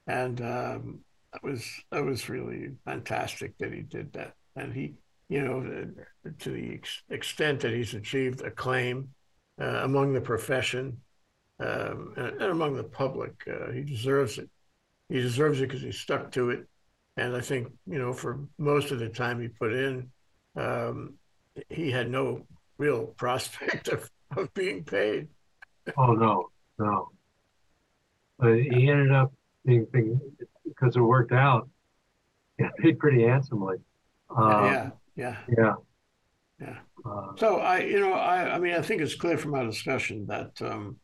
And 0.07 0.41
um, 0.41 1.01
that 1.33 1.43
was 1.43 1.69
that 1.91 2.05
was 2.05 2.29
really 2.29 2.71
fantastic 2.85 3.57
that 3.59 3.73
he 3.73 3.83
did 3.83 4.13
that. 4.15 4.35
And 4.55 4.73
he, 4.73 4.95
you 5.29 5.43
know, 5.43 5.91
to 6.39 6.51
the 6.51 6.75
ex- 6.75 7.03
extent 7.11 7.61
that 7.61 7.73
he's 7.73 7.95
achieved 7.95 8.43
acclaim 8.43 9.11
uh, 9.61 9.81
among 9.83 10.13
the 10.13 10.21
profession 10.21 10.99
um, 11.59 12.13
and, 12.17 12.43
and, 12.43 12.53
among 12.53 12.77
the 12.77 12.85
public, 12.85 13.33
uh, 13.49 13.73
he 13.73 13.83
deserves 13.83 14.39
it. 14.39 14.51
He 15.09 15.21
deserves 15.21 15.61
it 15.61 15.69
because 15.69 15.83
he 15.83 15.93
stuck 15.93 16.31
to 16.33 16.51
it. 16.51 16.67
And 17.17 17.35
I 17.35 17.41
think, 17.41 17.69
you 17.87 17.99
know, 17.99 18.13
for 18.13 18.41
most 18.59 18.91
of 18.91 18.99
the 18.99 19.09
time 19.09 19.41
he 19.41 19.49
put 19.49 19.73
in, 19.73 20.11
um, 20.55 21.15
he 21.71 21.91
had 21.91 22.11
no 22.11 22.47
real 22.79 23.07
prospect 23.17 23.89
of, 23.89 24.11
of 24.37 24.53
being 24.55 24.85
paid. 24.85 25.29
Oh 25.97 26.13
no, 26.13 26.51
no. 26.79 27.11
But 28.39 28.55
he 28.55 28.91
ended 28.91 29.13
up 29.13 29.33
being, 29.65 29.87
being 29.93 30.21
because 30.65 30.97
it 30.97 31.01
worked 31.01 31.33
out. 31.33 31.69
Yeah, 32.59 32.71
paid 32.79 32.99
pretty 32.99 33.23
handsomely. 33.23 33.77
Um, 34.35 34.65
yeah, 34.65 34.91
yeah, 35.15 35.37
yeah, 35.59 35.75
yeah. 36.59 36.79
Uh, 37.05 37.33
so 37.37 37.59
I, 37.59 37.81
you 37.81 38.01
know, 38.01 38.15
I, 38.15 38.55
I 38.55 38.59
mean, 38.59 38.73
I 38.73 38.81
think 38.81 39.03
it's 39.03 39.15
clear 39.15 39.37
from 39.37 39.53
our 39.53 39.67
discussion 39.67 40.25
that 40.29 40.53
um, 40.63 40.97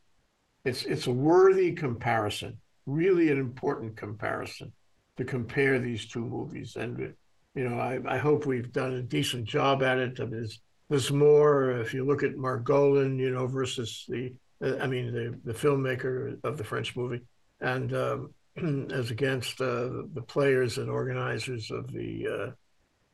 it's 0.64 0.84
it's 0.84 1.08
a 1.08 1.12
worthy 1.12 1.72
comparison, 1.72 2.56
really 2.86 3.30
an 3.30 3.38
important 3.38 3.98
comparison 3.98 4.72
to 5.18 5.24
compare 5.24 5.78
these 5.78 6.06
two 6.06 6.24
movies. 6.24 6.76
And 6.76 7.14
you 7.54 7.68
know, 7.68 7.78
I, 7.78 8.00
I 8.06 8.18
hope 8.18 8.46
we've 8.46 8.72
done 8.72 8.94
a 8.94 9.02
decent 9.02 9.44
job 9.44 9.82
at 9.82 9.98
it. 9.98 10.20
I 10.20 10.24
mean, 10.24 10.30
there's, 10.32 10.60
there's 10.88 11.12
more. 11.12 11.72
If 11.72 11.92
you 11.92 12.06
look 12.06 12.22
at 12.22 12.36
Margolin, 12.36 13.18
you 13.18 13.30
know, 13.30 13.46
versus 13.46 14.06
the 14.08 14.32
I 14.62 14.86
mean, 14.86 15.12
the, 15.12 15.38
the 15.44 15.58
filmmaker 15.58 16.38
of 16.44 16.56
the 16.56 16.64
French 16.64 16.94
movie, 16.94 17.22
and 17.60 17.94
um, 17.94 18.34
as 18.92 19.10
against 19.10 19.60
uh, 19.60 19.88
the 20.14 20.24
players 20.26 20.78
and 20.78 20.88
organizers 20.88 21.70
of 21.70 21.92
the, 21.92 22.26
uh, 22.26 22.52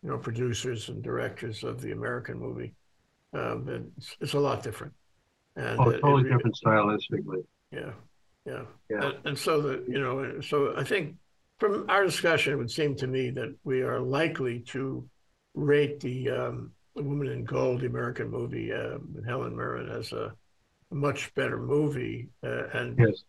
you 0.02 0.10
know, 0.10 0.18
producers 0.18 0.88
and 0.88 1.02
directors 1.02 1.64
of 1.64 1.80
the 1.80 1.92
American 1.92 2.38
movie. 2.38 2.74
Um, 3.32 3.92
it's, 3.96 4.16
it's, 4.20 4.32
a 4.34 4.38
lot 4.38 4.62
different. 4.62 4.92
And 5.56 5.78
oh, 5.80 5.92
totally 5.92 6.28
it, 6.28 6.32
different 6.32 6.56
stylistically. 6.64 7.44
Yeah, 7.70 7.92
yeah, 8.46 8.62
yeah. 8.90 9.04
And, 9.04 9.14
and 9.24 9.38
so 9.38 9.60
the 9.60 9.84
you 9.86 10.00
know, 10.00 10.40
so 10.40 10.74
I 10.76 10.84
think 10.84 11.16
from 11.58 11.86
our 11.88 12.04
discussion, 12.04 12.52
it 12.52 12.56
would 12.56 12.70
seem 12.70 12.94
to 12.96 13.06
me 13.06 13.30
that 13.30 13.54
we 13.64 13.82
are 13.82 14.00
likely 14.00 14.60
to 14.68 15.06
rate 15.54 16.00
the, 16.00 16.30
um, 16.30 16.72
Woman 16.94 17.28
in 17.28 17.44
Gold, 17.44 17.82
the 17.82 17.86
American 17.86 18.28
movie 18.28 18.72
uh, 18.72 18.98
Helen 19.26 19.54
Mirren, 19.54 19.88
as 19.88 20.12
a 20.12 20.32
much 20.90 21.34
better 21.34 21.58
movie 21.58 22.28
uh, 22.42 22.68
and 22.72 22.98
yes. 22.98 23.22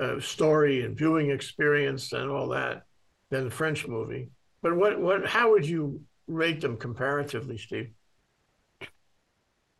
uh, 0.00 0.20
story 0.20 0.84
and 0.84 0.96
viewing 0.96 1.30
experience 1.30 2.12
and 2.12 2.30
all 2.30 2.48
that 2.48 2.84
than 3.30 3.44
the 3.44 3.50
French 3.50 3.86
movie. 3.86 4.30
But 4.62 4.76
what 4.76 5.00
what 5.00 5.26
how 5.26 5.50
would 5.50 5.66
you 5.66 6.02
rate 6.28 6.60
them 6.60 6.76
comparatively, 6.76 7.58
Steve? 7.58 7.90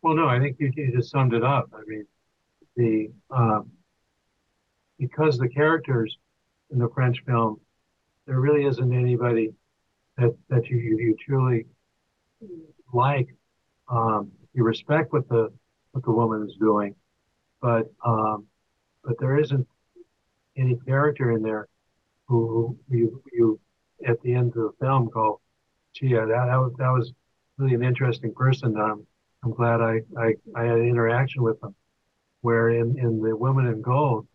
Well, 0.02 0.14
no, 0.14 0.26
I 0.26 0.40
think 0.40 0.56
you, 0.58 0.72
you 0.74 0.92
just 0.92 1.12
summed 1.12 1.32
it 1.32 1.44
up. 1.44 1.70
I 1.72 1.82
mean, 1.86 2.06
the 2.76 3.10
um, 3.30 3.70
because 4.98 5.38
the 5.38 5.48
characters 5.48 6.16
in 6.70 6.78
the 6.78 6.88
French 6.94 7.22
film, 7.24 7.60
there 8.26 8.40
really 8.40 8.64
isn't 8.64 8.92
anybody 8.92 9.52
that 10.18 10.34
that 10.48 10.66
you 10.68 10.78
you, 10.78 10.98
you 10.98 11.16
truly 11.24 11.66
like. 12.92 13.28
Um, 13.88 14.32
you 14.54 14.64
respect 14.64 15.12
what 15.12 15.28
the 15.28 15.52
what 15.92 16.04
the 16.04 16.10
woman 16.10 16.46
is 16.48 16.56
doing, 16.58 16.94
but 17.62 17.90
um, 18.04 18.44
but 19.04 19.18
there 19.18 19.38
isn't 19.38 19.66
any 20.56 20.76
character 20.84 21.30
in 21.30 21.42
there 21.42 21.68
who, 22.28 22.76
you 22.90 23.22
you 23.32 23.58
at 24.06 24.20
the 24.22 24.34
end 24.34 24.48
of 24.48 24.54
the 24.54 24.72
film 24.80 25.08
go, 25.08 25.40
gee, 25.94 26.12
that 26.12 26.26
that 26.28 26.56
was, 26.56 26.72
that 26.78 26.90
was 26.90 27.12
really 27.56 27.74
an 27.74 27.84
interesting 27.84 28.34
person. 28.34 28.76
I'm 28.76 29.06
I'm 29.44 29.52
glad 29.52 29.80
I, 29.80 30.00
I, 30.18 30.34
I 30.54 30.64
had 30.64 30.78
an 30.78 30.88
interaction 30.88 31.42
with 31.42 31.60
them. 31.60 31.74
Where 32.42 32.70
in, 32.70 32.98
in 32.98 33.20
the 33.20 33.36
Women 33.36 33.66
in 33.66 33.82
Gold, 33.82 34.26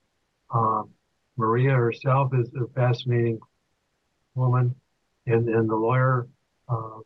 um, 0.50 0.90
Maria 1.36 1.72
herself 1.72 2.34
is 2.34 2.50
a 2.56 2.68
fascinating 2.74 3.40
woman, 4.34 4.74
and 5.26 5.50
and 5.50 5.70
the 5.70 5.76
lawyer, 5.76 6.28
uh, 6.70 7.00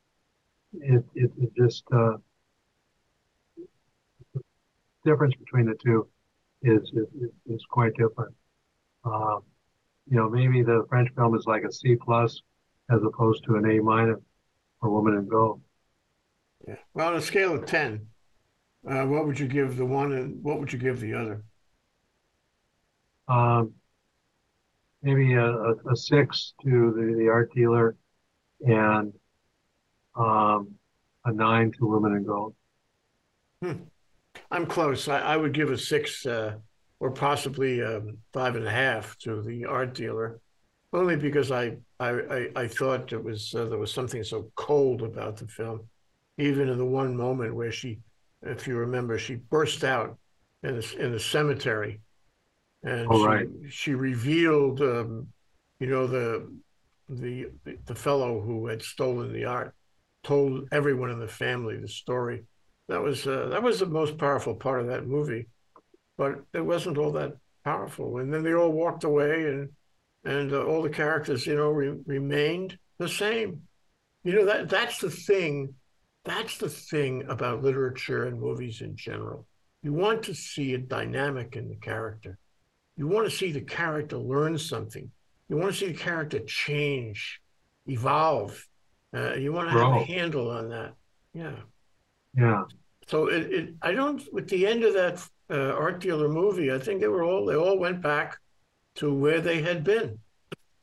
it, 0.74 1.04
it, 1.16 1.32
it 1.40 1.56
just 1.58 1.84
uh, 1.92 2.18
difference 5.06 5.36
between 5.36 5.66
the 5.66 5.76
two 5.84 6.08
is 6.62 6.82
is, 6.94 7.30
is 7.48 7.66
quite 7.70 7.94
different. 7.98 8.34
Um, 9.04 9.42
you 10.10 10.18
know, 10.18 10.30
maybe 10.30 10.64
the 10.64 10.86
French 10.90 11.10
film 11.16 11.36
is 11.36 11.46
like 11.46 11.64
a 11.64 11.72
C 11.72 11.96
plus 11.96 12.42
as 12.90 13.00
opposed 13.04 13.44
to 13.46 13.56
an 13.56 13.70
A 13.70 13.82
minus 13.82 14.20
for 14.80 14.90
Woman 14.90 15.16
in 15.16 15.28
Gold. 15.28 15.62
Yeah. 16.68 16.76
Well, 16.94 17.08
on 17.10 17.16
a 17.16 17.22
scale 17.22 17.56
of 17.56 17.66
ten, 17.66 18.08
uh, 18.88 19.06
what 19.06 19.26
would 19.26 19.40
you 19.40 19.48
give 19.48 19.78
the 19.78 19.86
one, 19.86 20.12
and 20.14 20.44
what 20.44 20.60
would 20.60 20.72
you 20.72 20.80
give 20.80 21.00
the 21.00 21.14
other? 21.14 21.44
Um, 23.28 23.74
maybe 25.02 25.34
a, 25.34 25.46
a, 25.46 25.76
a 25.92 25.96
six 25.96 26.54
to 26.64 26.70
the, 26.70 27.16
the 27.18 27.30
art 27.30 27.52
dealer, 27.54 27.96
and 28.60 29.14
um, 30.16 30.76
a 31.26 31.32
nine 31.32 31.72
to 31.80 31.88
Woman 31.88 32.16
in 32.16 32.26
Gold. 32.26 32.56
Hmm. 33.64 33.84
I'm 34.52 34.66
close. 34.66 35.08
I, 35.08 35.20
I, 35.20 35.38
would 35.38 35.54
give 35.54 35.72
a 35.72 35.78
six 35.78 36.26
uh, 36.26 36.56
or 37.00 37.12
possibly 37.12 37.82
um, 37.82 38.18
five 38.34 38.56
and 38.56 38.68
a 38.68 38.72
half 38.72 39.18
to 39.20 39.42
the 39.42 39.66
art 39.66 39.94
dealer, 39.94 40.40
only 40.94 41.16
because 41.16 41.52
I 41.52 41.78
I, 42.00 42.10
I, 42.10 42.50
I 42.56 42.68
thought 42.68 43.14
it 43.14 43.24
was 43.24 43.56
uh, 43.56 43.66
there 43.66 43.80
was 43.80 43.94
something 43.94 44.24
so 44.24 44.52
cold 44.56 45.02
about 45.02 45.38
the 45.38 45.48
film, 45.48 45.82
even 46.38 46.68
in 46.68 46.78
the 46.78 46.86
one 46.86 47.16
moment 47.16 47.56
where 47.56 47.72
she, 47.72 48.00
if 48.42 48.68
you 48.68 48.76
remember, 48.76 49.18
she 49.18 49.36
burst 49.36 49.84
out 49.84 50.18
in 50.64 50.80
the, 50.80 50.96
in 51.00 51.12
the 51.12 51.20
cemetery, 51.20 52.02
and 52.84 53.08
oh, 53.10 53.20
she, 53.20 53.26
right. 53.26 53.48
she 53.70 53.94
revealed, 53.94 54.82
um, 54.82 55.28
you 55.80 55.88
know, 55.88 56.08
the 56.08 56.52
the 57.08 57.48
the 57.86 57.96
fellow 57.96 58.42
who 58.42 58.68
had 58.68 58.82
stolen 58.82 59.32
the 59.32 59.46
art 59.46 59.74
told 60.24 60.68
everyone 60.72 61.10
in 61.10 61.20
the 61.20 61.28
family 61.28 61.78
the 61.78 61.88
story. 61.88 62.44
That 62.92 63.02
was 63.02 63.26
uh, 63.26 63.48
that 63.52 63.64
was 63.64 63.80
the 63.80 63.86
most 63.86 64.18
powerful 64.18 64.54
part 64.54 64.82
of 64.82 64.88
that 64.88 65.08
movie, 65.08 65.48
but 66.18 66.44
it 66.54 66.60
wasn't 66.60 66.98
all 66.98 67.14
that 67.14 67.38
powerful. 67.64 68.18
And 68.18 68.34
then 68.34 68.44
they 68.44 68.54
all 68.54 68.74
walked 68.74 69.06
away, 69.06 69.46
and 69.46 69.70
and 70.26 70.52
uh, 70.52 70.66
all 70.66 70.82
the 70.82 70.90
characters, 70.90 71.48
you 71.48 71.56
know, 71.56 71.70
re- 71.70 72.02
remained 72.06 72.78
the 72.98 73.08
same. 73.08 73.62
You 74.26 74.34
know 74.34 74.46
that 74.46 74.68
that's 74.68 75.00
the 75.00 75.10
thing. 75.10 75.74
That's 76.26 76.58
the 76.58 76.68
thing 76.68 77.24
about 77.30 77.64
literature 77.64 78.26
and 78.26 78.38
movies 78.38 78.82
in 78.82 78.98
general. 78.98 79.48
You 79.84 79.94
want 79.94 80.24
to 80.24 80.36
see 80.36 80.74
a 80.74 80.78
dynamic 80.78 81.56
in 81.56 81.70
the 81.70 81.78
character. 81.78 82.38
You 82.98 83.08
want 83.08 83.26
to 83.26 83.36
see 83.36 83.54
the 83.54 83.62
character 83.62 84.18
learn 84.18 84.58
something. 84.58 85.10
You 85.48 85.56
want 85.56 85.72
to 85.72 85.78
see 85.78 85.88
the 85.88 85.98
character 85.98 86.40
change, 86.40 87.40
evolve, 87.88 88.68
uh, 89.16 89.36
you 89.36 89.54
want 89.54 89.70
to 89.70 89.78
have 89.80 89.94
a 89.94 90.04
handle 90.04 90.52
on 90.52 90.70
that. 90.70 90.94
Yeah. 91.34 91.56
Yeah. 92.36 92.64
So 93.12 93.28
it, 93.28 93.52
it, 93.52 93.74
I 93.82 93.92
don't, 93.92 94.22
with 94.32 94.48
the 94.48 94.66
end 94.66 94.86
of 94.86 94.94
that 94.94 95.28
uh, 95.50 95.74
art 95.76 96.00
dealer 96.00 96.30
movie, 96.30 96.72
I 96.72 96.80
think 96.80 97.02
they 97.02 97.10
were 97.10 97.26
all, 97.26 97.46
they 97.46 97.58
all 97.58 97.78
went 97.78 98.02
back 98.02 98.40
to 98.96 99.14
where 99.14 99.42
they 99.42 99.62
had 99.62 99.84
been. 99.84 100.18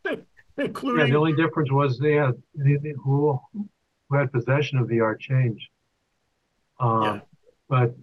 Including. 0.59 1.07
Yeah, 1.07 1.13
the 1.13 1.19
only 1.19 1.33
difference 1.33 1.73
was 1.73 1.99
they 1.99 2.17
had, 2.17 2.35
the 2.55 2.95
who, 3.03 3.41
who 3.55 4.17
had 4.17 4.31
possession 4.31 4.77
of 4.77 4.89
the 4.89 5.01
art 5.01 5.21
changed. 5.21 5.71
Um, 6.79 7.03
yeah. 7.03 7.21
But 7.71 7.97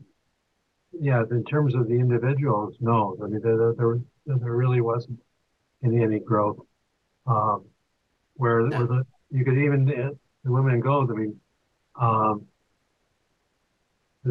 yeah, 0.91 1.21
in 1.30 1.43
terms 1.43 1.76
of 1.76 1.88
the 1.88 1.93
individuals, 1.93 2.76
no. 2.80 3.15
I 3.23 3.28
mean, 3.28 3.41
there, 3.43 3.73
there, 3.78 3.99
there 4.26 4.55
really 4.55 4.82
wasn't 4.82 5.19
any, 5.84 6.01
any 6.01 6.17
growth. 6.17 6.57
Um, 7.28 7.65
where, 8.38 8.63
where 8.63 8.88
the, 8.88 9.05
you 9.30 9.45
could 9.45 9.59
even 9.59 9.88
uh, 9.88 10.09
the 10.43 10.51
women 10.51 10.73
in 10.73 10.80
gold. 10.80 11.11
I 11.11 11.13
mean, 11.13 11.39
um, 11.99 12.47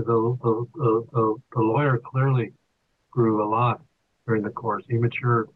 the, 0.03 0.36
the, 0.74 1.05
the, 1.12 1.36
the 1.55 1.61
lawyer 1.61 1.99
clearly 1.99 2.53
grew 3.11 3.45
a 3.45 3.49
lot 3.49 3.80
during 4.26 4.42
the 4.42 4.51
course. 4.51 4.84
He 4.88 4.99
matured 4.99 5.49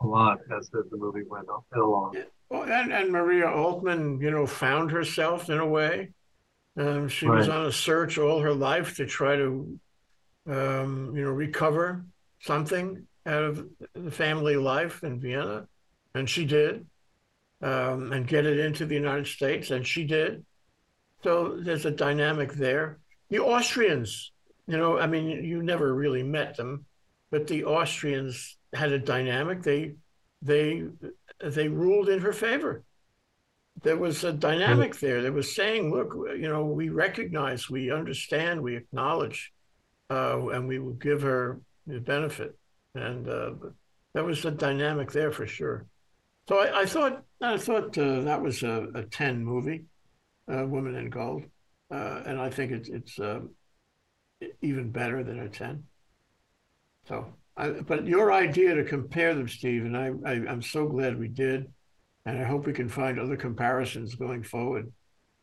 a 0.00 0.06
lot 0.06 0.40
as 0.56 0.68
the, 0.70 0.84
the 0.90 0.96
movie 0.96 1.22
went 1.28 1.46
along. 1.74 2.16
Well, 2.48 2.64
and, 2.64 2.92
and 2.92 3.10
Maria 3.10 3.46
Altmann, 3.46 4.20
you 4.20 4.30
know, 4.30 4.46
found 4.46 4.90
herself 4.90 5.48
in 5.48 5.58
a 5.58 5.66
way. 5.66 6.10
Um, 6.76 7.08
she 7.08 7.26
right. 7.26 7.38
was 7.38 7.48
on 7.48 7.66
a 7.66 7.72
search 7.72 8.18
all 8.18 8.40
her 8.40 8.52
life 8.52 8.96
to 8.96 9.06
try 9.06 9.36
to, 9.36 9.78
um, 10.46 11.12
you 11.14 11.24
know, 11.24 11.30
recover 11.30 12.04
something 12.40 13.06
out 13.26 13.42
of 13.42 13.68
the 13.94 14.10
family 14.10 14.56
life 14.56 15.02
in 15.04 15.20
Vienna, 15.20 15.66
and 16.14 16.28
she 16.28 16.44
did 16.44 16.86
um, 17.62 18.12
and 18.12 18.26
get 18.26 18.46
it 18.46 18.58
into 18.58 18.84
the 18.84 18.94
United 18.94 19.26
States, 19.26 19.70
and 19.70 19.86
she 19.86 20.04
did. 20.04 20.44
So 21.22 21.56
there's 21.60 21.86
a 21.86 21.90
dynamic 21.90 22.52
there. 22.52 22.98
The 23.32 23.40
Austrians, 23.40 24.30
you 24.66 24.76
know, 24.76 24.98
I 24.98 25.06
mean, 25.06 25.26
you 25.42 25.62
never 25.62 25.94
really 25.94 26.22
met 26.22 26.54
them, 26.54 26.84
but 27.30 27.46
the 27.46 27.64
Austrians 27.64 28.58
had 28.74 28.92
a 28.92 28.98
dynamic. 28.98 29.62
They 29.62 29.94
they 30.42 30.84
they 31.42 31.68
ruled 31.68 32.10
in 32.10 32.20
her 32.20 32.34
favor. 32.34 32.84
There 33.82 33.96
was 33.96 34.22
a 34.22 34.34
dynamic 34.34 34.98
there. 34.98 35.22
There 35.22 35.32
was 35.32 35.56
saying, 35.56 35.90
look, 35.90 36.12
you 36.42 36.48
know, 36.52 36.66
we 36.66 36.90
recognize, 36.90 37.70
we 37.70 37.90
understand, 37.90 38.60
we 38.60 38.76
acknowledge, 38.76 39.50
uh, 40.10 40.48
and 40.48 40.68
we 40.68 40.78
will 40.78 40.92
give 40.92 41.22
her 41.22 41.62
the 41.86 42.00
benefit. 42.00 42.54
And 42.94 43.26
uh, 43.26 43.52
was 44.14 44.44
a 44.44 44.50
dynamic 44.50 45.10
there 45.10 45.32
for 45.32 45.46
sure. 45.46 45.86
So 46.50 46.58
I, 46.58 46.82
I 46.82 46.84
thought 46.86 47.24
I 47.40 47.56
thought 47.56 47.96
uh, 47.96 48.20
that 48.28 48.42
was 48.42 48.62
a, 48.62 48.88
a 48.94 49.04
ten 49.04 49.42
movie, 49.42 49.86
uh, 50.52 50.66
Woman 50.66 50.96
in 50.96 51.08
Gold, 51.08 51.44
uh, 51.92 52.22
and 52.26 52.40
I 52.40 52.50
think 52.50 52.72
it's 52.72 52.88
it's 52.88 53.18
um, 53.18 53.50
even 54.60 54.90
better 54.90 55.22
than 55.22 55.40
a 55.40 55.48
ten. 55.48 55.84
So, 57.08 57.34
I, 57.56 57.68
but 57.70 58.06
your 58.06 58.32
idea 58.32 58.74
to 58.74 58.84
compare 58.84 59.34
them, 59.34 59.48
Steve, 59.48 59.84
and 59.84 59.96
I, 59.96 60.12
I 60.24 60.32
am 60.52 60.62
so 60.62 60.86
glad 60.86 61.18
we 61.18 61.28
did, 61.28 61.70
and 62.24 62.38
I 62.38 62.44
hope 62.44 62.66
we 62.66 62.72
can 62.72 62.88
find 62.88 63.18
other 63.18 63.36
comparisons 63.36 64.14
going 64.14 64.42
forward, 64.42 64.90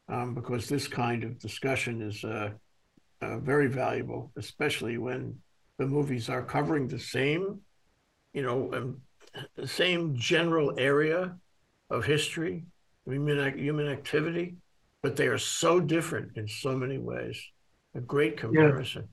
um, 0.08 0.34
because 0.34 0.68
this 0.68 0.88
kind 0.88 1.24
of 1.24 1.38
discussion 1.39 2.02
is 2.02 2.24
uh, 2.24 2.50
uh, 3.22 3.39
very 3.39 3.68
valuable, 3.68 4.32
especially 4.38 4.97
when 4.97 5.38
the 5.78 5.86
movies 5.86 6.30
are 6.30 6.43
covering 6.43 6.88
the 6.88 7.00
same, 7.00 7.60
you 8.34 8.41
know, 8.41 8.74
um, 8.74 9.02
the 9.56 9.68
same 9.68 10.16
general 10.16 10.74
area 10.78 11.36
of 11.89 12.06
history, 12.06 12.64
human, 13.06 13.58
human 13.58 13.88
activity, 13.88 14.56
but 15.02 15.16
they 15.16 15.28
are 15.28 15.38
so 15.38 15.80
different 15.80 16.36
in 16.36 16.47
so 16.47 16.76
many 16.76 16.97
ways. 16.97 17.41
A 17.95 18.02
great 18.02 18.38
comparison. 18.38 19.04
Yeah. 19.04 19.08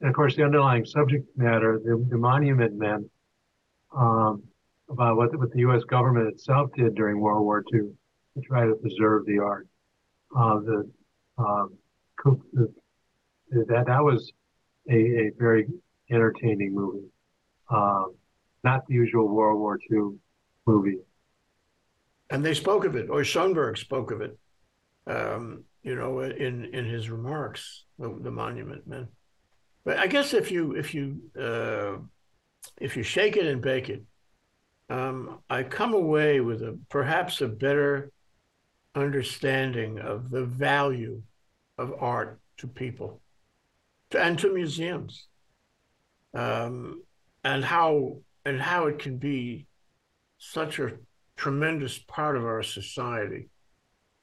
And 0.00 0.08
of 0.10 0.14
course, 0.14 0.36
the 0.36 0.44
underlying 0.44 0.84
subject 0.84 1.26
matter, 1.36 1.80
the, 1.82 2.04
the 2.10 2.18
monument 2.18 2.74
men, 2.76 3.08
um, 3.96 4.42
about 4.90 5.16
what, 5.16 5.36
what 5.38 5.50
the 5.52 5.60
U.S. 5.60 5.82
government 5.84 6.28
itself 6.28 6.70
did 6.76 6.94
during 6.94 7.20
World 7.20 7.44
War 7.44 7.64
II 7.72 7.80
to 7.80 8.40
try 8.42 8.66
to 8.66 8.74
preserve 8.74 9.24
the 9.26 9.38
art. 9.38 9.66
Uh, 10.36 10.58
the, 10.60 10.90
um, 11.38 11.72
the, 12.52 12.72
that 13.50 13.84
that 13.86 14.02
was 14.02 14.32
a, 14.90 14.94
a 14.94 15.30
very 15.38 15.66
entertaining 16.10 16.74
movie. 16.74 17.06
Um, 17.70 18.14
not 18.64 18.86
the 18.86 18.94
usual 18.94 19.28
World 19.28 19.58
War 19.58 19.78
II 19.90 20.18
movie. 20.66 20.98
And 22.30 22.44
they 22.44 22.54
spoke 22.54 22.84
of 22.84 22.96
it, 22.96 23.08
or 23.08 23.22
Schoenberg 23.22 23.78
spoke 23.78 24.10
of 24.10 24.20
it, 24.20 24.36
um, 25.06 25.64
you 25.82 25.94
know, 25.94 26.20
in 26.20 26.64
in 26.66 26.84
his 26.84 27.10
remarks, 27.10 27.84
the, 27.98 28.16
the, 28.20 28.30
monument 28.30 28.86
men. 28.86 29.08
But 29.84 29.98
I 29.98 30.06
guess 30.06 30.34
if 30.34 30.50
you 30.50 30.72
if 30.72 30.94
you 30.94 31.20
uh, 31.40 31.98
if 32.80 32.96
you 32.96 33.02
shake 33.02 33.36
it 33.36 33.46
and 33.46 33.62
bake 33.62 33.88
it, 33.88 34.02
um, 34.90 35.38
I 35.48 35.62
come 35.62 35.94
away 35.94 36.40
with 36.40 36.62
a 36.62 36.78
perhaps 36.88 37.40
a 37.40 37.48
better 37.48 38.10
understanding 38.94 40.00
of 40.00 40.30
the 40.30 40.44
value 40.44 41.22
of 41.78 41.94
art 42.00 42.40
to 42.58 42.66
people 42.66 43.20
and 44.16 44.38
to 44.38 44.52
museums 44.52 45.26
um, 46.34 47.02
and 47.44 47.64
how 47.64 48.18
and 48.44 48.60
how 48.60 48.86
it 48.86 48.98
can 48.98 49.18
be 49.18 49.66
such 50.38 50.78
a 50.78 50.92
tremendous 51.36 51.98
part 51.98 52.36
of 52.36 52.44
our 52.44 52.62
society 52.62 53.48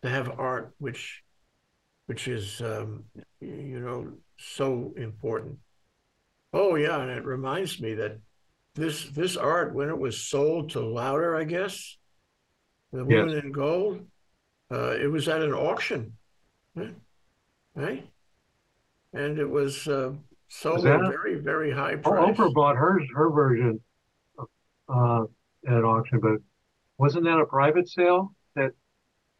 to 0.04 0.10
have 0.10 0.40
art 0.40 0.74
which 0.78 1.24
which 2.06 2.28
is 2.28 2.62
um, 2.62 3.04
you 3.40 3.80
know 3.80 4.12
so 4.38 4.94
important 4.98 5.58
oh 6.54 6.76
yeah 6.76 7.02
and 7.02 7.10
it 7.10 7.26
reminds 7.26 7.82
me 7.82 7.96
that 7.96 8.20
this 8.76 9.06
this 9.10 9.36
art 9.38 9.74
when 9.74 9.90
it 9.90 9.98
was 9.98 10.22
sold 10.22 10.72
to 10.72 10.80
Lauder 10.80 11.36
i 11.36 11.44
guess 11.44 11.98
the 12.92 13.04
woman 13.04 13.38
in 13.38 13.52
gold 13.52 14.06
uh, 14.72 14.92
it 14.92 15.10
was 15.10 15.28
at 15.28 15.42
an 15.42 15.54
auction 15.54 16.14
right, 16.76 16.96
right? 17.76 18.08
and 19.14 19.40
it 19.40 19.50
was 19.50 19.88
uh, 19.88 20.12
sold 20.50 20.86
at 20.86 21.02
a 21.02 21.10
very 21.10 21.36
very 21.36 21.72
high 21.72 21.96
price 21.96 22.38
oprah 22.38 22.54
bought 22.54 22.76
hers 22.76 23.04
her 23.16 23.30
version 23.32 23.80
uh, 24.90 25.24
at 25.68 25.84
auction, 25.84 26.20
but 26.20 26.38
wasn't 26.98 27.26
that 27.26 27.40
a 27.40 27.46
private 27.46 27.90
sale? 27.90 28.34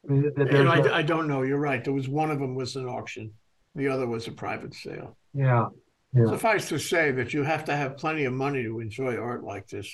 That, 0.06 0.34
that 0.36 0.52
you 0.52 0.64
know, 0.64 0.70
I, 0.72 0.78
a, 0.78 0.94
I 0.94 1.02
don't 1.02 1.28
know. 1.28 1.44
You're 1.44 1.60
right. 1.60 1.84
There 1.84 1.94
was 1.94 2.10
one 2.10 2.32
of 2.32 2.40
them 2.40 2.56
was 2.56 2.76
an 2.76 2.86
auction. 2.88 3.32
The 3.76 3.88
other 3.88 4.06
was 4.08 4.28
a 4.28 4.32
private 4.32 4.74
sale. 4.74 5.18
Yeah, 5.34 5.68
Yeah. 6.14 6.28
Suffice 6.28 6.68
to 6.70 6.78
say 6.78 7.12
that 7.12 7.34
you 7.34 7.44
have 7.44 7.66
to 7.66 7.76
have 7.76 7.98
plenty 7.98 8.26
of 8.26 8.34
money 8.34 8.64
to 8.64 8.80
enjoy 8.82 9.18
art 9.18 9.44
like 9.44 9.68
this. 9.68 9.90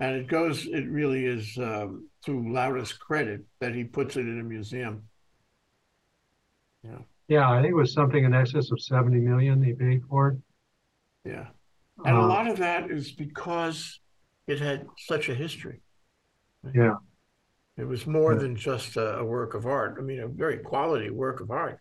And 0.00 0.14
it 0.16 0.26
goes, 0.26 0.66
it 0.66 0.86
really 0.90 1.24
is 1.24 1.56
um, 1.58 2.08
to 2.26 2.52
Lauder's 2.52 2.92
credit 2.92 3.42
that 3.60 3.74
he 3.74 3.84
puts 3.84 4.16
it 4.16 4.26
in 4.26 4.40
a 4.40 4.42
museum. 4.44 5.04
Yeah. 6.82 6.98
Yeah, 7.28 7.50
I 7.50 7.60
think 7.60 7.72
it 7.72 7.76
was 7.76 7.92
something 7.92 8.22
in 8.24 8.34
excess 8.34 8.70
of 8.70 8.80
70 8.80 9.18
million 9.20 9.62
he 9.62 9.72
paid 9.72 10.02
for 10.08 10.28
it. 10.28 10.38
Yeah. 11.24 11.46
And 12.04 12.16
a 12.16 12.20
Uh, 12.20 12.26
lot 12.28 12.46
of 12.48 12.58
that 12.58 12.90
is 12.90 13.10
because 13.12 14.00
it 14.46 14.60
had 14.60 14.86
such 14.98 15.28
a 15.28 15.34
history. 15.34 15.80
Yeah. 16.74 16.96
It 17.76 17.84
was 17.86 18.06
more 18.06 18.32
Yeah. 18.32 18.38
than 18.38 18.56
just 18.56 18.96
a, 18.96 19.18
a 19.18 19.24
work 19.24 19.54
of 19.54 19.66
art. 19.66 19.96
I 19.98 20.02
mean, 20.02 20.20
a 20.20 20.28
very 20.28 20.58
quality 20.58 21.10
work 21.10 21.40
of 21.40 21.50
art, 21.50 21.80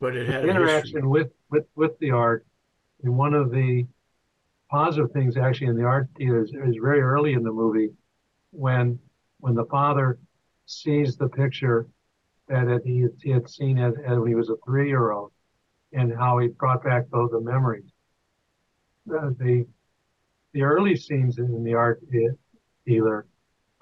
but 0.00 0.16
it 0.16 0.26
had 0.26 0.42
the 0.44 0.48
a 0.48 0.52
history. 0.54 0.62
interaction 0.62 1.08
with, 1.10 1.32
with, 1.50 1.66
with 1.76 1.98
the 1.98 2.10
art. 2.12 2.46
And 3.02 3.16
one 3.16 3.34
of 3.34 3.50
the 3.50 3.86
positive 4.70 5.10
things 5.12 5.36
actually 5.36 5.68
in 5.68 5.76
the 5.76 5.84
art 5.84 6.08
is, 6.18 6.50
is 6.50 6.76
very 6.82 7.00
early 7.00 7.34
in 7.34 7.42
the 7.42 7.52
movie 7.52 7.90
when 8.50 8.98
when 9.40 9.54
the 9.54 9.64
father 9.66 10.18
sees 10.66 11.16
the 11.16 11.28
picture 11.28 11.86
that 12.48 12.66
it, 12.66 12.82
he, 12.84 13.02
had, 13.02 13.10
he 13.22 13.30
had 13.30 13.48
seen 13.48 13.78
as, 13.78 13.94
as 14.04 14.18
when 14.18 14.26
he 14.26 14.34
was 14.34 14.48
a 14.50 14.56
three 14.66 14.88
year 14.88 15.12
old 15.12 15.30
and 15.92 16.12
how 16.18 16.38
he 16.38 16.48
brought 16.48 16.82
back 16.82 17.04
those 17.12 17.30
the 17.30 17.40
memories. 17.40 17.84
The, 19.06 19.34
the 19.38 19.66
the 20.54 20.62
early 20.62 20.96
scenes 20.96 21.38
in 21.38 21.62
the 21.62 21.74
art 21.74 22.00
de- 22.10 22.36
dealer, 22.84 23.26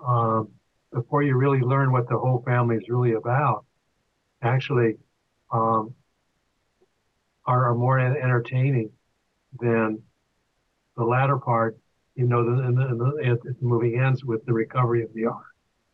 um, 0.07 0.51
before 0.93 1.23
you 1.23 1.37
really 1.37 1.61
learn 1.61 1.93
what 1.93 2.09
the 2.09 2.19
whole 2.19 2.43
family 2.47 2.77
is 2.77 2.89
really 2.89 3.13
about, 3.13 3.65
actually 4.43 4.97
um, 5.53 5.95
are, 7.45 7.71
are 7.71 7.75
more 7.75 7.99
entertaining 7.99 8.91
than 9.61 10.03
the 10.97 11.05
latter 11.05 11.39
part. 11.39 11.77
You 12.15 12.27
know, 12.27 12.45
the, 12.45 12.63
the, 12.63 13.39
the, 13.45 13.53
the 13.53 13.57
movie 13.61 13.97
ends 13.97 14.25
with 14.25 14.45
the 14.47 14.53
recovery 14.53 15.03
of 15.03 15.13
the 15.13 15.27
art 15.27 15.45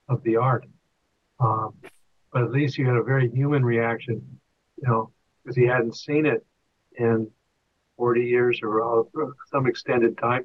of 0.08 0.22
the 0.22 0.36
art. 0.36 0.66
Um, 1.40 1.74
but 2.32 2.42
at 2.42 2.50
least 2.50 2.78
you 2.78 2.86
had 2.86 2.96
a 2.96 3.02
very 3.02 3.30
human 3.30 3.64
reaction, 3.64 4.40
you 4.80 4.88
know, 4.88 5.10
because 5.42 5.56
he 5.56 5.66
hadn't 5.66 5.96
seen 5.96 6.26
it 6.26 6.44
in 6.96 7.28
40 7.96 8.24
years 8.24 8.60
or 8.62 9.00
uh, 9.00 9.02
some 9.50 9.66
extended 9.66 10.16
time 10.18 10.44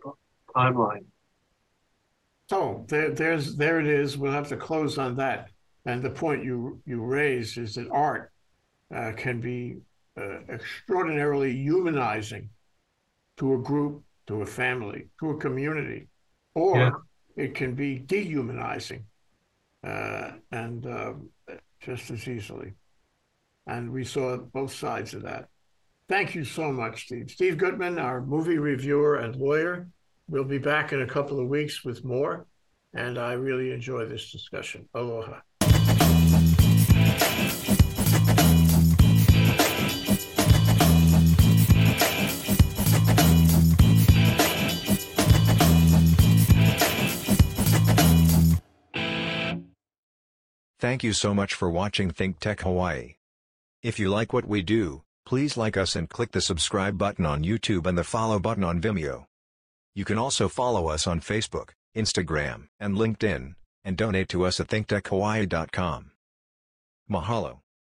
timeline. 0.55 1.05
So 2.49 2.85
there, 2.87 3.11
there's 3.11 3.55
there 3.55 3.79
it 3.79 3.87
is. 3.87 4.17
We'll 4.17 4.31
have 4.31 4.47
to 4.49 4.57
close 4.57 4.97
on 4.97 5.15
that. 5.17 5.49
And 5.85 6.01
the 6.01 6.09
point 6.09 6.43
you 6.43 6.81
you 6.85 7.01
raise 7.01 7.57
is 7.57 7.75
that 7.75 7.89
art 7.91 8.31
uh, 8.93 9.11
can 9.15 9.39
be 9.41 9.77
uh, 10.17 10.39
extraordinarily 10.49 11.53
humanizing 11.55 12.49
to 13.37 13.53
a 13.53 13.57
group, 13.57 14.03
to 14.27 14.41
a 14.41 14.45
family, 14.45 15.07
to 15.19 15.31
a 15.31 15.37
community, 15.37 16.07
or 16.55 16.77
Yeah. 16.77 16.91
it 17.35 17.53
can 17.53 17.75
be 17.75 17.99
dehumanizing, 17.99 19.05
uh, 19.83 20.31
and 20.51 20.85
um, 20.87 21.29
just 21.81 22.09
as 22.11 22.27
easily. 22.27 22.73
And 23.67 23.91
we 23.91 24.03
saw 24.05 24.37
both 24.37 24.73
sides 24.73 25.13
of 25.13 25.23
that. 25.23 25.49
Thank 26.09 26.35
you 26.35 26.45
so 26.45 26.71
much, 26.71 27.05
Steve. 27.05 27.29
Steve 27.29 27.57
Goodman, 27.57 27.99
our 27.99 28.21
movie 28.21 28.57
reviewer 28.57 29.17
and 29.17 29.35
lawyer. 29.35 29.87
We'll 30.29 30.43
be 30.43 30.57
back 30.57 30.91
in 30.91 31.01
a 31.01 31.07
couple 31.07 31.39
of 31.39 31.47
weeks 31.47 31.85
with 31.85 32.03
more. 32.03 32.47
And 32.93 33.17
I 33.17 33.33
really 33.33 33.71
enjoy 33.71 34.05
this 34.05 34.31
discussion. 34.31 34.89
Aloha. 34.93 35.41
Thank 50.79 51.03
you 51.03 51.13
so 51.13 51.33
much 51.33 51.53
for 51.53 51.69
watching 51.69 52.11
Think 52.11 52.39
Tech 52.39 52.61
Hawaii. 52.61 53.15
If 53.83 53.99
you 53.99 54.09
like 54.09 54.31
what 54.31 54.47
we 54.47 54.61
do, 54.61 55.03
please 55.25 55.57
like 55.57 55.75
us 55.75 55.95
and 55.95 56.09
click 56.09 56.31
the 56.31 56.41
subscribe 56.41 56.97
button 56.97 57.25
on 57.25 57.43
YouTube 57.43 57.85
and 57.85 57.97
the 57.97 58.03
follow 58.03 58.39
button 58.39 58.63
on 58.63 58.81
Vimeo. 58.81 59.25
You 59.97 60.05
can 60.05 60.19
also 60.19 60.47
follow 60.47 60.89
us 60.89 61.07
on 61.07 61.21
Facebook, 61.21 61.69
Instagram, 61.95 62.67
and 62.79 62.93
LinkedIn, 62.95 63.55
and 63.83 63.97
donate 63.97 64.29
to 64.29 64.45
us 64.45 64.59
at 64.59 64.67
thinktechhawaii.com. 64.67 66.11
Mahalo. 67.09 67.61